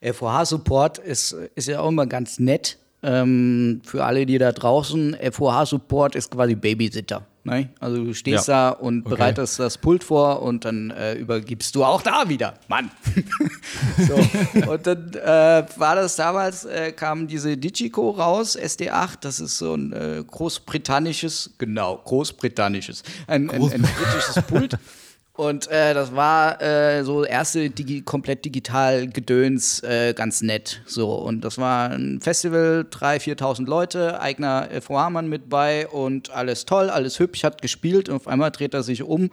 FOH-Support 0.02 0.98
ist, 0.98 1.32
ist 1.54 1.68
ja 1.68 1.80
auch 1.80 1.88
immer 1.88 2.06
ganz 2.06 2.38
nett. 2.38 2.78
Ähm, 3.02 3.82
für 3.84 4.04
alle, 4.04 4.26
die 4.26 4.38
da 4.38 4.52
draußen, 4.52 5.16
FOH-Support 5.32 6.16
ist 6.16 6.30
quasi 6.30 6.54
Babysitter. 6.54 7.26
Ne? 7.46 7.68
Also 7.78 8.02
du 8.02 8.12
stehst 8.12 8.48
da 8.48 8.70
und 8.70 9.04
bereitest 9.04 9.60
das 9.60 9.78
Pult 9.78 10.02
vor 10.02 10.42
und 10.42 10.64
dann 10.64 10.90
äh, 10.90 11.14
übergibst 11.14 11.76
du 11.76 11.84
auch 11.84 12.02
da 12.02 12.28
wieder. 12.28 12.54
Mann. 12.66 12.90
so. 13.98 14.68
Und 14.68 14.86
dann 14.86 15.12
äh, 15.14 15.64
war 15.76 15.94
das 15.94 16.16
damals, 16.16 16.64
äh, 16.64 16.90
kam 16.90 17.28
diese 17.28 17.56
Digico 17.56 18.10
raus, 18.10 18.58
SD8, 18.58 19.18
das 19.20 19.38
ist 19.38 19.58
so 19.58 19.74
ein 19.74 19.92
äh, 19.92 20.24
großbritannisches, 20.26 21.54
genau, 21.58 21.98
großbritannisches, 22.04 23.04
ein, 23.28 23.48
ein, 23.48 23.62
ein 23.62 23.82
britisches 23.82 24.42
Pult. 24.48 24.76
Und 25.36 25.68
äh, 25.68 25.92
das 25.92 26.16
war 26.16 26.62
äh, 26.62 27.04
so 27.04 27.24
erste 27.24 27.68
Digi 27.68 28.00
komplett 28.00 28.46
digital 28.46 29.06
Gedöns, 29.06 29.82
äh, 29.82 30.14
ganz 30.14 30.40
nett. 30.40 30.80
So 30.86 31.12
und 31.12 31.42
das 31.42 31.58
war 31.58 31.90
ein 31.90 32.20
Festival, 32.22 32.86
3.000, 32.90 33.38
4.000 33.38 33.66
Leute, 33.66 34.20
eigener 34.20 34.68
FOH-Mann 34.80 35.28
mit 35.28 35.50
bei 35.50 35.86
und 35.88 36.30
alles 36.30 36.64
toll, 36.64 36.88
alles 36.88 37.18
hübsch, 37.18 37.44
hat 37.44 37.60
gespielt 37.60 38.08
und 38.08 38.16
auf 38.16 38.28
einmal 38.28 38.50
dreht 38.50 38.72
er 38.72 38.82
sich 38.82 39.02
um, 39.02 39.30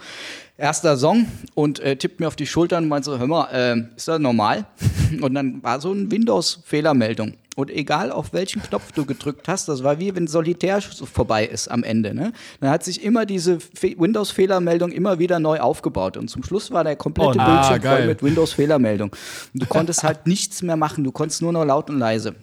erster 0.57 0.97
Song 0.97 1.27
und 1.55 1.79
äh, 1.79 1.95
tippt 1.95 2.19
mir 2.19 2.27
auf 2.27 2.35
die 2.35 2.45
Schulter 2.47 2.77
und 2.77 2.87
meint 2.87 3.05
so, 3.05 3.17
hör 3.17 3.27
mal, 3.27 3.47
äh, 3.51 3.95
ist 3.95 4.07
das 4.07 4.19
normal? 4.19 4.65
Und 5.21 5.35
dann 5.35 5.61
war 5.61 5.79
so 5.79 5.91
eine 5.91 6.09
Windows-Fehlermeldung. 6.09 7.33
Und 7.55 7.69
egal 7.69 8.11
auf 8.11 8.33
welchen 8.33 8.63
Knopf 8.63 8.91
du 8.93 9.05
gedrückt 9.05 9.47
hast, 9.47 9.67
das 9.67 9.83
war 9.83 9.99
wie 9.99 10.15
wenn 10.15 10.25
Solitär 10.25 10.81
so 10.81 11.05
vorbei 11.05 11.45
ist 11.45 11.67
am 11.67 11.83
Ende. 11.83 12.15
Ne? 12.15 12.33
Dann 12.59 12.71
hat 12.71 12.83
sich 12.83 13.03
immer 13.03 13.27
diese 13.27 13.59
Fe- 13.59 13.95
Windows-Fehlermeldung 13.95 14.91
immer 14.91 15.19
wieder 15.19 15.39
neu 15.39 15.59
aufgebaut. 15.59 16.17
Und 16.17 16.29
zum 16.29 16.43
Schluss 16.43 16.71
war 16.71 16.83
der 16.83 16.95
komplette 16.95 17.37
Oh, 17.39 17.45
Bildschirm 17.45 17.81
ah, 17.85 17.95
voll 17.95 18.07
mit 18.07 18.23
Windows-Fehlermeldung. 18.23 19.11
Und 19.53 19.61
du 19.61 19.67
konntest 19.67 20.01
halt 20.03 20.25
nichts 20.25 20.63
mehr 20.63 20.77
machen, 20.77 21.03
du 21.03 21.11
konntest 21.11 21.43
nur 21.43 21.51
noch 21.53 21.63
laut 21.63 21.91
und 21.91 21.99
leise. 21.99 22.33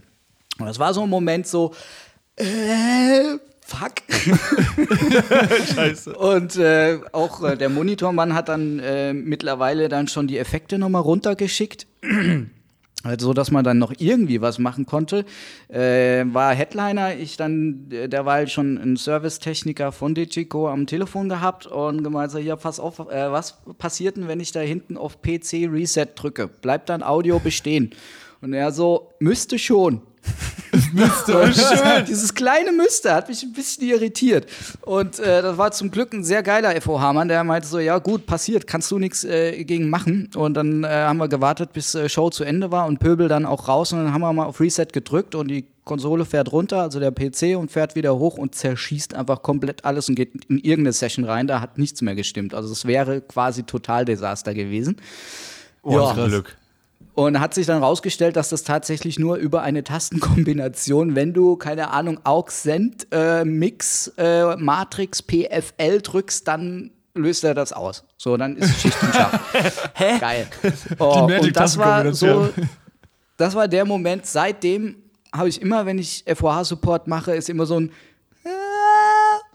Und 0.60 0.66
das 0.66 0.78
war 0.78 0.94
so 0.94 1.02
ein 1.02 1.10
Moment 1.10 1.48
so, 1.48 1.74
äh, 2.36 3.36
fuck. 3.70 4.02
Scheiße. 5.74 6.14
Und 6.14 6.56
äh, 6.56 6.98
auch 7.12 7.42
äh, 7.42 7.56
der 7.56 7.68
Monitormann 7.68 8.34
hat 8.34 8.48
dann 8.48 8.78
äh, 8.80 9.12
mittlerweile 9.12 9.88
dann 9.88 10.08
schon 10.08 10.26
die 10.26 10.38
Effekte 10.38 10.78
nochmal 10.78 11.02
runtergeschickt. 11.02 11.86
Also, 13.02 13.32
dass 13.32 13.50
man 13.50 13.64
dann 13.64 13.78
noch 13.78 13.94
irgendwie 13.96 14.42
was 14.42 14.58
machen 14.58 14.84
konnte. 14.84 15.24
Äh, 15.68 16.26
war 16.34 16.54
Headliner, 16.54 17.16
ich 17.16 17.38
dann 17.38 17.90
äh, 17.90 18.10
derweil 18.10 18.46
schon 18.46 18.76
einen 18.76 18.96
Servicetechniker 18.96 19.90
von 19.90 20.14
Digico 20.14 20.68
am 20.68 20.86
Telefon 20.86 21.30
gehabt 21.30 21.66
und 21.66 22.04
gemeint, 22.04 22.30
so, 22.30 22.36
ja, 22.36 22.56
pass 22.56 22.78
auf, 22.78 22.98
äh, 22.98 23.32
was 23.32 23.56
passiert 23.78 24.18
denn, 24.18 24.28
wenn 24.28 24.38
ich 24.38 24.52
da 24.52 24.60
hinten 24.60 24.98
auf 24.98 25.22
PC 25.22 25.70
Reset 25.72 26.08
drücke? 26.14 26.46
Bleibt 26.46 26.90
dann 26.90 27.02
Audio 27.02 27.38
bestehen? 27.38 27.94
Und 28.42 28.52
er 28.52 28.70
so, 28.70 29.14
müsste 29.18 29.58
schon. 29.58 30.02
Müsste 30.92 31.52
schön. 31.52 32.04
Dieses 32.08 32.34
kleine 32.34 32.72
Müsste 32.72 33.14
hat 33.14 33.28
mich 33.28 33.42
ein 33.42 33.52
bisschen 33.52 33.88
irritiert. 33.88 34.46
Und 34.82 35.18
äh, 35.18 35.42
das 35.42 35.58
war 35.58 35.72
zum 35.72 35.90
Glück 35.90 36.12
ein 36.12 36.24
sehr 36.24 36.42
geiler 36.42 36.80
FOH-Mann, 36.80 37.28
der 37.28 37.44
meinte 37.44 37.68
so, 37.68 37.78
ja 37.78 37.98
gut, 37.98 38.26
passiert, 38.26 38.66
kannst 38.66 38.90
du 38.90 38.98
nichts 38.98 39.24
äh, 39.24 39.64
gegen 39.64 39.90
machen. 39.90 40.30
Und 40.34 40.54
dann 40.54 40.84
äh, 40.84 40.88
haben 40.88 41.18
wir 41.18 41.28
gewartet, 41.28 41.72
bis 41.72 41.94
äh, 41.94 42.08
Show 42.08 42.30
zu 42.30 42.44
Ende 42.44 42.70
war 42.70 42.86
und 42.86 42.98
Pöbel 42.98 43.28
dann 43.28 43.46
auch 43.46 43.68
raus. 43.68 43.92
Und 43.92 44.04
dann 44.04 44.12
haben 44.12 44.20
wir 44.20 44.32
mal 44.32 44.46
auf 44.46 44.60
Reset 44.60 44.86
gedrückt 44.92 45.34
und 45.34 45.48
die 45.48 45.66
Konsole 45.84 46.24
fährt 46.24 46.52
runter, 46.52 46.82
also 46.82 47.00
der 47.00 47.10
PC, 47.10 47.56
und 47.56 47.72
fährt 47.72 47.96
wieder 47.96 48.16
hoch 48.16 48.38
und 48.38 48.54
zerschießt 48.54 49.14
einfach 49.14 49.42
komplett 49.42 49.84
alles 49.84 50.08
und 50.08 50.14
geht 50.14 50.44
in 50.48 50.58
irgendeine 50.58 50.92
Session 50.92 51.24
rein. 51.24 51.46
Da 51.46 51.60
hat 51.60 51.78
nichts 51.78 52.00
mehr 52.02 52.14
gestimmt. 52.14 52.54
Also 52.54 52.70
es 52.72 52.84
wäre 52.84 53.20
quasi 53.22 53.64
total 53.64 54.04
Desaster 54.04 54.54
gewesen. 54.54 54.96
Oh, 55.82 55.94
Ja. 55.94 56.12
Glück. 56.26 56.56
Und 57.14 57.40
hat 57.40 57.54
sich 57.54 57.66
dann 57.66 57.82
rausgestellt, 57.82 58.36
dass 58.36 58.48
das 58.50 58.62
tatsächlich 58.62 59.18
nur 59.18 59.36
über 59.36 59.62
eine 59.62 59.82
Tastenkombination, 59.84 61.16
wenn 61.16 61.32
du, 61.32 61.56
keine 61.56 61.90
Ahnung, 61.90 62.20
AUX 62.24 62.62
Send, 62.62 63.08
äh, 63.10 63.44
Mix, 63.44 64.12
äh, 64.16 64.56
Matrix, 64.56 65.22
PFL 65.22 66.00
drückst, 66.02 66.46
dann 66.46 66.92
löst 67.14 67.44
er 67.44 67.54
das 67.54 67.72
aus. 67.72 68.04
So, 68.16 68.36
dann 68.36 68.56
ist 68.56 68.80
Schicht 68.80 68.96
im 69.02 69.12
Schacht. 69.12 69.40
Hä? 69.94 70.18
Geil. 70.20 70.46
Oh, 70.98 71.26
Die 71.28 71.46
und 71.48 71.56
das 71.56 71.76
war 71.76 72.12
so, 72.14 72.48
das 73.36 73.54
war 73.54 73.66
der 73.68 73.84
Moment, 73.84 74.26
seitdem 74.26 74.96
habe 75.34 75.48
ich 75.48 75.60
immer, 75.62 75.86
wenn 75.86 75.98
ich 75.98 76.24
FOH-Support 76.26 77.06
mache, 77.08 77.32
ist 77.34 77.48
immer 77.48 77.66
so 77.66 77.78
ein 77.78 77.90
"Ah, 77.90 77.92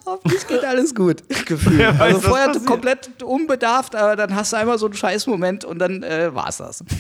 Hoffentlich 0.05 0.47
geht 0.47 0.63
alles 0.63 0.93
gut. 0.93 1.23
Gefühl. 1.45 1.79
weiß, 1.79 1.99
also 1.99 2.19
vorher 2.21 2.51
komplett 2.65 3.23
unbedarft, 3.23 3.95
aber 3.95 4.15
dann 4.15 4.35
hast 4.35 4.53
du 4.53 4.57
einmal 4.57 4.77
so 4.77 4.85
einen 4.85 4.95
Scheißmoment 4.95 5.65
und 5.65 5.79
dann 5.79 6.03
äh, 6.03 6.33
war's 6.33 6.57
das. 6.57 6.83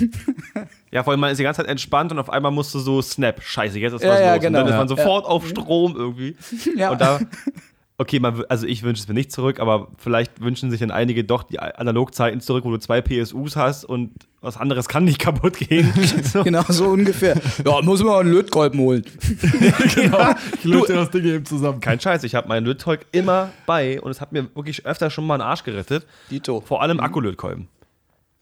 Ja, 0.91 1.03
vor 1.03 1.11
allem 1.11 1.19
man 1.19 1.31
ist 1.31 1.37
die 1.39 1.43
ganze 1.43 1.57
Zeit 1.61 1.69
entspannt 1.69 2.13
und 2.13 2.19
auf 2.19 2.29
einmal 2.29 2.53
musst 2.53 2.73
du 2.73 2.79
so 2.79 3.01
Snap. 3.01 3.41
Scheiße, 3.43 3.77
jetzt 3.79 3.93
ist 3.95 4.03
Ja, 4.03 4.11
was 4.11 4.19
ja, 4.21 4.33
los. 4.35 4.41
genau. 4.43 4.59
Und 4.61 4.65
dann 4.69 4.73
ist 4.73 4.89
man 4.89 4.97
Ja. 4.97 5.03
sofort 5.03 5.25
auf 5.25 5.45
Strom 5.45 5.93
irgendwie. 5.97 6.37
Ja. 6.73 6.91
Und 6.91 7.01
da, 7.01 7.19
okay, 7.97 8.19
man, 8.19 8.43
also 8.49 8.67
ich 8.67 8.83
wünsche 8.83 9.01
es 9.01 9.07
mir 9.07 9.13
nicht 9.13 9.31
zurück, 9.31 9.59
aber 9.59 9.87
vielleicht 9.97 10.41
wünschen 10.41 10.69
sich 10.69 10.79
dann 10.79 10.91
einige 10.91 11.23
doch 11.23 11.43
die 11.43 11.59
Analogzeiten 11.59 12.41
zurück, 12.41 12.65
wo 12.65 12.71
du 12.71 12.77
zwei 12.77 13.01
PSUs 13.01 13.55
hast 13.55 13.85
und 13.85 14.11
was 14.41 14.57
anderes 14.57 14.87
kann 14.87 15.05
nicht 15.05 15.19
kaputt 15.19 15.57
gehen. 15.57 15.91
so. 16.23 16.43
genau, 16.43 16.63
so 16.67 16.87
ungefähr. 16.89 17.39
Ja, 17.65 17.81
muss 17.81 18.03
man 18.03 18.19
einen 18.21 18.31
Lötkolben 18.33 18.79
holen. 18.79 19.03
genau. 19.95 20.31
Ich 20.57 20.63
löse 20.65 20.87
dir 20.87 20.95
das 20.95 21.11
Ding 21.11 21.23
eben 21.25 21.45
zusammen. 21.45 21.79
Kein 21.79 21.99
Scheiß, 21.99 22.23
ich 22.23 22.35
habe 22.35 22.47
mein 22.47 22.65
Lötzeug 22.65 23.05
immer 23.11 23.51
bei 23.65 23.99
und 24.01 24.11
es 24.11 24.21
hat 24.21 24.31
mir 24.31 24.43
wirklich 24.55 24.85
öfter 24.85 25.09
schon 25.09 25.25
mal 25.25 25.35
einen 25.35 25.43
Arsch 25.43 25.63
gerettet. 25.63 26.05
Dito. 26.29 26.61
Vor 26.61 26.81
allem 26.81 26.99
Akkulötkolben. 26.99 27.67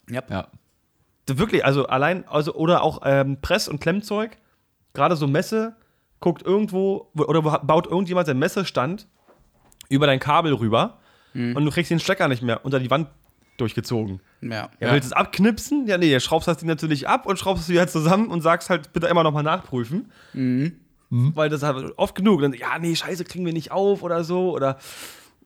Ja. 0.09 0.47
Wirklich, 1.27 1.63
also 1.63 1.87
allein, 1.87 2.27
also 2.27 2.53
oder 2.55 2.83
auch 2.83 3.01
ähm, 3.05 3.37
Press- 3.41 3.69
und 3.69 3.79
Klemmzeug, 3.79 4.37
gerade 4.93 5.15
so 5.15 5.25
Messe, 5.27 5.75
guckt 6.19 6.45
irgendwo 6.45 7.09
oder 7.15 7.45
wo- 7.45 7.57
baut 7.65 7.87
irgendjemand 7.87 8.27
seinen 8.27 8.39
Messestand 8.39 9.07
über 9.93 10.07
dein 10.07 10.19
Kabel 10.19 10.53
rüber 10.53 10.97
und 11.33 11.55
du 11.65 11.71
kriegst 11.71 11.89
den 11.89 11.99
Stecker 11.99 12.27
nicht 12.27 12.43
mehr 12.43 12.63
unter 12.63 12.79
die 12.79 12.91
Wand 12.91 13.07
durchgezogen. 13.57 14.19
Ja. 14.41 14.69
Ja, 14.79 14.91
Willst 14.91 15.05
du 15.05 15.07
es 15.07 15.13
abknipsen? 15.13 15.87
Ja, 15.87 15.97
nee, 15.97 16.11
dann 16.11 16.19
schraubst 16.19 16.47
das 16.47 16.57
Ding 16.57 16.67
natürlich 16.67 17.07
ab 17.07 17.25
und 17.25 17.39
schraubst 17.39 17.63
es 17.63 17.69
wieder 17.69 17.87
zusammen 17.87 18.27
und 18.27 18.41
sagst 18.41 18.69
halt 18.69 18.93
bitte 18.93 19.07
immer 19.07 19.23
nochmal 19.23 19.43
nachprüfen. 19.43 20.11
Weil 21.09 21.49
das 21.49 21.63
halt 21.63 21.93
oft 21.97 22.15
genug. 22.15 22.41
Dann, 22.41 22.53
ja, 22.53 22.77
nee, 22.79 22.95
scheiße, 22.95 23.23
kriegen 23.23 23.45
wir 23.45 23.53
nicht 23.53 23.71
auf 23.71 24.03
oder 24.03 24.23
so. 24.23 24.51
Oder 24.51 24.77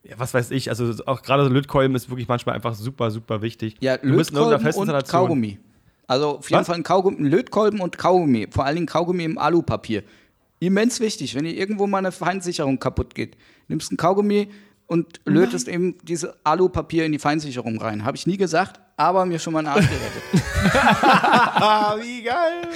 ja, 0.03 0.15
was 0.17 0.33
weiß 0.33 0.51
ich. 0.51 0.69
Also 0.69 0.93
auch 1.05 1.21
gerade 1.21 1.43
so 1.43 1.49
Lötkolben 1.49 1.95
ist 1.95 2.09
wirklich 2.09 2.27
manchmal 2.27 2.55
einfach 2.55 2.73
super, 2.73 3.11
super 3.11 3.41
wichtig. 3.41 3.75
Ja, 3.81 3.97
Du 3.97 4.07
Lötkolben 4.07 4.65
und 4.65 5.07
Kaugummi. 5.07 5.59
Also 6.07 6.37
auf 6.37 6.49
jeden 6.49 6.61
Was? 6.61 6.67
Fall 6.67 6.77
ein 6.77 6.83
Kaugummi, 6.83 7.17
ein 7.19 7.25
Lötkolben 7.25 7.81
und 7.81 7.97
Kaugummi. 7.97 8.47
Vor 8.49 8.65
allen 8.65 8.75
Dingen 8.75 8.87
Kaugummi 8.87 9.25
im 9.25 9.37
Alupapier. 9.37 10.03
Immens 10.59 10.99
wichtig, 10.99 11.35
wenn 11.35 11.43
dir 11.43 11.55
irgendwo 11.55 11.87
mal 11.87 11.99
eine 11.99 12.11
Feinsicherung 12.11 12.79
kaputt 12.79 13.13
geht. 13.15 13.37
Nimmst 13.67 13.91
ein 13.91 13.97
Kaugummi 13.97 14.49
und 14.87 15.19
lötest 15.25 15.67
eben 15.67 15.97
dieses 16.03 16.29
Alupapier 16.43 17.05
in 17.05 17.11
die 17.11 17.19
Feinsicherung 17.19 17.79
rein. 17.79 18.05
Habe 18.05 18.17
ich 18.17 18.25
nie 18.25 18.37
gesagt, 18.37 18.79
aber 18.95 19.25
mir 19.25 19.37
schon 19.37 19.53
mal 19.53 19.59
einen 19.59 19.67
Arsch 19.67 19.87
gerettet. 19.87 20.23
Ah, 20.73 21.95
wie 22.01 22.23
geil. 22.23 22.67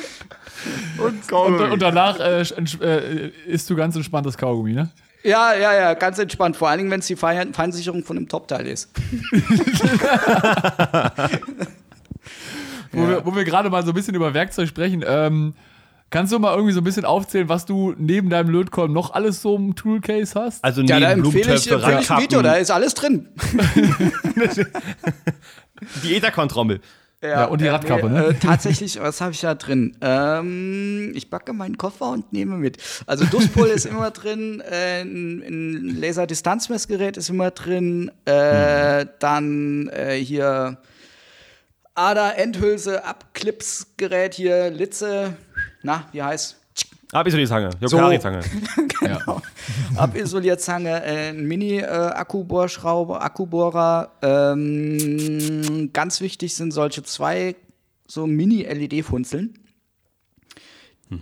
Und 0.97 1.32
Und, 1.32 1.71
und 1.71 1.82
danach 1.82 2.19
äh, 2.19 2.41
äh, 2.41 3.32
isst 3.47 3.69
du 3.69 3.75
ganz 3.75 3.95
entspannt 3.95 4.27
das 4.27 4.38
Kaugummi, 4.38 4.73
ne? 4.73 4.91
ja, 5.23 5.53
ja, 5.53 5.73
ja, 5.73 5.93
ganz 5.93 6.19
entspannt. 6.19 6.57
Vor 6.57 6.69
allen 6.69 6.79
Dingen, 6.79 6.91
wenn 6.91 6.99
es 6.99 7.07
die 7.07 7.15
Fein 7.15 7.53
Feinsicherung 7.53 8.03
von 8.03 8.17
einem 8.17 8.27
Topteil 8.27 8.67
ist. 8.67 8.91
Wo 12.93 13.07
wir, 13.07 13.25
wo 13.25 13.34
wir 13.34 13.45
gerade 13.45 13.69
mal 13.69 13.84
so 13.84 13.91
ein 13.91 13.93
bisschen 13.93 14.15
über 14.15 14.34
Werkzeug 14.34 14.67
sprechen, 14.67 15.01
ähm, 15.07 15.53
kannst 16.12 16.32
du 16.32 16.38
mal 16.38 16.53
irgendwie 16.53 16.74
so 16.74 16.82
ein 16.82 16.84
bisschen 16.84 17.05
aufzählen, 17.05 17.49
was 17.49 17.66
du 17.66 17.95
neben 17.97 18.30
deinem 18.30 18.49
Lötkolben 18.49 18.93
noch 18.93 19.14
alles 19.14 19.41
so 19.41 19.55
im 19.55 19.76
Toolcase 19.76 20.39
hast? 20.39 20.64
Also 20.64 20.82
Ja, 20.84 20.99
neben 20.99 21.24
da 21.24 21.28
empfehle 21.28 21.55
ich, 21.55 21.72
empfehle 21.72 22.01
ich 22.01 22.12
ein 22.12 22.22
Video, 22.22 22.41
da 22.43 22.53
ist 22.53 22.70
alles 22.70 22.93
drin. 22.93 23.30
die 26.03 26.16
Etherkon-Trommel. 26.16 26.82
Ja, 27.24 27.45
und 27.45 27.62
die 27.62 27.68
Radkappe, 27.68 28.09
ne? 28.09 28.26
Äh, 28.30 28.34
tatsächlich, 28.34 28.99
was 28.99 29.22
habe 29.22 29.32
ich 29.32 29.41
da 29.41 29.53
drin? 29.53 29.95
Ähm, 30.01 31.12
ich 31.14 31.30
backe 31.30 31.53
meinen 31.53 31.78
Koffer 31.78 32.09
und 32.09 32.34
nehme 32.34 32.57
mit. 32.57 32.78
Also 33.05 33.26
Duspol 33.26 33.68
ist 33.68 33.86
immer 33.86 34.09
drin, 34.09 34.59
äh, 34.59 35.01
ein, 35.01 35.43
ein 35.43 36.01
Laserdistanzmessgerät 36.01 37.18
ist 37.18 37.30
immer 37.30 37.51
drin, 37.51 38.09
äh, 38.26 39.05
dann 39.20 39.88
äh, 39.89 40.16
hier 40.16 40.80
Ader, 41.93 42.38
Endhülse, 42.38 43.05
Abklipsgerät 43.05 44.34
hier, 44.34 44.72
Litze, 44.72 45.36
na, 45.84 46.07
wie 46.11 46.21
heißt? 46.21 46.57
Abisolierzange, 47.11 47.71
Yokari-Zange. 47.79 48.41
Genau. 49.01 49.41
Abisolierzange, 49.97 51.03
äh, 51.03 51.29
ein 51.29 51.45
Mini-Akkubohrschrauber, 51.45 53.21
Akkubohrer. 53.21 54.11
Ähm, 54.21 55.89
ganz 55.91 56.21
wichtig 56.21 56.55
sind 56.55 56.71
solche 56.71 57.03
zwei 57.03 57.55
so 58.07 58.27
Mini-LED-Funzeln 58.27 59.55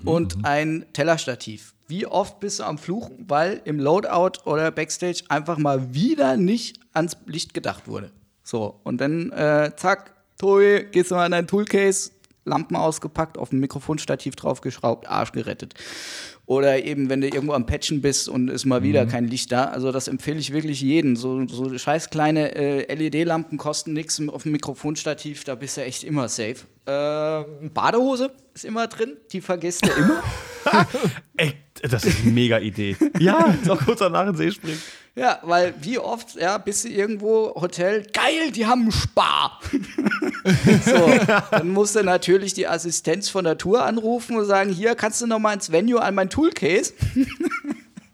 und 0.06 0.38
ein 0.44 0.86
Tellerstativ. 0.94 1.74
Wie 1.88 2.06
oft 2.06 2.40
bist 2.40 2.60
du 2.60 2.64
am 2.66 2.78
Fluchen, 2.78 3.26
weil 3.28 3.62
im 3.66 3.80
Loadout 3.80 4.44
oder 4.46 4.70
Backstage 4.72 5.24
einfach 5.30 5.58
mal 5.58 5.94
wieder 5.94 6.38
nicht 6.38 6.80
ans 6.94 7.18
Licht 7.26 7.54
gedacht 7.54 7.88
wurde. 7.88 8.12
So, 8.44 8.80
und 8.84 9.00
dann 9.02 9.32
äh, 9.32 9.72
zack, 9.76 10.14
Toi, 10.38 10.86
gehst 10.92 11.12
du 11.12 11.16
mal 11.16 11.26
in 11.26 11.32
dein 11.32 11.48
Toolcase, 11.48 12.12
Lampen 12.50 12.76
ausgepackt, 12.76 13.38
auf 13.38 13.52
ein 13.52 13.60
Mikrofonstativ 13.60 14.36
draufgeschraubt, 14.36 15.10
Arsch 15.10 15.32
gerettet. 15.32 15.76
Oder 16.46 16.84
eben, 16.84 17.10
wenn 17.10 17.22
du 17.22 17.28
irgendwo 17.28 17.54
am 17.54 17.68
Patchen 17.68 18.02
bist 18.02 18.28
und 18.28 18.50
ist 18.50 18.66
mal 18.66 18.82
wieder 18.82 19.06
kein 19.06 19.28
Licht 19.28 19.52
da. 19.52 19.66
Also 19.66 19.92
das 19.92 20.08
empfehle 20.08 20.40
ich 20.40 20.52
wirklich 20.52 20.82
jedem. 20.82 21.16
So, 21.16 21.48
so 21.48 21.78
scheiß 21.78 22.10
kleine 22.10 22.56
äh, 22.56 22.92
LED-Lampen 22.92 23.60
kosten 23.60 23.94
nichts 23.94 24.20
auf 24.28 24.44
dem 24.44 24.54
Mikrofonstativ, 24.54 25.44
da 25.44 25.54
bist 25.54 25.78
du 25.78 25.82
echt 25.82 26.04
immer 26.04 26.28
safe. 26.28 26.66
Äh, 26.88 27.70
Badehose 27.70 28.32
ist 28.56 28.66
immer 28.66 28.88
drin, 28.88 29.18
die 29.32 29.42
vergisst 29.42 29.86
du 29.86 29.92
immer. 29.92 30.24
Ey, 31.38 31.54
das 31.82 32.04
ist 32.04 32.22
eine 32.22 32.32
mega 32.32 32.60
Idee. 32.60 32.96
ja, 33.20 33.56
noch 33.66 33.86
kurz 33.86 34.00
danach 34.00 34.22
in 34.22 34.34
den 34.34 34.38
See 34.38 34.52
springen. 34.52 34.82
Ja, 35.16 35.40
weil 35.44 35.74
wie 35.82 36.00
oft, 36.00 36.36
ja, 36.36 36.58
bist 36.58 36.86
du 36.86 36.88
irgendwo 36.88 37.54
Hotel, 37.56 38.06
geil, 38.14 38.52
die 38.54 38.66
haben 38.66 38.84
einen 38.84 38.92
Spar. 38.92 39.60
so, 40.86 41.12
dann 41.52 41.70
musst 41.70 41.96
du 41.96 42.04
natürlich 42.04 42.54
die 42.54 42.68
Assistenz 42.68 43.28
von 43.28 43.44
der 43.44 43.58
Tour 43.58 43.84
anrufen 43.84 44.38
und 44.38 44.46
sagen, 44.46 44.72
hier 44.72 44.96
kannst 44.96 45.22
du 45.22 45.28
noch 45.28 45.40
mal 45.40 45.54
ins 45.54 45.72
Venue 45.72 46.02
an 46.02 46.16
mein 46.16 46.30
Toolcase. 46.30 46.94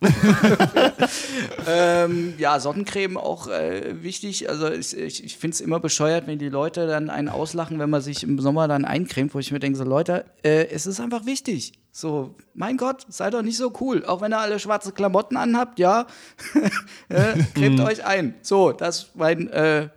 ähm, 1.68 2.34
ja, 2.38 2.60
Sonnencreme 2.60 3.18
auch 3.18 3.48
äh, 3.48 4.02
wichtig. 4.04 4.50
Also 4.50 4.70
ich, 4.72 4.96
ich, 4.98 5.24
ich 5.24 5.38
finde 5.38 5.56
es 5.56 5.62
immer 5.62 5.80
bescheuert, 5.80 6.28
wenn 6.28 6.40
die 6.40 6.50
Leute 6.50 6.88
dann 6.88 7.10
einen 7.10 7.30
auslachen, 7.30 7.80
wenn 7.80 7.90
man 7.90 8.02
sich 8.02 8.24
im 8.24 8.40
Sommer 8.40 8.68
dann 8.68 8.86
eincremt, 8.86 9.34
wo 9.34 9.40
ich 9.40 9.52
mir 9.52 9.60
denke, 9.60 9.78
so 9.78 9.84
Leute, 9.84 10.26
äh, 10.44 10.68
es 10.68 10.86
ist 10.86 11.00
einfach 11.00 11.26
wichtig. 11.26 11.74
So, 11.92 12.36
mein 12.54 12.76
Gott, 12.78 13.06
seid 13.08 13.34
doch 13.34 13.42
nicht 13.42 13.58
so 13.58 13.72
cool. 13.80 14.04
Auch 14.06 14.22
wenn 14.22 14.34
ihr 14.34 14.40
alle 14.40 14.60
schwarze 14.60 14.92
Klamotten 14.92 15.38
anhabt, 15.38 15.80
ja, 15.80 16.08
äh, 17.10 17.34
cremt 17.54 17.80
Mhm. 17.80 17.86
euch 17.86 18.06
ein. 18.06 18.36
So, 18.42 18.72
das 18.74 18.98
ist 19.04 19.16
mein, 19.16 19.48
äh, 19.50 19.88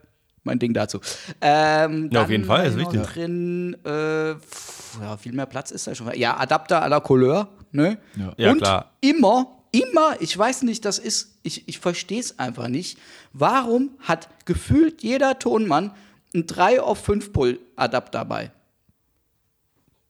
mein 0.45 0.59
Ding 0.61 0.73
dazu. 0.75 1.01
Ähm, 1.41 2.09
Ja, 2.13 2.23
auf 2.23 2.31
jeden 2.31 2.45
Fall, 2.45 2.67
ist 2.69 2.77
wichtig. 2.79 3.03
Drin, 3.03 3.77
äh, 3.85 4.35
pf, 4.37 4.99
ja, 5.03 5.17
viel 5.17 5.33
mehr 5.33 5.47
Platz 5.47 5.73
ist 5.73 5.87
da 5.89 5.95
schon. 5.95 6.11
Ja, 6.15 6.37
Adapter 6.39 6.83
à 6.83 6.89
la 6.89 7.01
Couleur, 7.01 7.49
ne? 7.73 7.99
Ja. 8.17 8.33
Ja, 8.37 8.53
Und 8.53 8.59
klar. 8.59 8.93
immer, 9.01 9.58
immer, 9.71 10.21
ich 10.21 10.37
weiß 10.37 10.62
nicht, 10.62 10.85
das 10.85 10.99
ist, 10.99 11.39
ich, 11.43 11.69
ich 11.69 11.79
verstehe 11.79 12.21
es 12.21 12.39
einfach 12.39 12.69
nicht. 12.69 12.99
Warum 13.33 13.91
hat 14.01 14.29
gefühlt 14.45 15.03
jeder 15.03 15.39
Tonmann 15.39 15.93
einen 16.35 16.47
3 16.47 16.81
auf 16.81 16.99
5 17.05 17.33
Pull 17.33 17.61
Adapter 17.77 18.19
dabei? 18.19 18.53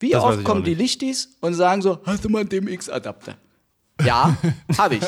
Wie 0.00 0.10
Das 0.10 0.22
oft 0.22 0.44
kommen 0.44 0.64
die. 0.64 0.74
Lichtis 0.74 1.36
und 1.40 1.54
sagen 1.54 1.82
so, 1.82 2.00
hast 2.04 2.24
du 2.24 2.28
mal 2.28 2.40
einen 2.40 2.48
DMX-Adapter? 2.48 3.36
Ja, 4.04 4.36
habe 4.78 4.96
ich. 4.96 5.04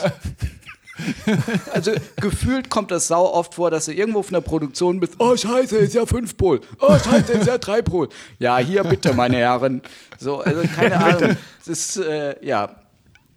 Also 1.72 1.92
gefühlt 2.16 2.68
kommt 2.68 2.90
das 2.90 3.06
sau 3.06 3.32
oft 3.32 3.54
vor, 3.54 3.70
dass 3.70 3.86
du 3.86 3.92
irgendwo 3.94 4.18
auf 4.18 4.28
einer 4.28 4.40
Produktion 4.40 5.00
bist. 5.00 5.14
Oh 5.18 5.36
scheiße, 5.36 5.78
ist 5.78 5.94
ja 5.94 6.04
5 6.04 6.36
Pol. 6.36 6.60
Oh 6.80 6.98
scheiße, 6.98 7.32
ist 7.32 7.46
ja 7.46 7.56
3 7.56 7.82
Pol. 7.82 8.08
Ja, 8.38 8.58
hier 8.58 8.84
bitte, 8.84 9.14
meine 9.14 9.36
Herren. 9.36 9.80
So, 10.18 10.40
also 10.40 10.62
keine 10.74 10.96
Ahnung. 11.04 11.36
Das 11.58 11.68
ist, 11.68 11.96
äh, 11.98 12.44
ja. 12.44 12.79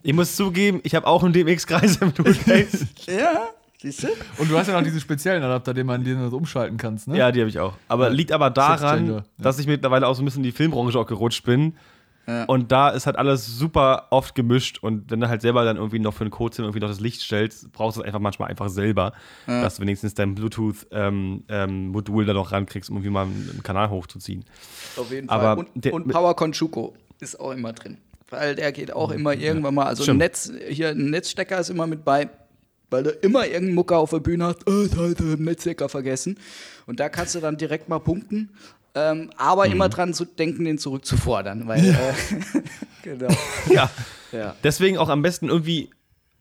Ich 0.04 0.14
muss 0.14 0.36
zugeben, 0.36 0.82
ich 0.84 0.96
habe 0.96 1.08
auch 1.08 1.24
einen 1.24 1.32
DMX-Kreis 1.32 1.96
im 1.98 2.14
Toolcase. 2.14 2.88
Ja, 3.08 3.48
siehst 3.82 4.04
du? 4.04 4.08
Und 4.38 4.52
du 4.52 4.58
hast 4.58 4.68
ja 4.68 4.74
noch 4.74 4.84
diesen 4.84 5.00
speziellen 5.00 5.42
Adapter, 5.42 5.74
den 5.74 5.88
man 5.88 6.04
den 6.04 6.30
so 6.30 6.36
umschalten 6.36 6.78
kannst, 6.78 7.08
ne? 7.08 7.18
ja, 7.18 7.32
die 7.32 7.40
habe 7.40 7.50
ich 7.50 7.60
auch. 7.60 7.74
Aber 7.88 8.10
liegt 8.10 8.34
aber 8.34 8.50
daran, 8.50 9.08
ja. 9.08 9.24
dass 9.38 9.60
ich 9.60 9.68
mittlerweile 9.68 10.08
auch 10.08 10.16
so 10.16 10.22
ein 10.22 10.26
bisschen 10.26 10.42
in 10.42 10.50
die 10.50 10.52
Filmbranche 10.52 11.00
auch 11.00 11.06
gerutscht 11.06 11.46
bin. 11.46 11.76
Ja. 12.28 12.46
Und 12.46 12.72
da 12.72 12.90
ist 12.90 13.06
halt 13.06 13.18
alles 13.18 13.46
super 13.46 14.08
oft 14.10 14.36
gemischt 14.36 14.80
und 14.82 15.12
wenn 15.12 15.20
du 15.20 15.28
halt 15.28 15.42
selber 15.42 15.66
dann 15.66 15.76
irgendwie 15.76 16.00
noch 16.00 16.14
für 16.14 16.22
einen 16.22 16.32
Codesinn 16.32 16.64
irgendwie 16.64 16.80
noch 16.80 16.88
das 16.88 17.02
Licht 17.02 17.22
stellst, 17.22 17.72
brauchst 17.74 17.98
du 17.98 18.02
es 18.02 18.08
einfach 18.08 18.20
manchmal 18.22 18.50
einfach 18.50 18.70
selber, 18.70 19.12
dass 19.46 19.76
du 19.76 19.82
wenigstens 19.82 20.14
dein 20.14 20.34
Bluetooth-Modul 20.34 21.44
ähm, 21.50 21.88
Modul 21.90 22.26
da 22.26 22.34
noch 22.34 22.54
rankriegst, 22.54 22.90
um 22.90 22.98
irgendwie 22.98 23.12
mal 23.12 23.26
einen, 23.26 23.62
Kanal 23.64 23.90
hochzuziehen. 23.90 24.46
Auf 24.96 25.12
jeden 25.12 25.28
Aber 25.28 25.56
Fall. 25.56 25.66
Und, 25.76 25.92
und 25.92 26.08
Power 26.10 26.34
Conchuco 26.34 26.94
ist 27.20 27.38
auch 27.40 27.52
immer 27.52 27.74
drin. 27.74 27.98
Weil 28.34 28.56
der 28.56 28.72
geht 28.72 28.92
auch 28.94 29.12
immer 29.12 29.34
irgendwann 29.34 29.76
mal. 29.76 29.86
Also 29.86 30.10
ein. 30.12 30.18
Netz, 30.18 30.52
hier 30.70 30.90
ein 30.90 31.10
Netzstecker 31.10 31.60
ist 31.60 31.70
immer 31.70 31.88
mit 31.88 32.04
bei. 32.04 32.30
weil 32.90 33.04
du 33.04 33.10
immer 33.10 33.46
irgendeinen 33.46 33.76
Mucker 33.76 33.98
auf 33.98 34.10
der 34.12 34.20
Bühne 34.20 34.46
hast, 34.46 34.68
oh, 34.70 34.86
da 34.88 35.10
hat 35.10 35.20
der 35.20 35.38
Netzwerker 35.38 35.90
vergessen. 35.90 36.38
Und 36.86 37.00
da 37.00 37.10
kannst 37.10 37.34
du 37.36 37.40
dann 37.40 37.58
direkt 37.58 37.90
mal 37.90 38.00
punkten. 38.00 38.52
Ähm, 38.96 39.32
aber 39.38 39.66
immer 39.66 39.90
dran 39.90 40.14
zu 40.14 40.24
denken, 40.26 40.66
den 40.66 40.78
zurückzufordern. 40.78 41.68
Weil, 41.68 41.84
äh, 41.84 42.14
genau. 43.04 43.34
Ja. 43.70 43.90
Ja. 44.32 44.56
Deswegen 44.64 44.98
auch 45.00 45.10
am 45.10 45.22
besten 45.24 45.50
irgendwie 45.50 45.90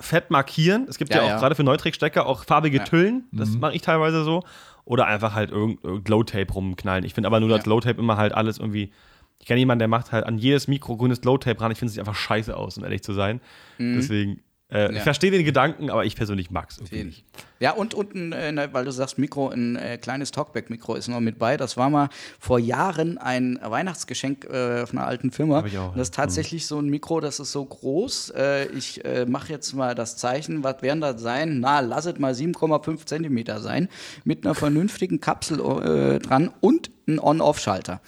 fett 0.00 0.30
markieren. 0.30 0.86
Es 0.88 0.98
gibt 0.98 1.12
ja, 1.14 1.18
Ja, 1.18 1.22
auch 1.24 1.28
ja. 1.30 1.38
gerade 1.38 1.54
für 1.54 1.62
Neuträgstecker 1.64 2.26
auch 2.26 2.44
farbige 2.44 2.78
Ja. 2.78 2.84
Tüllen. 2.84 3.24
Das 3.32 3.50
Mhm. 3.50 3.60
mache 3.60 3.74
ich 3.74 3.82
teilweise 3.82 4.24
so. 4.24 4.42
Oder 4.84 5.06
einfach 5.06 5.32
halt 5.34 5.50
irgendein 5.50 6.02
Glow-Tape 6.04 6.52
rumknallen. 6.52 7.04
Ich 7.04 7.14
finde 7.14 7.28
aber 7.28 7.40
nur 7.40 7.48
das 7.48 7.58
Ja. 7.58 7.62
Glow-Tape 7.62 7.98
immer 8.00 8.16
halt 8.16 8.34
alles 8.34 8.58
irgendwie. 8.58 8.92
Ich 9.42 9.46
kenne 9.48 9.58
jemanden, 9.58 9.80
der 9.80 9.88
macht 9.88 10.12
halt 10.12 10.24
an 10.24 10.38
jedes 10.38 10.68
Mikro 10.68 10.96
grünes 10.96 11.20
Glow-Tape 11.20 11.60
ran. 11.60 11.72
Ich 11.72 11.78
finde 11.78 11.92
es 11.92 11.98
einfach 11.98 12.14
scheiße 12.14 12.56
aus, 12.56 12.78
um 12.78 12.84
ehrlich 12.84 13.02
zu 13.02 13.12
sein. 13.12 13.40
Deswegen, 13.78 14.40
äh, 14.70 14.84
ich 14.84 14.90
Mhm. 14.90 14.96
Ja. 14.96 15.02
verstehe 15.02 15.30
den 15.32 15.44
Gedanken, 15.44 15.90
aber 15.90 16.04
ich 16.04 16.14
persönlich 16.14 16.50
mag 16.52 16.70
es 16.70 16.78
irgendwie 16.78 17.02
nicht. 17.04 17.24
Ja, 17.58 17.72
und, 17.72 17.94
ein, 17.94 18.32
äh, 18.32 18.52
ne, 18.52 18.68
weil 18.72 18.84
du 18.84 18.92
sagst 18.92 19.18
Mikro, 19.18 19.48
ein 19.50 19.74
äh, 19.76 19.98
kleines 19.98 20.30
Talkback-Mikro 20.30 20.94
ist 20.94 21.08
noch 21.08 21.18
mit 21.20 21.38
bei. 21.40 21.56
Das 21.56 21.76
war 21.76 21.90
mal 21.90 22.08
vor 22.38 22.58
Jahren 22.60 23.18
ein 23.18 23.58
Weihnachtsgeschenk 23.62 24.44
äh, 24.44 24.86
von 24.86 24.98
einer 25.00 25.08
alten 25.08 25.32
Firma. 25.32 25.56
Hab 25.56 25.66
ich 25.66 25.76
auch, 25.76 25.92
das 25.94 26.02
ist 26.08 26.14
tatsächlich 26.14 26.66
so 26.68 26.78
ein 26.78 26.86
Mikro, 26.88 27.18
das 27.20 27.40
ist 27.40 27.50
so 27.52 27.64
groß. 27.64 28.30
Äh, 28.36 28.66
ich 28.68 29.04
äh, 29.04 29.26
mache 29.26 29.52
jetzt 29.52 29.72
mal 29.74 29.94
das 29.96 30.16
Zeichen. 30.16 30.62
Was 30.62 30.82
werden 30.82 31.00
das 31.00 31.20
sein? 31.20 31.58
Na, 31.60 31.80
lass 31.80 32.06
es 32.06 32.18
mal 32.20 32.32
7,5 32.32 33.06
Zentimeter 33.06 33.60
sein. 33.60 33.88
Mit 34.24 34.44
einer 34.46 34.54
vernünftigen 34.54 35.20
Kapsel 35.20 35.58
äh, 35.60 36.18
dran 36.20 36.50
und 36.60 36.90
ein 37.08 37.18
On-Off-Schalter. 37.18 38.00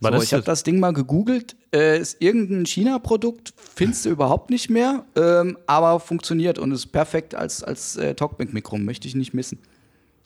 So, 0.00 0.22
ich 0.22 0.32
habe 0.34 0.42
das? 0.42 0.62
Ding 0.62 0.78
mal 0.78 0.92
gegoogelt. 0.92 1.56
Äh, 1.72 1.98
ist 1.98 2.20
irgendein 2.20 2.66
China-Produkt, 2.66 3.54
findest 3.56 4.04
du 4.04 4.10
überhaupt 4.10 4.50
nicht 4.50 4.68
mehr, 4.68 5.04
ähm, 5.16 5.56
aber 5.66 6.00
funktioniert 6.00 6.58
und 6.58 6.70
ist 6.72 6.88
perfekt 6.88 7.34
als, 7.34 7.62
als 7.62 7.96
äh, 7.96 8.14
Talkback-Mikro. 8.14 8.78
Möchte 8.78 9.08
ich 9.08 9.14
nicht 9.14 9.32
missen. 9.32 9.58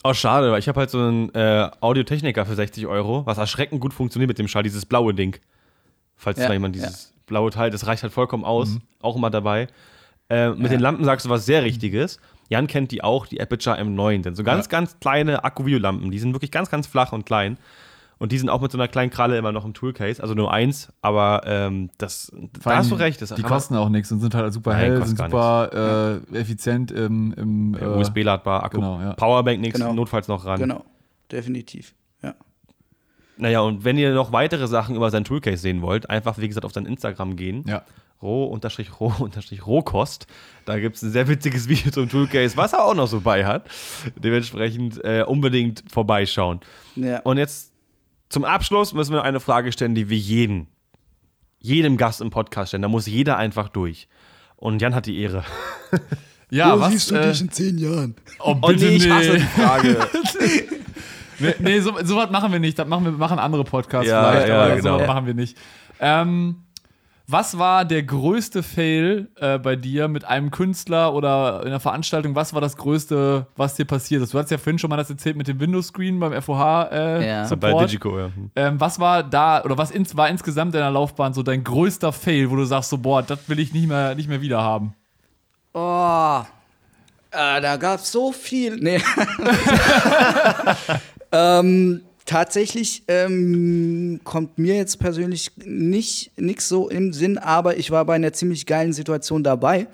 Oh, 0.02 0.14
schade, 0.14 0.50
weil 0.50 0.58
ich 0.58 0.68
habe 0.68 0.80
halt 0.80 0.90
so 0.90 0.98
einen 0.98 1.34
äh, 1.34 1.70
Audiotechniker 1.80 2.46
für 2.46 2.54
60 2.54 2.86
Euro, 2.86 3.26
was 3.26 3.38
erschreckend 3.38 3.80
gut 3.80 3.92
funktioniert 3.92 4.28
mit 4.28 4.38
dem 4.38 4.48
Schall, 4.48 4.62
dieses 4.62 4.86
blaue 4.86 5.14
Ding. 5.14 5.36
Falls 6.16 6.38
Ja, 6.38 6.48
da 6.48 6.52
jemand 6.52 6.74
ja. 6.76 6.86
dieses 6.86 7.12
blaue 7.26 7.50
Teil, 7.50 7.70
das 7.70 7.86
reicht 7.86 8.02
halt 8.02 8.12
vollkommen 8.12 8.44
aus, 8.44 8.78
auch 9.00 9.16
immer 9.16 9.30
dabei. 9.30 9.68
Äh, 10.30 10.50
mit 10.50 10.70
den 10.70 10.80
Lampen 10.80 11.04
sagst 11.04 11.26
du 11.26 11.30
was 11.30 11.44
sehr 11.44 11.64
Richtiges. 11.64 12.18
Jan 12.48 12.66
kennt 12.66 12.92
die 12.92 13.02
auch, 13.02 13.26
die 13.26 13.40
Aperture 13.40 13.78
M9. 13.78 14.24
Sind 14.24 14.36
so 14.36 14.42
ganz, 14.42 14.68
ganz 14.68 14.98
kleine 15.00 15.44
Akku-Videolampen. 15.44 16.10
Die 16.10 16.18
sind 16.18 16.32
wirklich 16.32 16.50
ganz, 16.50 16.70
ganz 16.70 16.86
flach 16.86 17.12
und 17.12 17.26
klein. 17.26 17.58
Und 18.20 18.30
die 18.32 18.38
sind 18.38 18.50
auch 18.50 18.60
mit 18.60 18.70
so 18.70 18.76
einer 18.76 18.86
kleinen 18.86 19.10
Kralle 19.10 19.38
immer 19.38 19.50
noch 19.50 19.64
im 19.64 19.72
Toolcase. 19.72 20.22
Also 20.22 20.34
nur 20.34 20.52
eins, 20.52 20.92
aber 21.00 21.40
ähm, 21.46 21.88
das, 21.96 22.30
da 22.62 22.76
hast 22.76 22.90
du 22.90 22.94
recht. 22.94 23.18
Die 23.36 23.42
kosten 23.42 23.74
auch 23.76 23.88
nichts 23.88 24.12
und 24.12 24.20
sind 24.20 24.34
halt 24.34 24.52
super 24.52 24.72
Nein, 24.72 24.80
hell, 24.80 24.98
kosten 24.98 25.16
sind 25.16 25.30
super 25.30 26.20
äh, 26.32 26.38
effizient 26.38 26.92
im, 26.92 27.32
im 27.32 27.74
äh, 27.80 27.84
USB-ladbar, 27.86 28.62
Akku, 28.62 28.76
genau, 28.76 29.00
ja. 29.00 29.14
Powerbank 29.14 29.60
nichts, 29.62 29.80
Genau. 29.80 29.94
notfalls 29.94 30.28
noch 30.28 30.44
ran. 30.44 30.60
Genau, 30.60 30.84
definitiv. 31.32 31.94
Ja. 32.22 32.34
Naja, 33.38 33.60
und 33.60 33.84
wenn 33.84 33.96
ihr 33.96 34.12
noch 34.12 34.32
weitere 34.32 34.68
Sachen 34.68 34.96
über 34.96 35.10
sein 35.10 35.24
Toolcase 35.24 35.56
sehen 35.56 35.80
wollt, 35.80 36.10
einfach, 36.10 36.36
wie 36.36 36.46
gesagt, 36.46 36.66
auf 36.66 36.74
sein 36.74 36.84
Instagram 36.84 37.36
gehen. 37.36 37.64
Ja. 37.66 37.84
roh-roh-rohkost. 38.22 40.26
Da 40.66 40.78
gibt 40.78 40.96
es 40.96 41.02
ein 41.02 41.10
sehr 41.10 41.26
witziges 41.26 41.68
Video 41.68 41.90
zum 41.90 42.08
Toolcase, 42.08 42.56
was 42.56 42.74
er 42.74 42.84
auch 42.84 42.94
noch 42.94 43.08
so 43.08 43.20
bei 43.22 43.46
hat. 43.46 43.64
Dementsprechend 44.16 45.02
äh, 45.02 45.24
unbedingt 45.26 45.82
vorbeischauen. 45.90 46.60
Ja. 46.96 47.20
Und 47.20 47.38
jetzt 47.38 47.69
zum 48.30 48.44
Abschluss 48.44 48.94
müssen 48.94 49.12
wir 49.12 49.22
eine 49.24 49.40
Frage 49.40 49.72
stellen, 49.72 49.94
die 49.94 50.08
wir 50.08 50.16
jeden, 50.16 50.68
jedem 51.58 51.96
Gast 51.96 52.20
im 52.20 52.30
Podcast 52.30 52.68
stellen. 52.70 52.82
Da 52.82 52.88
muss 52.88 53.06
jeder 53.06 53.36
einfach 53.36 53.68
durch. 53.68 54.08
Und 54.56 54.80
Jan 54.80 54.94
hat 54.94 55.06
die 55.06 55.20
Ehre. 55.20 55.44
Ja, 56.52 56.80
was? 56.80 57.12
äh, 57.12 57.30
in 57.30 57.52
zehn 57.52 57.78
Jahren? 57.78 58.16
oh, 58.40 58.56
Oh 58.60 58.66
bitte 58.66 58.86
nee, 58.86 58.96
ich 58.96 59.08
hasse 59.08 59.34
nee. 59.34 59.38
die 59.38 59.60
Frage. 59.60 60.08
Nee, 61.60 61.80
so, 61.80 61.96
so 62.02 62.16
was 62.16 62.28
machen 62.30 62.52
wir 62.52 62.58
nicht. 62.58 62.78
Das 62.78 62.86
machen 62.86 63.04
wir 63.04 63.12
machen 63.12 63.38
andere 63.38 63.64
Podcasts 63.64 64.10
Ja, 64.10 64.30
vielleicht, 64.30 64.48
ja, 64.48 64.62
aber 64.62 64.76
genau. 64.76 64.94
so 64.94 65.00
was 65.00 65.06
machen 65.06 65.26
wir 65.26 65.34
nicht. 65.34 65.56
Ähm, 65.98 66.56
was 67.30 67.58
war 67.58 67.84
der 67.84 68.02
größte 68.02 68.62
Fail 68.62 69.28
äh, 69.36 69.58
bei 69.58 69.76
dir 69.76 70.08
mit 70.08 70.24
einem 70.24 70.50
Künstler 70.50 71.14
oder 71.14 71.60
in 71.62 71.68
einer 71.68 71.80
Veranstaltung? 71.80 72.34
Was 72.34 72.54
war 72.54 72.60
das 72.60 72.76
Größte, 72.76 73.46
was 73.56 73.74
dir 73.74 73.84
passiert 73.84 74.22
ist? 74.22 74.34
Du 74.34 74.38
hast 74.38 74.50
ja 74.50 74.58
vorhin 74.58 74.78
schon 74.78 74.90
mal 74.90 74.96
das 74.96 75.10
erzählt 75.10 75.36
mit 75.36 75.46
dem 75.46 75.60
Windows-Screen 75.60 76.18
beim 76.18 76.40
FOH 76.42 76.88
äh, 76.90 77.26
Ja. 77.26 77.44
Support. 77.44 77.72
Bei 77.72 77.84
Digico, 77.84 78.18
ja. 78.18 78.30
Ähm, 78.56 78.80
was 78.80 78.98
war 78.98 79.22
da 79.22 79.62
oder 79.62 79.78
was 79.78 79.90
ins, 79.90 80.16
war 80.16 80.28
insgesamt 80.28 80.74
in 80.74 80.80
deiner 80.80 80.90
Laufbahn 80.90 81.32
so 81.32 81.42
dein 81.42 81.62
größter 81.62 82.12
Fail, 82.12 82.50
wo 82.50 82.56
du 82.56 82.64
sagst 82.64 82.90
so 82.90 82.98
boah, 82.98 83.22
das 83.22 83.48
will 83.48 83.58
ich 83.58 83.72
nicht 83.72 83.86
mehr 83.86 84.14
nicht 84.14 84.28
mehr 84.28 84.40
wieder 84.40 84.62
haben? 84.62 84.94
Oh, 85.72 86.40
äh, 87.30 87.60
da 87.60 87.76
gab 87.76 88.00
es 88.00 88.10
so 88.10 88.32
viel. 88.32 88.76
Nee. 88.76 89.00
ähm, 91.32 92.02
tatsächlich 92.30 93.02
ähm, 93.08 94.20
kommt 94.22 94.56
mir 94.56 94.76
jetzt 94.76 95.00
persönlich 95.00 95.50
nicht 95.64 96.30
nichts 96.38 96.68
so 96.68 96.88
im 96.88 97.12
Sinn, 97.12 97.38
aber 97.38 97.76
ich 97.76 97.90
war 97.90 98.04
bei 98.04 98.14
einer 98.14 98.32
ziemlich 98.32 98.66
geilen 98.66 98.92
Situation 98.92 99.42
dabei. 99.42 99.88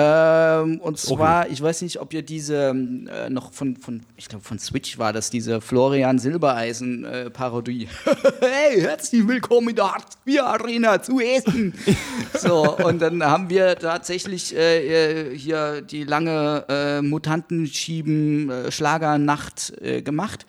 Ähm, 0.00 0.78
und 0.80 0.96
zwar, 0.96 1.48
ich 1.48 1.60
weiß 1.60 1.82
nicht, 1.82 2.00
ob 2.00 2.14
ihr 2.14 2.22
diese 2.22 2.68
ähm, 2.68 3.08
äh, 3.12 3.28
noch 3.28 3.52
von, 3.52 3.76
von 3.76 4.02
ich 4.16 4.28
glaube 4.28 4.44
von 4.44 4.60
Switch 4.60 4.96
war 4.96 5.12
das, 5.12 5.28
diese 5.30 5.60
Florian 5.60 6.20
Silbereisen 6.20 7.04
äh, 7.04 7.30
Parodie. 7.30 7.88
hey, 8.40 8.80
herzlich 8.80 9.26
willkommen 9.26 9.70
in 9.70 9.76
der 9.76 9.92
Hartz 9.92 10.16
IV 10.24 10.40
Arena 10.42 11.02
zu 11.02 11.18
Essen. 11.18 11.74
so, 12.38 12.76
und 12.76 13.02
dann 13.02 13.24
haben 13.24 13.50
wir 13.50 13.76
tatsächlich 13.76 14.54
äh, 14.54 15.30
äh, 15.32 15.36
hier 15.36 15.82
die 15.82 16.04
lange 16.04 16.64
äh, 16.68 17.02
Mutantenschieben 17.02 18.50
äh, 18.50 18.70
Schlagernacht 18.70 19.72
äh, 19.80 20.02
gemacht. 20.02 20.46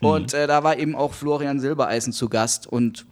Und 0.00 0.34
äh, 0.34 0.46
da 0.46 0.64
war 0.64 0.78
eben 0.78 0.94
auch 0.96 1.14
Florian 1.14 1.60
Silbereisen 1.60 2.12
zu 2.12 2.28
Gast 2.28 2.66
und 2.66 3.06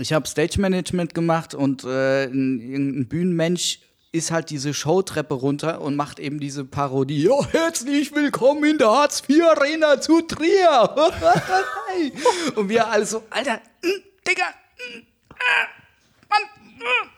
ich 0.00 0.12
habe 0.12 0.26
Stage 0.26 0.60
Management 0.60 1.14
gemacht 1.14 1.54
und 1.54 1.84
äh, 1.84 2.24
ein, 2.24 2.58
irgendein 2.58 3.06
Bühnenmensch 3.06 3.78
ist 4.12 4.30
halt 4.30 4.50
diese 4.50 4.72
Showtreppe 4.72 5.34
runter 5.34 5.80
und 5.80 5.96
macht 5.96 6.18
eben 6.18 6.40
diese 6.40 6.64
Parodie. 6.64 7.24
Ja, 7.24 7.44
herzlich 7.50 8.14
willkommen 8.14 8.64
in 8.64 8.78
der 8.78 8.90
Hartz 8.90 9.22
IV 9.28 9.42
Arena 9.44 10.00
zu 10.00 10.22
Trier. 10.22 10.94
und 12.56 12.68
wir 12.68 12.88
alle 12.88 13.04
so, 13.04 13.22
Alter, 13.30 13.60
mm, 13.82 13.88
Digga, 14.26 14.44
mm, 14.44 15.02
ah, 15.30 15.66
Mann, 16.30 16.42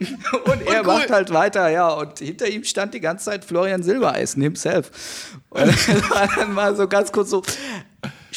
mm. 0.01 0.51
und 0.51 0.63
er 0.67 0.83
macht 0.83 1.11
halt 1.11 1.33
weiter, 1.33 1.69
ja. 1.69 1.89
Und 1.89 2.19
hinter 2.19 2.49
ihm 2.49 2.65
stand 2.65 2.95
die 2.95 3.01
ganze 3.01 3.27
Zeit 3.27 3.45
Florian 3.45 3.83
Silbereisen 3.83 4.43
himself. 4.43 4.91
Und 5.51 5.67
war 6.11 6.29
dann 6.37 6.53
mal 6.53 6.77
so 6.77 6.87
ganz 6.89 7.11
kurz 7.11 7.31
so, 7.31 7.43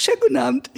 schönen 0.02 0.20
guten 0.22 0.38
Abend. 0.38 0.70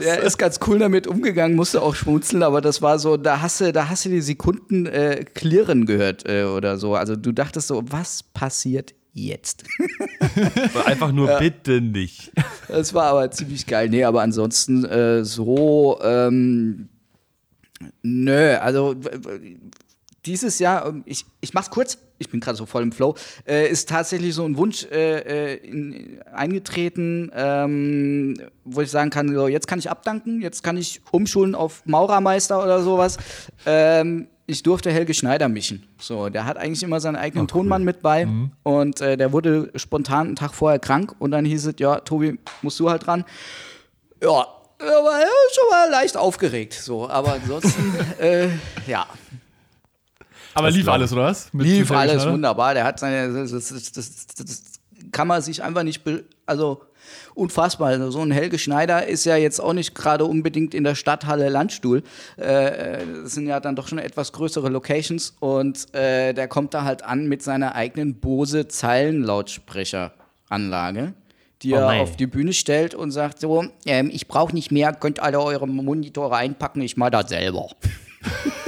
Der 0.00 0.22
ist 0.22 0.38
ganz 0.38 0.60
cool 0.66 0.78
damit 0.78 1.06
umgegangen, 1.06 1.56
musste 1.56 1.80
auch 1.82 1.94
schmunzeln, 1.94 2.42
aber 2.42 2.60
das 2.60 2.82
war 2.82 2.98
so, 2.98 3.16
da 3.16 3.40
hast 3.40 3.60
du, 3.60 3.72
da 3.72 3.88
hast 3.88 4.04
du 4.04 4.10
die 4.10 4.20
Sekunden 4.20 4.86
äh, 4.86 5.24
klirren 5.34 5.86
gehört 5.86 6.28
äh, 6.28 6.44
oder 6.44 6.76
so. 6.78 6.94
Also 6.94 7.16
du 7.16 7.32
dachtest 7.32 7.68
so, 7.68 7.82
was 7.86 8.22
passiert 8.22 8.94
jetzt? 9.12 9.64
Einfach 10.84 11.12
nur 11.12 11.38
bitte 11.38 11.80
nicht. 11.80 12.32
Das 12.68 12.92
war 12.94 13.04
aber 13.04 13.30
ziemlich 13.30 13.66
geil. 13.66 13.88
Nee, 13.88 14.04
aber 14.04 14.22
ansonsten 14.22 14.84
äh, 14.84 15.24
so, 15.24 15.98
ähm, 16.02 16.88
nö, 18.02 18.56
also 18.56 18.94
dieses 20.24 20.58
Jahr, 20.58 20.86
ähm, 20.86 21.02
ich, 21.06 21.26
ich 21.40 21.54
mach's 21.54 21.70
kurz, 21.70 21.98
ich 22.22 22.30
bin 22.30 22.40
gerade 22.40 22.56
so 22.56 22.66
voll 22.66 22.82
im 22.82 22.92
Flow, 22.92 23.14
äh, 23.46 23.68
ist 23.68 23.88
tatsächlich 23.88 24.34
so 24.34 24.44
ein 24.44 24.56
Wunsch 24.56 24.86
äh, 24.90 25.54
äh, 25.54 25.54
in, 25.56 26.20
eingetreten, 26.32 27.30
ähm, 27.34 28.34
wo 28.64 28.80
ich 28.80 28.90
sagen 28.90 29.10
kann, 29.10 29.34
so, 29.34 29.48
jetzt 29.48 29.66
kann 29.66 29.78
ich 29.78 29.90
abdanken, 29.90 30.40
jetzt 30.40 30.62
kann 30.62 30.76
ich 30.76 31.00
umschulen 31.10 31.54
auf 31.54 31.82
Maurermeister 31.84 32.62
oder 32.62 32.82
sowas. 32.82 33.18
Ähm, 33.66 34.28
ich 34.46 34.62
durfte 34.62 34.90
Helge 34.90 35.14
Schneider 35.14 35.48
mischen. 35.48 35.86
So, 35.98 36.28
der 36.28 36.44
hat 36.44 36.56
eigentlich 36.56 36.82
immer 36.82 37.00
seinen 37.00 37.16
eigenen 37.16 37.46
Tonmann 37.48 37.84
mit 37.84 38.02
bei 38.02 38.26
und 38.64 39.00
äh, 39.00 39.16
der 39.16 39.32
wurde 39.32 39.70
spontan 39.76 40.28
einen 40.28 40.36
Tag 40.36 40.54
vorher 40.54 40.78
krank 40.78 41.14
und 41.18 41.30
dann 41.30 41.44
hieß 41.44 41.66
es, 41.66 41.74
ja, 41.78 42.00
Tobi, 42.00 42.38
musst 42.60 42.78
du 42.80 42.90
halt 42.90 43.06
dran. 43.06 43.24
Ja, 44.20 44.46
war 44.78 45.20
ja 45.20 45.26
schon 45.52 45.70
mal 45.70 45.90
leicht 45.90 46.16
aufgeregt, 46.16 46.74
so, 46.74 47.08
aber 47.08 47.34
ansonsten, 47.34 47.94
äh, 48.18 48.48
ja, 48.86 49.06
Aber 50.54 50.70
lief 50.70 50.88
alles, 50.88 51.12
oder 51.12 51.24
was? 51.24 51.52
Mit 51.52 51.66
lief 51.66 51.90
alles 51.90 52.26
wunderbar. 52.26 52.74
Der 52.74 52.84
hat 52.84 52.98
seine, 52.98 53.32
das, 53.32 53.50
das, 53.50 53.92
das, 53.92 54.26
das, 54.36 54.62
kann 55.10 55.28
man 55.28 55.42
sich 55.42 55.62
einfach 55.62 55.82
nicht, 55.82 56.02
also 56.46 56.82
unfassbar. 57.34 57.88
Also 57.88 58.10
so 58.10 58.20
ein 58.20 58.30
Helge 58.30 58.58
Schneider 58.58 59.06
ist 59.06 59.24
ja 59.24 59.36
jetzt 59.36 59.60
auch 59.60 59.72
nicht 59.72 59.94
gerade 59.94 60.24
unbedingt 60.24 60.74
in 60.74 60.84
der 60.84 60.94
Stadthalle 60.94 61.48
Landstuhl. 61.48 62.02
Äh, 62.36 62.98
das 63.22 63.32
sind 63.32 63.46
ja 63.46 63.60
dann 63.60 63.76
doch 63.76 63.88
schon 63.88 63.98
etwas 63.98 64.32
größere 64.32 64.68
Locations 64.68 65.34
und 65.40 65.94
äh, 65.94 66.32
der 66.32 66.48
kommt 66.48 66.74
da 66.74 66.84
halt 66.84 67.04
an 67.04 67.26
mit 67.26 67.42
seiner 67.42 67.74
eigenen 67.74 68.20
Bose 68.20 68.68
Zeilenlautsprecheranlage 68.68 71.14
die 71.62 71.74
Oh 71.74 71.76
er 71.76 72.02
auf 72.02 72.16
die 72.16 72.26
Bühne 72.26 72.52
stellt 72.52 72.94
und 72.94 73.12
sagt 73.12 73.40
so, 73.40 73.64
ähm, 73.86 74.10
ich 74.12 74.26
brauche 74.26 74.52
nicht 74.52 74.72
mehr, 74.72 74.92
könnt 74.92 75.20
alle 75.20 75.40
eure 75.40 75.68
Monitore 75.68 76.36
einpacken, 76.36 76.82
ich 76.82 76.96
mache 76.96 77.12
das 77.12 77.28
selber. 77.28 77.68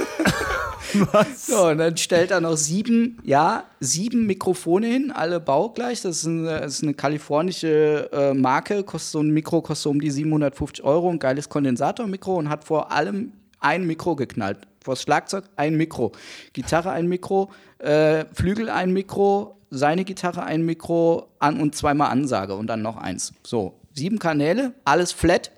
Was? 1.11 1.47
So, 1.47 1.67
und 1.67 1.77
dann 1.77 1.97
stellt 1.97 2.31
er 2.31 2.41
noch 2.41 2.55
sieben, 2.55 3.17
ja, 3.23 3.65
sieben 3.79 4.25
Mikrofone 4.25 4.87
hin, 4.87 5.11
alle 5.11 5.39
baugleich. 5.39 6.01
Das 6.01 6.17
ist 6.17 6.27
eine, 6.27 6.61
das 6.61 6.75
ist 6.75 6.83
eine 6.83 6.93
kalifornische 6.93 8.09
äh, 8.11 8.33
Marke, 8.33 8.83
kostet 8.83 9.11
so 9.11 9.21
ein 9.21 9.31
Mikro 9.31 9.61
kostet 9.61 9.91
um 9.91 9.99
die 9.99 10.11
750 10.11 10.83
Euro, 10.83 11.09
ein 11.09 11.19
geiles 11.19 11.49
Kondensatormikro 11.49 12.35
und 12.35 12.49
hat 12.49 12.63
vor 12.63 12.91
allem 12.91 13.33
ein 13.59 13.85
Mikro 13.85 14.15
geknallt. 14.15 14.59
Vor 14.83 14.93
das 14.93 15.01
Schlagzeug 15.01 15.45
ein 15.55 15.75
Mikro, 15.75 16.11
Gitarre 16.53 16.91
ein 16.91 17.07
Mikro, 17.07 17.49
äh, 17.79 18.25
Flügel 18.33 18.69
ein 18.69 18.93
Mikro, 18.93 19.57
seine 19.71 20.05
Gitarre 20.05 20.43
ein 20.43 20.63
Mikro 20.63 21.27
an 21.39 21.59
und 21.59 21.75
zweimal 21.75 22.11
Ansage 22.11 22.55
und 22.55 22.67
dann 22.67 22.81
noch 22.81 22.97
eins. 22.97 23.33
So, 23.43 23.79
sieben 23.93 24.19
Kanäle, 24.19 24.73
alles 24.83 25.11
flat 25.11 25.51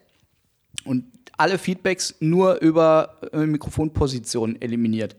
und 0.86 1.04
alle 1.38 1.58
Feedbacks 1.58 2.16
nur 2.20 2.62
über 2.62 3.18
äh, 3.32 3.46
Mikrofonposition 3.46 4.60
eliminiert. 4.62 5.16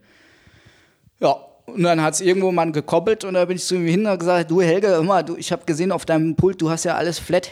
Ja, 1.21 1.37
und 1.66 1.83
dann 1.83 2.01
hat 2.01 2.14
es 2.14 2.21
irgendwo 2.21 2.51
mal 2.51 2.71
gekoppelt 2.73 3.25
und 3.25 3.35
da 3.35 3.45
bin 3.45 3.57
ich 3.57 3.64
zu 3.64 3.75
ihm 3.75 3.87
hin 3.87 4.07
und 4.07 4.19
gesagt, 4.19 4.51
du 4.51 4.62
Helge, 4.62 4.95
immer, 4.95 5.23
du, 5.23 5.37
ich 5.37 5.53
habe 5.53 5.64
gesehen 5.66 5.93
auf 5.93 6.07
deinem 6.07 6.35
Pult, 6.35 6.61
du 6.61 6.71
hast 6.71 6.85
ja 6.85 6.95
alles 6.97 7.19
flat, 7.19 7.51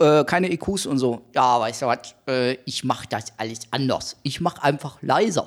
äh, 0.00 0.24
keine 0.24 0.50
EQs 0.50 0.86
und 0.86 0.98
so. 0.98 1.20
Ja, 1.34 1.60
weißt 1.60 1.82
du 1.82 1.86
was, 1.86 2.14
äh, 2.26 2.54
ich 2.64 2.82
mache 2.84 3.06
das 3.08 3.32
alles 3.36 3.60
anders. 3.70 4.16
Ich 4.22 4.40
mache 4.40 4.62
einfach 4.62 4.98
leiser. 5.02 5.46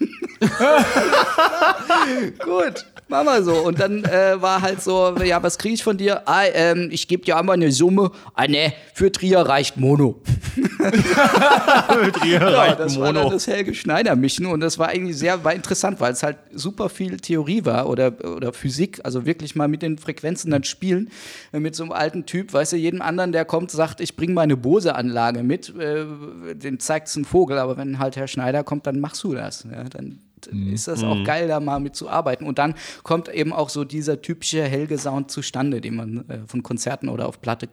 Gut, 2.42 2.86
machen 3.08 3.26
wir 3.26 3.42
so. 3.42 3.56
Und 3.56 3.78
dann 3.78 4.04
äh, 4.04 4.40
war 4.40 4.62
halt 4.62 4.80
so, 4.82 5.14
ja, 5.22 5.42
was 5.42 5.58
kriege 5.58 5.74
ich 5.74 5.84
von 5.84 5.98
dir? 5.98 6.22
Ah, 6.26 6.44
ähm, 6.46 6.88
ich 6.90 7.08
gebe 7.08 7.22
dir 7.24 7.36
einmal 7.36 7.56
eine 7.56 7.70
Summe. 7.72 8.10
Ah, 8.34 8.46
ne, 8.46 8.72
für 8.94 9.12
Trier 9.12 9.40
reicht 9.40 9.76
Mono. 9.76 10.22
für 10.54 12.12
Trier 12.12 12.40
ja, 12.40 12.48
reicht 12.48 12.80
das 12.80 12.94
Mono. 12.94 13.04
war 13.04 13.12
dann 13.12 13.30
das 13.32 13.46
Helge 13.46 13.74
Schneider 13.74 14.16
Mischen 14.16 14.46
und 14.46 14.60
das 14.60 14.78
war 14.78 14.88
eigentlich 14.88 15.18
sehr 15.18 15.44
war 15.44 15.52
interessant, 15.52 16.00
weil 16.00 16.14
es 16.14 16.22
halt 16.22 16.38
super 16.52 16.88
viel 16.88 17.18
Theorie 17.18 17.66
war 17.66 17.86
oder, 17.86 18.12
oder 18.24 18.54
Physik, 18.54 19.00
also 19.04 19.26
wirklich 19.26 19.54
mal 19.56 19.68
mit 19.68 19.82
den 19.82 19.98
Frequenzen 19.98 20.50
dann 20.50 20.64
spielen. 20.64 21.10
Äh, 21.52 21.60
mit 21.60 21.76
so 21.76 21.82
einem 21.82 21.92
alten 21.92 22.24
Typ, 22.24 22.54
weißt 22.54 22.72
du, 22.72 22.76
jedem 22.76 23.02
anderen, 23.02 23.32
der 23.32 23.44
kommt, 23.44 23.70
sagt, 23.70 24.00
ich 24.00 24.16
bringe 24.16 24.32
meine 24.32 24.56
Bose-Anlage 24.56 25.42
mit, 25.42 25.74
äh, 25.78 26.06
den 26.54 26.80
zeigt 26.80 27.08
es 27.08 27.16
ein 27.16 27.26
Vogel, 27.26 27.58
aber 27.58 27.76
wenn 27.76 27.98
halt 27.98 28.16
Herr 28.16 28.28
Schneider 28.28 28.64
kommt, 28.64 28.86
dann 28.86 29.00
machst 29.00 29.22
du 29.24 29.34
das. 29.34 29.66
Ja, 29.70 29.84
dann. 29.84 30.18
Ist 30.46 30.88
das 30.88 31.02
auch 31.02 31.16
mhm. 31.16 31.24
geil, 31.24 31.48
da 31.48 31.60
mal 31.60 31.80
mitzuarbeiten. 31.80 32.46
Und 32.46 32.58
dann 32.58 32.74
kommt 33.02 33.28
eben 33.28 33.52
auch 33.52 33.68
so 33.68 33.84
dieser 33.84 34.22
typische 34.22 34.62
Helge-Sound 34.62 35.30
zustande, 35.30 35.80
den 35.80 35.96
man 35.96 36.28
äh, 36.28 36.38
von 36.46 36.62
Konzerten 36.62 37.08
oder 37.08 37.28
auf 37.28 37.40
Platte 37.40 37.68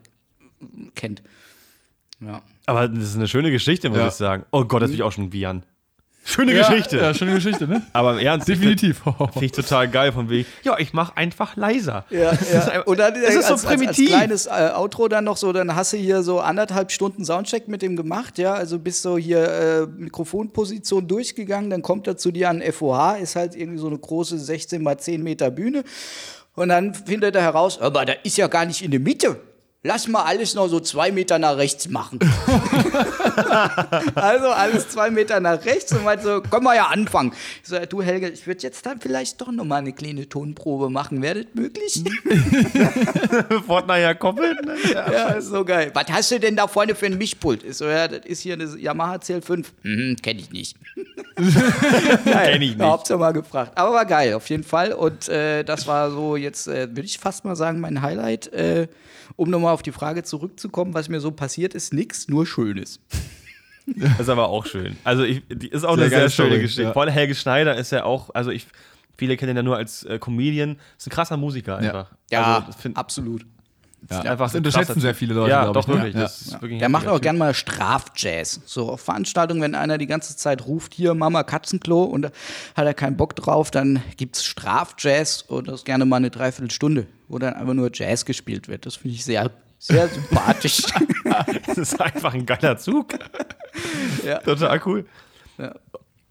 kennt. 0.96 1.24
Ja. 2.20 2.42
Aber 2.66 2.88
das 2.88 3.04
ist 3.04 3.16
eine 3.16 3.28
schöne 3.28 3.52
Geschichte, 3.52 3.90
muss 3.90 4.00
ja. 4.00 4.08
ich 4.08 4.14
sagen. 4.14 4.46
Oh 4.52 4.66
Gott, 4.66 4.82
das 4.82 4.90
will 4.90 4.96
ich 4.96 5.04
auch 5.04 5.12
schon 5.12 5.32
wiehern. 5.32 5.64
Schöne 6.30 6.54
ja, 6.54 6.68
Geschichte. 6.68 6.98
Ja, 6.98 7.14
schöne 7.14 7.36
Geschichte, 7.36 7.70
ne? 7.70 7.84
Aber 7.94 8.12
im 8.12 8.20
Ernst. 8.20 8.50
Definitiv. 8.50 9.02
Finde 9.32 9.46
ich 9.46 9.54
total 9.54 9.88
geil 9.88 10.12
von 10.12 10.30
wegen. 10.30 10.46
Ja, 10.62 10.78
ich 10.78 10.92
mache 10.92 11.16
einfach 11.16 11.56
leiser. 11.56 12.04
Ja, 12.10 12.34
ja. 12.52 12.82
Und 12.82 13.00
dann 13.00 13.14
das 13.14 13.34
ist 13.34 13.50
als, 13.50 13.62
so 13.62 13.68
primitiv. 13.68 14.14
Als, 14.14 14.48
als 14.48 14.48
kleines 14.48 14.74
äh, 14.74 14.76
Outro 14.76 15.08
dann 15.08 15.24
noch 15.24 15.38
so, 15.38 15.54
dann 15.54 15.74
hast 15.74 15.94
du 15.94 15.98
hier 15.98 16.24
so 16.24 16.42
anderthalb 16.42 16.92
Stunden 16.92 17.24
Soundcheck 17.24 17.70
mit 17.70 17.82
dem 17.82 17.96
gemacht, 17.96 18.40
ja. 18.40 18.54
Also 18.54 18.78
bist 18.78 19.04
so 19.04 19.18
hier 19.18 19.40
äh, 19.40 19.88
Mikrofonposition 19.88 21.08
durchgegangen, 21.08 21.70
dann 21.70 21.82
kommt 21.82 22.08
er 22.08 22.18
zu 22.18 22.32
dir 22.32 22.50
an 22.50 22.62
FOH, 22.62 23.20
ist 23.22 23.38
halt 23.38 23.56
irgendwie 23.56 23.80
so 23.80 23.88
eine 23.88 23.98
große 23.98 24.38
16 24.38 24.84
mal 24.84 24.98
10 24.98 25.24
Meter 25.24 25.50
Bühne. 25.50 25.86
Und 26.56 26.68
dann 26.70 26.94
findet 26.94 27.36
er 27.38 27.42
heraus, 27.42 27.80
aber 27.80 28.04
da 28.04 28.14
ist 28.24 28.38
ja 28.38 28.48
gar 28.48 28.66
nicht 28.66 28.82
in 28.82 28.92
der 28.92 29.00
Mitte 29.00 29.40
lass 29.88 30.08
mal 30.08 30.24
alles 30.24 30.54
noch 30.54 30.68
so 30.68 30.80
zwei 30.80 31.12
Meter 31.12 31.40
nach 31.40 31.58
rechts 31.58 31.88
machen. 31.88 32.20
also 34.16 34.50
alles 34.50 34.90
zwei 34.90 35.10
Meter 35.10 35.40
nach 35.40 35.64
rechts 35.66 35.94
und 35.94 36.04
meinte 36.04 36.26
so, 36.26 36.42
können 36.42 36.66
wir 36.66 36.76
ja 36.76 36.88
anfangen. 36.88 37.32
Ich 37.64 37.70
so, 37.70 37.80
du 37.80 38.02
Helge, 38.02 38.30
ich 38.30 38.46
würde 38.46 38.62
jetzt 38.62 38.86
dann 38.86 39.00
vielleicht 39.00 39.40
doch 39.40 39.52
noch 39.52 39.64
mal 39.64 39.78
eine 39.78 39.94
kleine 39.94 40.28
Tonprobe 40.28 40.90
machen. 40.90 41.22
Wäre 41.22 41.46
das 41.46 41.56
möglich? 41.56 42.04
Bevor 43.50 43.84
nachher 43.84 44.16
koppelt. 44.16 44.64
Ne? 44.66 44.76
Ja, 44.94 45.12
ja, 45.12 45.28
ist 45.30 45.48
so 45.48 45.64
geil. 45.64 45.92
Was 45.94 46.08
hast 46.10 46.32
du 46.32 46.40
denn 46.40 46.58
da 46.58 46.68
vorne 46.68 46.94
für 46.94 47.06
ein 47.06 47.18
Mischpult? 47.18 47.64
Ich 47.64 47.78
so, 47.78 47.86
ja, 47.86 48.08
das 48.08 48.26
ist 48.26 48.42
hier 48.42 48.54
eine 48.54 48.66
Yamaha 48.66 49.16
CL5. 49.16 49.66
Mhm, 49.84 50.18
kenn 50.22 50.38
ich 50.38 50.52
nicht. 50.52 50.76
kenn 52.26 52.62
ich 52.62 52.76
nicht. 52.76 52.82
Hauptsache 52.82 53.18
mal 53.18 53.32
gefragt. 53.32 53.72
Aber 53.76 53.94
war 53.94 54.06
geil, 54.06 54.34
auf 54.34 54.50
jeden 54.50 54.64
Fall. 54.64 54.92
Und 54.92 55.30
äh, 55.30 55.64
das 55.64 55.88
war 55.88 56.12
so 56.12 56.36
jetzt, 56.36 56.68
äh, 56.68 56.90
würde 56.90 57.04
ich 57.04 57.18
fast 57.18 57.46
mal 57.46 57.56
sagen, 57.56 57.80
mein 57.80 58.02
Highlight. 58.02 58.52
Äh, 58.52 58.88
um 59.38 59.50
nochmal 59.50 59.74
auf 59.74 59.82
die 59.82 59.94
Frage 59.94 60.24
zurückzukommen, 60.24 60.94
was 60.94 61.08
mir 61.08 61.22
so 61.22 61.32
passiert 61.32 61.74
ist, 61.74 61.94
nichts, 61.94 62.28
nur 62.28 62.46
Schönes. 62.46 63.00
Das 63.96 64.20
ist 64.20 64.28
aber 64.28 64.50
auch 64.50 64.66
schön. 64.66 64.98
Also 65.06 65.24
ich, 65.24 65.44
die 65.48 65.70
ist 65.70 65.86
auch 65.86 65.96
sehr 65.96 66.08
eine 66.08 66.10
sehr 66.10 66.30
schöne 66.30 66.50
Story, 66.50 66.62
Geschichte. 66.62 66.84
Ja. 66.84 66.92
Vor 66.92 67.04
allem 67.04 67.14
Helge 67.14 67.34
Schneider 67.34 67.78
ist 67.78 67.94
ja 67.94 68.04
auch, 68.04 68.36
also 68.36 68.52
ich, 68.52 68.68
viele 69.18 69.38
kennen 69.38 69.52
ihn 69.52 69.56
ja 69.56 69.64
nur 69.64 69.78
als 69.78 70.04
äh, 70.04 70.20
Comedian, 70.20 70.76
ist 70.98 71.08
ein 71.08 71.10
krasser 71.10 71.38
Musiker 71.38 71.78
einfach. 71.78 72.12
Ja, 72.30 72.66
also, 72.66 72.78
find, 72.78 72.98
absolut. 72.98 73.46
Ja, 74.10 74.20
einfach 74.22 74.46
das 74.46 74.56
unterschätzen 74.56 75.02
sehr 75.02 75.16
viele 75.16 75.34
Leute. 75.34 75.52
Ja, 75.52 75.72
doch, 75.72 75.82
ich, 75.82 75.88
ne? 75.88 76.04
wirklich. 76.04 76.52
Ja. 76.52 76.62
Wirklich 76.62 76.80
Der 76.80 76.90
macht 76.90 77.08
auch 77.08 77.20
gerne 77.20 77.40
mal 77.40 77.54
Strafjazz. 77.54 78.62
So 78.66 78.90
auf 78.92 79.02
Veranstaltungen, 79.02 79.62
wenn 79.62 79.76
einer 79.76 79.98
die 79.98 80.08
ganze 80.08 80.38
Zeit 80.38 80.66
ruft, 80.66 80.94
hier 80.94 81.14
Mama 81.14 81.44
Katzenklo 81.44 82.04
und 82.04 82.26
hat 82.26 82.86
er 82.86 82.94
keinen 82.94 83.18
Bock 83.18 83.36
drauf, 83.36 83.72
dann 83.72 84.02
gibt 84.16 84.38
es 84.38 84.46
Strafjazz 84.46 85.44
und 85.48 85.68
das 85.68 85.84
gerne 85.84 86.06
mal 86.06 86.18
eine 86.18 86.30
Dreiviertelstunde, 86.30 87.08
wo 87.28 87.40
dann 87.40 87.56
einfach 87.56 87.74
nur 87.74 87.90
Jazz 87.92 88.26
gespielt 88.26 88.68
wird. 88.68 88.86
Das 88.86 88.96
finde 88.96 89.16
ich 89.16 89.26
sehr, 89.26 89.52
sehr 89.80 90.08
sympathisch. 90.14 90.84
das 91.66 91.78
ist 91.78 92.00
einfach 92.00 92.34
ein 92.34 92.46
geiler 92.46 92.78
Zug. 92.78 93.14
Ja. 94.26 94.38
Total 94.40 94.80
cool. 94.86 95.06
Ja. 95.58 95.76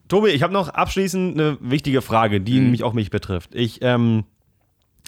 Tobi, 0.08 0.28
ich 0.30 0.42
habe 0.42 0.52
noch 0.52 0.68
abschließend 0.68 1.38
eine 1.38 1.58
wichtige 1.60 2.00
Frage, 2.00 2.40
die 2.40 2.60
mhm. 2.60 2.70
mich 2.70 2.84
auch 2.84 2.92
mich 2.92 3.10
betrifft. 3.10 3.54
Ich 3.54 3.80
ähm, 3.82 4.24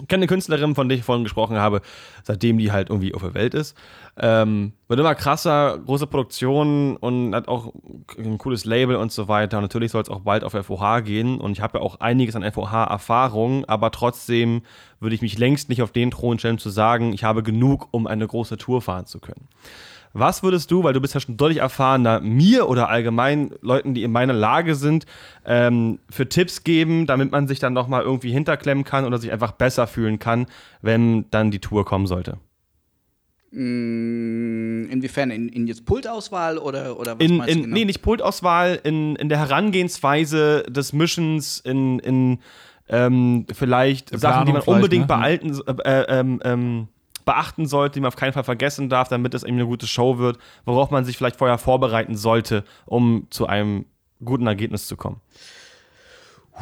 kenne 0.06 0.20
eine 0.20 0.26
Künstlerin, 0.26 0.74
von 0.74 0.88
der 0.88 0.98
ich 0.98 1.04
vorhin 1.04 1.24
gesprochen 1.24 1.56
habe, 1.56 1.80
seitdem 2.22 2.58
die 2.58 2.70
halt 2.70 2.90
irgendwie 2.90 3.14
auf 3.14 3.22
der 3.22 3.34
Welt 3.34 3.54
ist. 3.54 3.76
Ähm, 4.16 4.72
wird 4.86 5.00
immer 5.00 5.14
krasser, 5.14 5.78
große 5.78 6.06
Produktion 6.06 6.96
und 6.96 7.34
hat 7.34 7.48
auch 7.48 7.72
ein 8.16 8.38
cooles 8.38 8.64
Label 8.64 8.96
und 8.96 9.10
so 9.10 9.28
weiter. 9.28 9.58
Und 9.58 9.64
natürlich 9.64 9.90
soll 9.90 10.02
es 10.02 10.08
auch 10.08 10.20
bald 10.20 10.44
auf 10.44 10.52
FOH 10.52 11.00
gehen. 11.00 11.40
Und 11.40 11.52
ich 11.52 11.60
habe 11.60 11.78
ja 11.78 11.84
auch 11.84 12.00
einiges 12.00 12.36
an 12.36 12.44
FOH-Erfahrung, 12.44 13.64
aber 13.64 13.90
trotzdem 13.90 14.62
würde 15.00 15.14
ich 15.14 15.22
mich 15.22 15.38
längst 15.38 15.68
nicht 15.68 15.82
auf 15.82 15.92
den 15.92 16.10
Thron 16.10 16.38
stellen, 16.38 16.58
zu 16.58 16.70
sagen, 16.70 17.12
ich 17.12 17.24
habe 17.24 17.42
genug, 17.42 17.88
um 17.90 18.06
eine 18.06 18.26
große 18.26 18.56
Tour 18.58 18.82
fahren 18.82 19.06
zu 19.06 19.18
können. 19.18 19.48
Was 20.12 20.42
würdest 20.42 20.70
du, 20.70 20.82
weil 20.84 20.92
du 20.92 21.00
bist 21.00 21.14
ja 21.14 21.20
schon 21.20 21.36
deutlich 21.36 21.58
erfahrener, 21.58 22.20
mir 22.20 22.68
oder 22.68 22.88
allgemein 22.88 23.50
Leuten, 23.60 23.94
die 23.94 24.02
in 24.02 24.12
meiner 24.12 24.32
Lage 24.32 24.74
sind, 24.74 25.06
ähm, 25.44 25.98
für 26.10 26.28
Tipps 26.28 26.64
geben, 26.64 27.06
damit 27.06 27.30
man 27.30 27.46
sich 27.46 27.58
dann 27.58 27.72
nochmal 27.72 28.02
irgendwie 28.02 28.32
hinterklemmen 28.32 28.84
kann 28.84 29.04
oder 29.04 29.18
sich 29.18 29.32
einfach 29.32 29.52
besser 29.52 29.86
fühlen 29.86 30.18
kann, 30.18 30.46
wenn 30.82 31.26
dann 31.30 31.50
die 31.50 31.60
Tour 31.60 31.84
kommen 31.84 32.06
sollte? 32.06 32.38
Mm, 33.50 34.90
inwiefern? 34.90 35.30
In, 35.30 35.48
in 35.48 35.66
jetzt 35.66 35.86
Pultauswahl 35.86 36.58
oder, 36.58 36.98
oder 36.98 37.18
was 37.18 37.24
in, 37.24 37.40
in, 37.42 37.62
genau? 37.62 37.74
Nee, 37.74 37.84
nicht 37.84 38.02
Pultauswahl, 38.02 38.78
in, 38.82 39.16
in 39.16 39.28
der 39.28 39.38
Herangehensweise 39.38 40.64
des 40.68 40.92
Mischens, 40.92 41.60
in, 41.60 41.98
in 42.00 42.38
ähm, 42.88 43.46
vielleicht 43.52 44.18
Sachen, 44.18 44.46
die 44.46 44.52
man 44.52 44.62
unbedingt 44.62 45.08
ne? 45.08 45.14
behalten, 45.14 45.58
äh, 45.66 46.02
äh, 46.02 46.20
ähm, 46.20 46.40
ähm 46.44 46.88
beachten 47.28 47.66
sollte, 47.66 47.94
die 47.94 48.00
man 48.00 48.08
auf 48.08 48.16
keinen 48.16 48.32
Fall 48.32 48.42
vergessen 48.42 48.88
darf, 48.88 49.08
damit 49.08 49.34
es 49.34 49.42
eben 49.42 49.56
eine 49.56 49.66
gute 49.66 49.86
Show 49.86 50.16
wird, 50.16 50.38
worauf 50.64 50.90
man 50.90 51.04
sich 51.04 51.18
vielleicht 51.18 51.36
vorher 51.36 51.58
vorbereiten 51.58 52.16
sollte, 52.16 52.64
um 52.86 53.26
zu 53.28 53.46
einem 53.46 53.84
guten 54.24 54.46
Ergebnis 54.46 54.86
zu 54.86 54.96
kommen? 54.96 55.20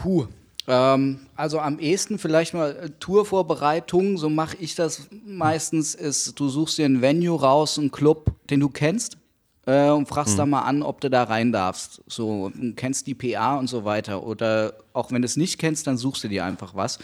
Huh. 0.02 0.26
Ähm, 0.66 1.20
also 1.36 1.60
am 1.60 1.78
ehesten 1.78 2.18
vielleicht 2.18 2.52
mal 2.52 2.74
äh, 2.74 2.90
Tourvorbereitung, 2.98 4.18
so 4.18 4.28
mache 4.28 4.56
ich 4.56 4.74
das 4.74 5.06
meistens, 5.24 5.94
ist, 5.94 6.40
du 6.40 6.48
suchst 6.48 6.78
dir 6.78 6.86
ein 6.86 7.00
Venue 7.00 7.40
raus, 7.40 7.78
einen 7.78 7.92
Club, 7.92 8.32
den 8.50 8.58
du 8.58 8.68
kennst. 8.68 9.18
Äh, 9.66 9.90
und 9.90 10.08
fragst 10.08 10.34
mhm. 10.34 10.38
da 10.38 10.46
mal 10.46 10.62
an, 10.62 10.82
ob 10.82 11.00
du 11.00 11.08
da 11.08 11.22
rein 11.22 11.52
darfst. 11.52 12.02
So, 12.08 12.50
kennst 12.74 13.06
die 13.06 13.14
PA 13.14 13.56
und 13.56 13.68
so 13.68 13.84
weiter. 13.84 14.24
Oder 14.24 14.74
auch 14.92 15.12
wenn 15.12 15.22
du 15.22 15.26
es 15.26 15.36
nicht 15.36 15.58
kennst, 15.58 15.86
dann 15.86 15.96
suchst 15.96 16.24
du 16.24 16.28
dir 16.28 16.44
einfach 16.44 16.74
was 16.74 16.98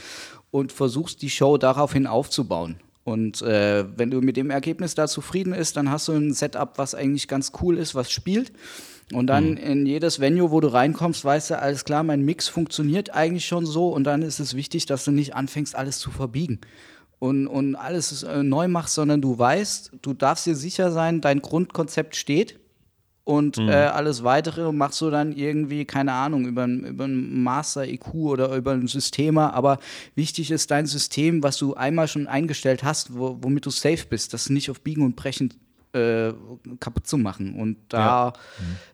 und 0.51 0.73
versuchst 0.73 1.23
die 1.23 1.31
Show 1.31 1.59
daraufhin 1.59 2.09
aufzubauen. 2.09 2.81
Und 3.05 3.43
äh, 3.43 3.85
wenn 3.97 4.11
du 4.11 4.21
mit 4.21 4.37
dem 4.37 4.51
Ergebnis 4.51 4.95
da 4.95 5.09
zufrieden 5.09 5.55
bist, 5.55 5.77
dann 5.77 5.91
hast 5.91 6.09
du 6.09 6.13
ein 6.13 6.33
Setup, 6.33 6.79
was 6.79 6.95
eigentlich 6.95 7.27
ganz 7.27 7.53
cool 7.61 7.77
ist, 7.79 7.95
was 7.95 8.11
spielt. 8.11 8.53
Und 9.13 9.27
dann 9.27 9.51
mhm. 9.51 9.57
in 9.57 9.87
jedes 9.87 10.21
Venue, 10.21 10.51
wo 10.51 10.61
du 10.61 10.69
reinkommst, 10.69 11.25
weißt 11.25 11.51
du, 11.51 11.59
alles 11.59 11.85
klar, 11.85 12.03
mein 12.03 12.23
Mix 12.23 12.49
funktioniert 12.49 13.11
eigentlich 13.11 13.45
schon 13.45 13.67
so. 13.67 13.89
Und 13.89 14.05
dann 14.05 14.23
ist 14.23 14.39
es 14.39 14.55
wichtig, 14.55 14.87
dass 14.87 15.05
du 15.05 15.11
nicht 15.11 15.35
anfängst, 15.35 15.75
alles 15.75 15.99
zu 15.99 16.11
verbiegen 16.11 16.61
und, 17.23 17.47
und 17.47 17.77
alles 17.77 18.25
äh, 18.25 18.43
neu 18.43 18.67
machst, 18.67 18.95
sondern 18.95 19.21
du 19.21 19.39
weißt, 19.39 19.93
du 20.03 20.13
darfst 20.13 20.45
dir 20.45 20.57
sicher 20.57 20.91
sein, 20.91 21.21
dein 21.21 21.41
Grundkonzept 21.41 22.17
steht 22.17 22.59
und 23.25 23.57
mhm. 23.57 23.69
äh, 23.69 23.73
alles 23.73 24.25
weitere 24.25 24.73
machst 24.73 25.01
du 25.01 25.11
dann 25.11 25.33
irgendwie, 25.33 25.85
keine 25.85 26.13
Ahnung, 26.13 26.47
über, 26.47 26.67
über 26.67 27.05
ein 27.05 27.43
Master-IQ 27.43 28.15
oder 28.15 28.57
über 28.57 28.73
ein 28.73 28.89
System. 28.89 29.39
Aber 29.39 29.79
wichtig 30.17 30.51
ist 30.51 30.71
dein 30.73 30.87
System, 30.87 31.43
was 31.43 31.57
du 31.57 31.75
einmal 31.75 32.09
schon 32.09 32.27
eingestellt 32.27 32.83
hast, 32.83 33.17
wo, 33.17 33.39
womit 33.41 33.67
du 33.67 33.71
safe 33.71 34.07
bist, 34.09 34.35
dass 34.35 34.47
du 34.47 34.53
nicht 34.53 34.71
auf 34.71 34.81
Biegen 34.81 35.05
und 35.05 35.15
Brechen 35.15 35.55
äh, 35.93 36.33
kaputt 36.81 37.07
zu 37.07 37.19
machen. 37.19 37.55
Und 37.55 37.77
da, 37.89 38.33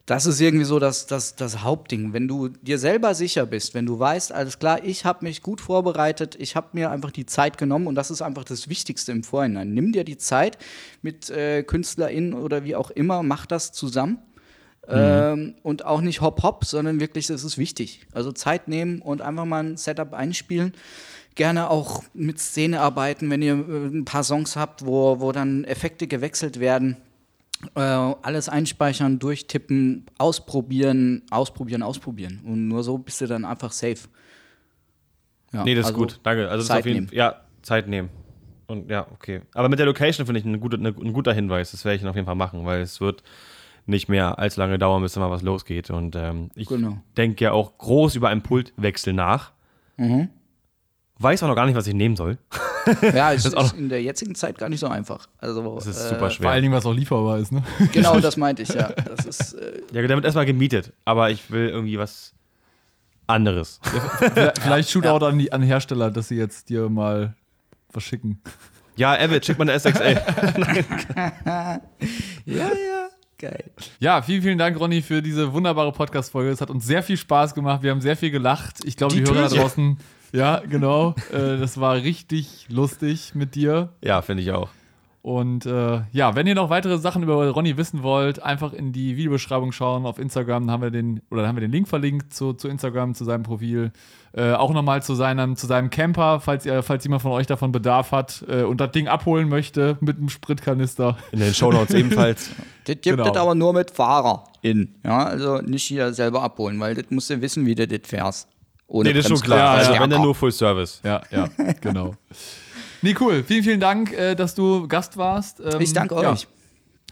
das 0.07 0.27
ist 0.27 0.41
irgendwie 0.41 0.65
so 0.65 0.79
das, 0.79 1.07
das, 1.07 1.37
das 1.37 1.63
Hauptding. 1.63 2.13
Wenn 2.13 2.29
du 2.29 2.49
dir 2.49 2.79
selber 2.79 3.15
sicher 3.15 3.47
bist, 3.47 3.75
wenn 3.75 3.87
du 3.87 3.99
weißt, 3.99 4.33
alles 4.33 4.59
klar, 4.59 4.85
ich 4.85 5.05
habe 5.05 5.25
mich 5.25 5.43
gut 5.43 5.61
vorbereitet, 5.61 6.37
ich 6.39 6.57
habe 6.57 6.69
mir 6.73 6.91
einfach 6.91 7.11
die 7.11 7.27
Zeit 7.27 7.59
genommen 7.59 7.87
und 7.87 7.95
das 7.95 8.11
ist 8.11 8.23
einfach 8.23 8.45
das 8.45 8.69
Wichtigste 8.69 9.13
im 9.13 9.23
Vorhinein. 9.23 9.73
Nimm 9.73 9.93
dir 9.93 10.05
die 10.05 10.19
Zeit 10.19 10.59
mit 11.03 11.31
äh, 11.31 11.63
KünstlerInnen 11.63 12.35
oder 12.35 12.65
wie 12.65 12.77
auch 12.77 12.91
immer, 12.91 13.23
mach 13.23 13.47
das 13.47 13.73
zusammen. 13.73 14.19
Ähm, 14.91 15.55
und 15.63 15.85
auch 15.85 16.01
nicht 16.01 16.23
hopp 16.23 16.43
hopp, 16.43 16.65
sondern 16.65 16.99
wirklich, 16.99 17.27
das 17.27 17.45
ist 17.45 17.59
wichtig. 17.59 18.07
Also 18.13 18.33
Zeit 18.33 18.69
nehmen 18.69 19.03
und 19.03 19.21
einfach 19.21 19.45
mal 19.45 19.63
ein 19.63 19.77
Setup 19.77 20.15
einspielen. 20.15 20.73
Gerne 21.39 21.71
auch 21.71 22.03
mit 22.15 22.41
Szene 22.41 22.81
arbeiten, 22.81 23.31
wenn 23.31 23.43
ihr 23.43 23.55
äh, 23.55 23.87
ein 23.87 24.05
paar 24.05 24.25
Songs 24.25 24.57
habt, 24.57 24.85
wo, 24.85 25.21
wo 25.21 25.31
dann 25.31 25.63
Effekte 25.63 26.09
gewechselt 26.09 26.59
werden. 26.59 26.97
Äh, 27.77 27.81
alles 27.81 28.49
einspeichern, 28.49 29.21
durchtippen, 29.21 30.05
ausprobieren, 30.19 31.23
ausprobieren, 31.31 31.85
ausprobieren. 31.85 32.41
Und 32.45 32.67
nur 32.67 32.83
so 32.83 32.99
bist 32.99 33.21
du 33.21 33.27
dann 33.27 33.45
einfach 33.45 33.71
safe. 33.71 34.09
Ja, 35.53 35.63
Nee, 35.63 35.75
das 35.77 35.87
ist 35.87 35.93
also 35.93 35.99
gut. 36.01 36.21
Danke. 36.25 36.43
Also 36.49 36.57
das 36.57 36.63
ist 36.65 36.69
Zeit 36.69 36.81
auf 36.81 36.87
jeden 36.87 36.97
nehmen. 37.05 37.09
Ja, 37.13 37.41
Zeit 37.63 37.87
nehmen. 37.89 38.09
Und 38.67 38.91
ja, 38.91 39.07
okay. 39.13 39.43
Aber 39.55 39.69
mit 39.69 39.79
der 39.79 39.87
Location 39.87 40.27
finde 40.27 40.41
ich 40.41 40.45
eine 40.47 40.59
gute, 40.59 40.77
eine, 40.77 40.89
ein 40.89 41.13
guter 41.13 41.33
Hinweis. 41.33 41.71
Das 41.71 41.85
werde 41.85 41.97
ich 41.97 42.07
auf 42.07 42.17
jeden 42.17 42.27
Fall 42.27 42.35
machen, 42.35 42.65
weil 42.65 42.81
es 42.81 43.01
wird 43.01 43.23
nicht 43.87 44.09
mehr 44.09 44.41
allzu 44.41 44.61
lange 44.61 44.77
dauern, 44.79 45.03
bis 45.03 45.13
da 45.13 45.21
mal 45.21 45.31
was 45.31 45.43
losgeht. 45.43 45.89
Und 45.91 46.17
ähm, 46.17 46.51
ich 46.57 46.67
Genau. 46.69 46.99
denke 47.17 47.45
ja 47.45 47.53
auch 47.53 47.79
groß 47.79 48.17
über 48.17 48.29
einen 48.29 48.43
Pultwechsel 48.43 49.13
nach. 49.13 49.53
Mhm. 49.97 50.29
Weiß 51.21 51.43
auch 51.43 51.49
noch 51.49 51.57
gar 51.57 51.67
nicht, 51.67 51.75
was 51.75 51.87
ich 51.87 51.95
nehmen 51.95 52.17
soll. 52.17 52.39
Ja, 53.13 53.33
ist, 53.33 53.45
ist 53.45 53.55
auch- 53.55 53.75
in 53.75 53.91
der 53.91 54.03
jetzigen 54.03 54.35
Zeit 54.35 54.57
gar 54.57 54.71
nicht 54.71 54.81
so 54.81 54.87
einfach. 54.87 55.29
Also, 55.39 55.75
Das 55.75 55.87
ist 55.87 55.99
äh, 55.99 56.09
super 56.09 56.19
Vor 56.21 56.31
schwer. 56.31 56.51
allen 56.51 56.63
Dingen, 56.63 56.73
was 56.73 56.87
auch 56.87 56.95
lieferbar 56.95 57.39
ist, 57.39 57.53
ne? 57.53 57.63
Genau, 57.93 58.19
das 58.19 58.37
meinte 58.39 58.63
ich, 58.63 58.71
ja. 58.71 58.89
Das 58.93 59.27
ist, 59.27 59.53
äh, 59.55 59.83
Ja, 59.93 60.01
der 60.07 60.09
wird 60.17 60.25
erstmal 60.25 60.47
gemietet, 60.47 60.95
aber 61.05 61.29
ich 61.31 61.51
will 61.51 61.69
irgendwie 61.69 61.99
was 61.99 62.33
anderes. 63.27 63.79
Vielleicht- 64.33 64.59
Vielleicht 64.63 64.91
Shootout 64.91 65.23
an 65.27 65.37
die 65.39 65.53
an 65.53 65.61
Hersteller, 65.63 66.11
dass 66.11 66.29
sie 66.29 66.37
jetzt 66.37 66.71
dir 66.71 66.89
mal 66.89 67.35
was 67.93 68.05
schicken. 68.05 68.41
Ja, 68.97 69.17
Evid, 69.17 69.45
schick 69.45 69.59
mal 69.59 69.69
eine 69.69 69.79
SXL. 69.79 70.21
ja, 71.45 71.81
ja, 72.47 73.09
geil. 73.39 73.65
Ja, 74.01 74.23
vielen, 74.23 74.43
vielen 74.43 74.59
Dank, 74.59 74.79
Ronny, 74.79 75.03
für 75.03 75.23
diese 75.23 75.53
wunderbare 75.53 75.93
Podcast-Folge. 75.93 76.51
Es 76.51 76.61
hat 76.61 76.71
uns 76.71 76.87
sehr 76.87 77.03
viel 77.03 77.17
Spaß 77.17 77.55
gemacht. 77.55 77.83
Wir 77.83 77.91
haben 77.91 78.01
sehr 78.01 78.17
viel 78.17 78.31
gelacht. 78.31 78.77
Ich 78.85 78.97
glaube, 78.97 79.15
die, 79.15 79.23
Die 79.23 79.31
Hörer 79.31 79.49
da 79.49 79.55
draußen. 79.57 79.99
Ja, 80.33 80.61
genau. 80.69 81.15
äh, 81.33 81.59
das 81.59 81.81
war 81.81 81.95
richtig 81.97 82.67
lustig 82.69 83.35
mit 83.35 83.55
dir. 83.55 83.91
ja, 84.03 84.21
finde 84.23 84.43
ich 84.43 84.53
auch. 84.53 84.69
Und 85.21 85.67
äh, 85.67 86.03
ja, 86.13 86.37
wenn 86.37 86.47
ihr 86.47 86.55
noch 86.55 86.71
weitere 86.71 86.97
Sachen 86.97 87.23
über 87.23 87.51
Ronny 87.51 87.77
wissen 87.77 88.03
wollt, 88.03 88.41
einfach 88.43 88.73
in 88.73 88.93
die 88.93 89.17
Videobeschreibung 89.17 89.73
schauen. 89.73 90.07
Auf 90.07 90.19
Instagram 90.19 90.63
Dann 90.67 90.71
haben 90.73 90.83
wir 90.83 90.91
den, 90.91 91.21
oder 91.31 91.43
dann 91.43 91.49
haben 91.49 91.57
wir 91.57 91.61
den 91.63 91.73
Link 91.73 91.87
verlinkt 91.89 92.33
zu, 92.33 92.55
zu 92.55 92.69
Instagram, 92.69 93.15
zu 93.15 93.25
seinem 93.25 93.43
Profil. 93.43 93.91
Äh, 94.33 94.53
auch 94.53 94.73
nochmal 94.73 95.03
zu 95.03 95.15
seinem, 95.15 95.57
zu 95.57 95.67
seinem 95.67 95.91
Camper, 95.91 96.41
falls 96.41 96.65
ihr, 96.65 96.83
falls 96.83 97.05
jemand 97.05 97.21
von 97.23 97.33
euch 97.33 97.47
davon 97.47 97.73
Bedarf 97.73 98.13
hat 98.13 98.45
äh, 98.49 98.63
und 98.63 98.81
das 98.81 98.93
Ding 98.93 99.09
abholen 99.09 99.49
möchte 99.49 99.99
mit 100.01 100.17
einem 100.19 100.29
Spritkanister. 100.31 101.19
In 101.33 101.41
den 101.41 101.53
Shownotes 101.53 101.95
ebenfalls. 101.95 102.51
Das 102.85 102.95
gibt 103.01 103.05
Genau. 103.05 103.29
es 103.31 103.37
aber 103.37 103.55
nur 103.55 103.73
mit 103.75 103.91
FahrerInnen. 103.91 104.95
Ja, 105.05 105.25
also 105.27 105.59
nicht 105.59 105.83
hier 105.85 106.13
selber 106.15 106.43
abholen, 106.43 106.79
weil 106.81 106.95
das 106.95 107.07
musst 107.11 107.29
du 107.29 107.41
wissen, 107.43 107.67
wie 107.67 107.75
du 107.75 107.87
das 107.87 108.09
fährst. 108.09 108.49
Ohne 108.89 109.11
Nee, 109.11 109.15
das 109.15 109.27
ist 109.27 109.31
schon 109.31 109.41
klar. 109.43 109.71
Also, 109.73 109.85
Stärker. 109.91 110.03
wenn 110.03 110.11
dann 110.11 110.23
nur 110.23 110.35
Full 110.35 110.51
Service. 110.53 111.01
Ja, 111.05 111.21
ja, 111.31 111.49
genau. 111.81 112.15
Nee, 113.03 113.15
cool. 113.21 113.45
Vielen, 113.45 113.63
vielen 113.63 113.81
Dank, 113.81 114.13
äh, 114.13 114.35
dass 114.35 114.55
du 114.55 114.89
Gast 114.89 115.17
warst. 115.17 115.61
Ähm, 115.61 115.81
Ich 115.81 115.93
danke 115.93 116.21
ja, 116.21 116.33
euch. 116.33 116.49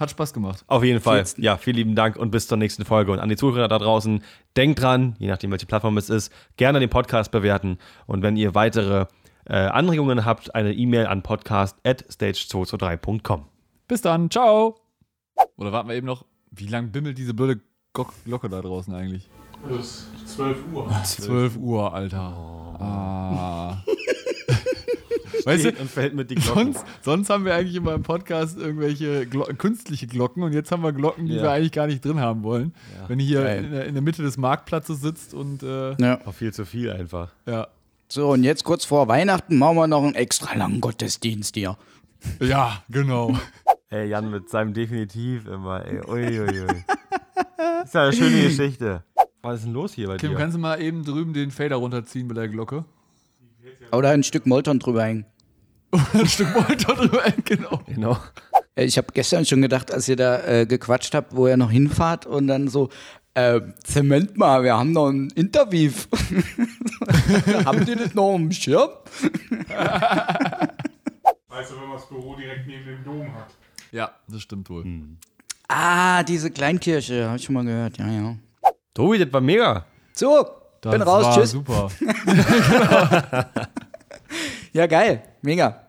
hat 0.00 0.10
Spaß 0.10 0.32
gemacht. 0.32 0.64
Auf 0.66 0.82
jeden 0.82 1.00
Fall. 1.00 1.24
Vielen- 1.26 1.44
Ja, 1.44 1.56
vielen 1.58 1.76
lieben 1.76 1.94
Dank 1.94 2.16
und 2.16 2.30
bis 2.30 2.48
zur 2.48 2.56
nächsten 2.58 2.84
Folge. 2.84 3.12
Und 3.12 3.18
an 3.20 3.28
die 3.28 3.36
Zuhörer 3.36 3.68
da 3.68 3.78
draußen, 3.78 4.22
denkt 4.56 4.80
dran, 4.80 5.14
je 5.18 5.28
nachdem, 5.28 5.50
welche 5.52 5.66
Plattform 5.66 5.96
es 5.98 6.08
ist, 6.10 6.32
gerne 6.56 6.80
den 6.80 6.88
Podcast 6.90 7.30
bewerten. 7.30 7.78
Und 8.06 8.22
wenn 8.22 8.36
ihr 8.36 8.54
weitere 8.54 9.06
äh, 9.44 9.54
Anregungen 9.54 10.24
habt, 10.24 10.54
eine 10.56 10.72
E-Mail 10.72 11.06
an 11.06 11.22
podcast.stage223.com. 11.22 13.44
Bis 13.86 14.00
dann. 14.00 14.28
Ciao. 14.30 14.80
Oder 15.56 15.70
warten 15.72 15.88
wir 15.88 15.94
eben 15.96 16.06
noch, 16.06 16.24
wie 16.50 16.66
lang 16.66 16.90
bimmelt 16.90 17.16
diese 17.18 17.34
blöde 17.34 17.60
Glock- 17.94 18.14
Glocke 18.24 18.48
da 18.48 18.60
draußen 18.62 18.92
eigentlich? 18.94 19.28
Das 19.68 20.06
ist 20.24 20.36
12 20.36 20.56
Uhr. 20.72 20.90
12 21.04 21.56
Uhr, 21.56 21.92
Alter. 21.94 22.18
Ah. 22.78 23.82
weißt 25.44 25.64
du, 25.64 25.68
und 25.80 25.90
verhält 25.90 26.14
mit 26.14 26.30
die 26.30 26.34
Glocken. 26.34 26.72
sonst, 26.74 26.84
sonst 27.02 27.30
haben 27.30 27.44
wir 27.44 27.54
eigentlich 27.54 27.76
immer 27.76 27.94
im 27.94 28.02
Podcast 28.02 28.58
irgendwelche 28.58 29.26
Glo 29.26 29.44
künstliche 29.56 30.06
Glocken 30.06 30.42
und 30.42 30.52
jetzt 30.52 30.70
haben 30.72 30.82
wir 30.82 30.92
Glocken, 30.92 31.26
die 31.26 31.34
Ja. 31.34 31.42
wir 31.44 31.50
eigentlich 31.52 31.72
gar 31.72 31.86
nicht 31.86 32.04
drin 32.04 32.20
haben 32.20 32.42
wollen. 32.42 32.74
Wenn 33.08 33.18
ihr 33.20 33.26
hier 33.26 33.56
in 33.56 33.70
der, 33.70 33.86
in 33.86 33.94
der 33.94 34.02
Mitte 34.02 34.22
des 34.22 34.36
Marktplatzes 34.36 35.00
sitzt 35.00 35.34
und 35.34 35.62
äh, 35.62 35.94
Ja. 36.00 36.20
Auch 36.26 36.34
viel 36.34 36.52
zu 36.52 36.64
viel 36.64 36.90
einfach. 36.90 37.30
ja. 37.46 37.68
So, 38.08 38.30
und 38.30 38.44
jetzt 38.44 38.62
kurz 38.62 38.84
vor 38.84 39.08
Weihnachten 39.08 39.58
machen 39.58 39.74
wir 39.78 39.88
noch 39.88 40.04
einen 40.04 40.14
extra 40.14 40.54
langen 40.54 40.80
Gottesdienst 40.80 41.56
hier. 41.56 41.76
Ja, 42.40 42.84
genau. 42.88 43.36
Ey, 43.90 44.08
Jan 44.08 44.30
mit 44.30 44.48
seinem 44.48 44.72
Definitiv 44.74 45.48
immer, 45.48 45.84
ey. 45.84 46.00
Uiuiui. 46.06 46.84
ist 47.84 47.94
ja 47.94 48.02
eine 48.04 48.12
schöne 48.12 48.42
Geschichte. 48.44 49.02
Was 49.46 49.60
ist 49.60 49.64
denn 49.66 49.74
los 49.74 49.92
hier 49.94 50.08
bei 50.08 50.16
Tim, 50.16 50.30
dir? 50.32 50.36
kannst 50.38 50.56
du 50.56 50.60
mal 50.60 50.80
eben 50.82 51.04
drüben 51.04 51.32
den 51.32 51.50
Fader 51.52 51.76
runterziehen 51.76 52.26
mit 52.26 52.36
der 52.36 52.48
Glocke? 52.48 52.84
Oder 53.92 54.10
ein 54.10 54.22
Stück 54.24 54.44
Molton 54.46 54.78
drüber 54.80 55.04
hängen. 55.04 55.24
Ein 56.12 56.26
Stück 56.26 56.52
Molter 56.52 56.94
drüber, 56.96 57.22
genau. 57.44 57.80
Genau. 57.86 58.18
Äh, 58.74 58.84
Ich 58.86 58.98
habe 58.98 59.06
gestern 59.14 59.44
schon 59.46 59.62
gedacht, 59.62 59.92
als 59.94 60.08
ihr 60.08 60.16
da 60.16 60.42
äh, 60.44 60.66
gequatscht 60.66 61.14
habt, 61.14 61.34
wo 61.36 61.46
ihr 61.46 61.56
noch 61.56 61.70
hinfahrt 61.70 62.26
und 62.26 62.48
dann 62.48 62.66
so, 62.66 62.88
äh, 63.34 63.60
Zement 63.84 64.36
mal, 64.36 64.64
wir 64.64 64.76
haben 64.76 64.90
noch 64.92 65.08
ein 65.10 65.30
Interview. 65.36 65.92
haben 67.64 67.84
die 67.86 67.94
das 67.94 68.14
noch 68.14 68.34
im 68.34 68.50
Schirm? 68.50 68.90
Weißt 71.48 71.70
du, 71.70 71.76
wenn 71.76 71.88
man 71.88 71.92
das 71.96 72.08
Büro 72.08 72.34
direkt 72.34 72.66
neben 72.66 72.84
dem 72.84 73.04
Dom 73.04 73.32
hat. 73.32 73.54
Ja, 73.92 74.10
das 74.28 74.42
stimmt 74.42 74.68
wohl. 74.68 74.84
Ah, 75.68 76.22
diese 76.24 76.50
Kleinkirche, 76.50 77.26
habe 77.26 77.36
ich 77.36 77.44
schon 77.44 77.54
mal 77.54 77.64
gehört, 77.64 77.96
ja, 77.98 78.08
ja. 78.10 78.36
Tobi, 78.96 79.18
das 79.18 79.30
war 79.32 79.40
mega. 79.42 79.84
So, 80.14 80.46
Das 80.80 80.92
bin 80.92 81.02
raus, 81.02 81.24
war 81.24 81.34
tschüss. 81.34 81.50
super. 81.50 81.88
Ja, 84.72 84.86
geil, 84.86 85.22
mega. 85.42 85.85